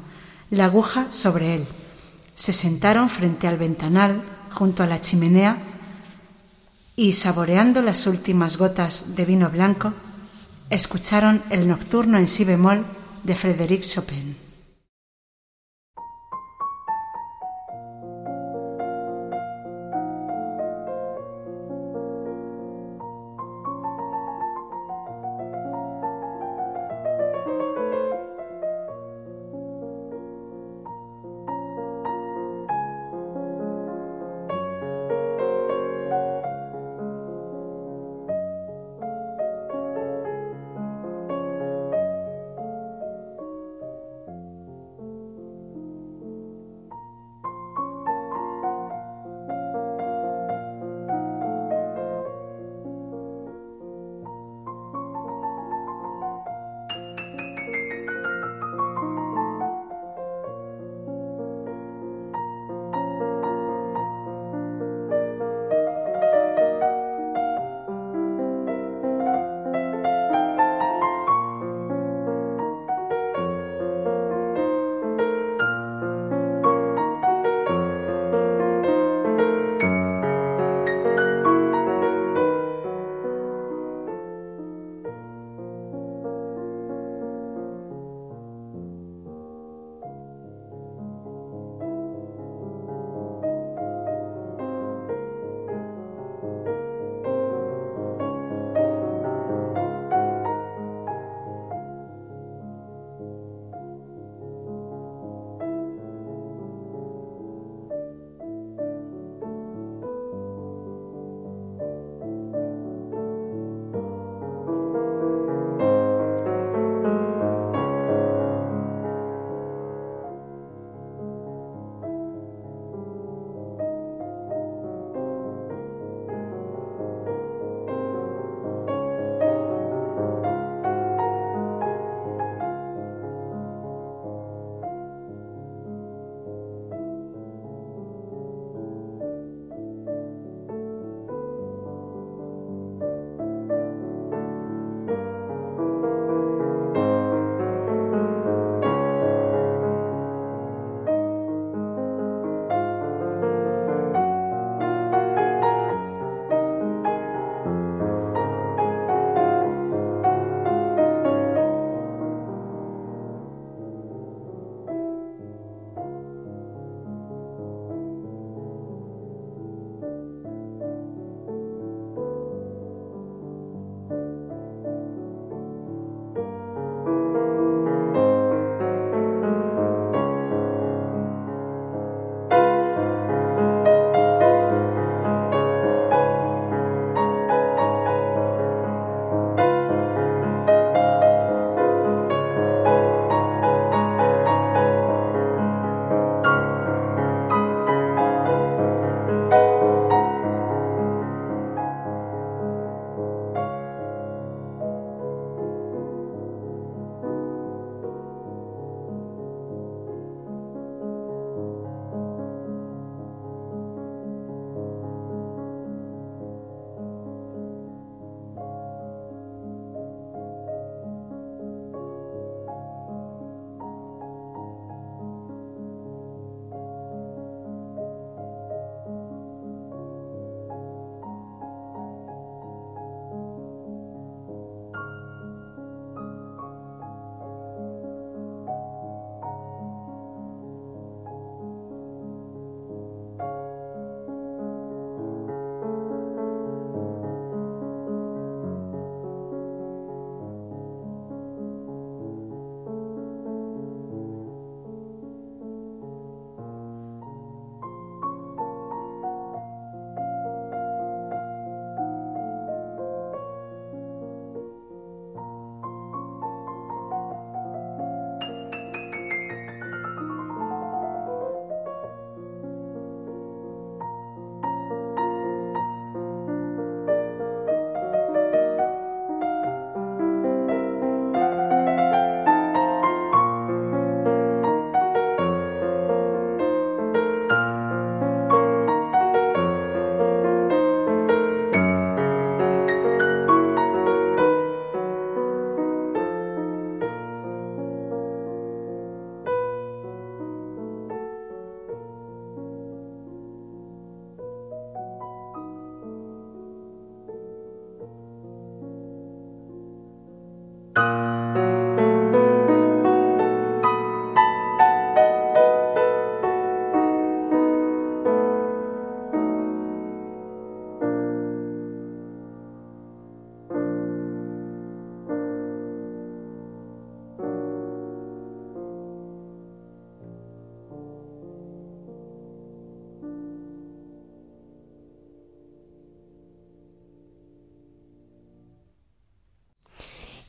la 0.48 0.64
aguja 0.64 1.12
sobre 1.12 1.56
él. 1.56 1.66
Se 2.34 2.54
sentaron 2.54 3.10
frente 3.10 3.46
al 3.46 3.58
ventanal, 3.58 4.22
junto 4.54 4.82
a 4.82 4.86
la 4.86 5.02
chimenea, 5.02 5.58
y, 6.96 7.12
saboreando 7.12 7.82
las 7.82 8.06
últimas 8.06 8.56
gotas 8.56 9.16
de 9.16 9.24
vino 9.24 9.50
blanco, 9.50 9.92
escucharon 10.70 11.42
el 11.50 11.66
nocturno 11.68 12.18
en 12.18 12.28
si 12.28 12.44
bemol 12.44 12.84
de 13.22 13.34
Frédéric 13.34 13.84
Chopin. 13.84 14.43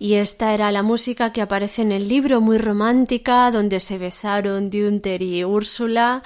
Y 0.06 0.18
esta 0.18 0.54
era 0.54 0.72
la 0.72 0.84
música 0.84 1.34
que 1.34 1.42
aparece 1.42 1.82
en 1.82 1.92
el 1.92 2.08
libro, 2.08 2.40
muy 2.40 2.60
romántica, 2.60 3.50
donde 3.50 3.80
se 3.80 3.98
besaron 3.98 4.70
Günther 4.70 5.24
y 5.24 5.44
Úrsula, 5.44 6.22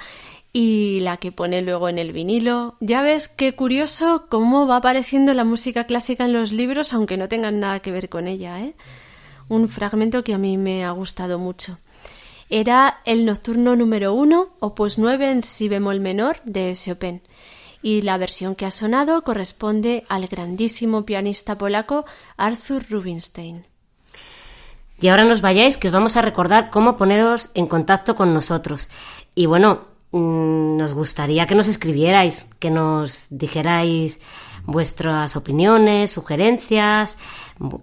y 0.52 1.00
la 1.00 1.16
que 1.16 1.32
pone 1.32 1.62
luego 1.62 1.88
en 1.88 1.98
el 1.98 2.12
vinilo. 2.12 2.76
Ya 2.80 3.00
ves 3.00 3.28
qué 3.28 3.54
curioso 3.54 4.26
cómo 4.28 4.66
va 4.66 4.76
apareciendo 4.76 5.32
la 5.32 5.44
música 5.44 5.84
clásica 5.84 6.26
en 6.26 6.34
los 6.34 6.52
libros, 6.52 6.92
aunque 6.92 7.16
no 7.16 7.26
tengan 7.26 7.58
nada 7.58 7.80
que 7.80 7.90
ver 7.90 8.10
con 8.10 8.28
ella, 8.28 8.60
¿eh? 8.60 8.74
Un 9.48 9.66
fragmento 9.66 10.24
que 10.24 10.34
a 10.34 10.38
mí 10.38 10.58
me 10.58 10.84
ha 10.84 10.90
gustado 10.90 11.38
mucho. 11.38 11.78
Era 12.50 13.00
el 13.06 13.24
nocturno 13.24 13.76
número 13.76 14.12
uno, 14.12 14.50
opus 14.60 14.98
9 14.98 15.30
en 15.30 15.42
si 15.42 15.70
bemol 15.70 16.00
menor 16.00 16.42
de 16.44 16.74
Chopin 16.74 17.22
y 17.80 18.02
la 18.02 18.18
versión 18.18 18.56
que 18.56 18.66
ha 18.66 18.70
sonado 18.70 19.22
corresponde 19.22 20.04
al 20.10 20.26
grandísimo 20.26 21.06
pianista 21.06 21.56
polaco 21.56 22.04
Arthur 22.36 22.84
Rubinstein. 22.90 23.69
Y 25.00 25.08
ahora 25.08 25.24
nos 25.24 25.40
vayáis 25.40 25.78
que 25.78 25.88
os 25.88 25.94
vamos 25.94 26.16
a 26.16 26.22
recordar 26.22 26.68
cómo 26.68 26.96
poneros 26.96 27.50
en 27.54 27.66
contacto 27.66 28.14
con 28.14 28.34
nosotros. 28.34 28.90
Y 29.34 29.46
bueno, 29.46 29.84
mm, 30.12 30.76
nos 30.76 30.92
gustaría 30.92 31.46
que 31.46 31.54
nos 31.54 31.68
escribierais, 31.68 32.46
que 32.58 32.70
nos 32.70 33.26
dijerais 33.30 34.20
vuestras 34.66 35.36
opiniones, 35.36 36.10
sugerencias, 36.10 37.18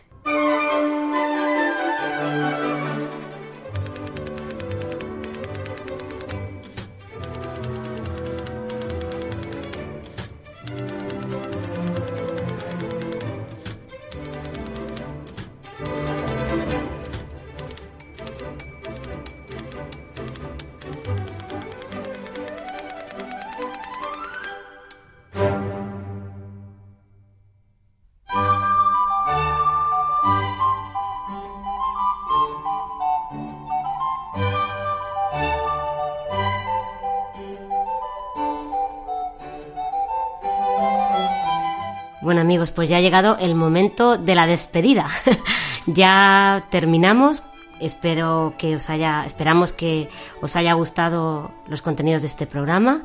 Pues 42.80 42.88
ya 42.88 42.96
ha 42.96 43.02
llegado 43.02 43.36
el 43.42 43.56
momento 43.56 44.18
de 44.18 44.36
la 44.36 44.48
despedida. 44.48 45.10
ya 45.86 46.66
terminamos. 46.72 47.44
Espero 47.82 48.54
que 48.58 48.78
os 48.78 48.90
haya, 48.90 49.26
esperamos 49.26 49.74
que 49.74 50.08
os 50.42 50.56
haya 50.56 50.72
gustado 50.76 51.52
los 51.68 51.82
contenidos 51.82 52.22
de 52.22 52.30
este 52.30 52.48
programa 52.48 53.04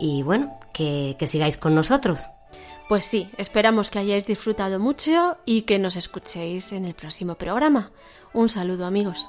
y 0.00 0.22
bueno, 0.22 0.58
que, 0.72 1.16
que 1.18 1.26
sigáis 1.26 1.58
con 1.58 1.74
nosotros. 1.74 2.30
Pues 2.88 3.04
sí, 3.04 3.30
esperamos 3.36 3.90
que 3.90 3.98
hayáis 3.98 4.24
disfrutado 4.24 4.80
mucho 4.80 5.36
y 5.44 5.62
que 5.62 5.78
nos 5.78 5.96
escuchéis 5.96 6.72
en 6.72 6.86
el 6.86 6.94
próximo 6.94 7.34
programa. 7.34 7.90
Un 8.32 8.48
saludo 8.48 8.86
amigos. 8.86 9.28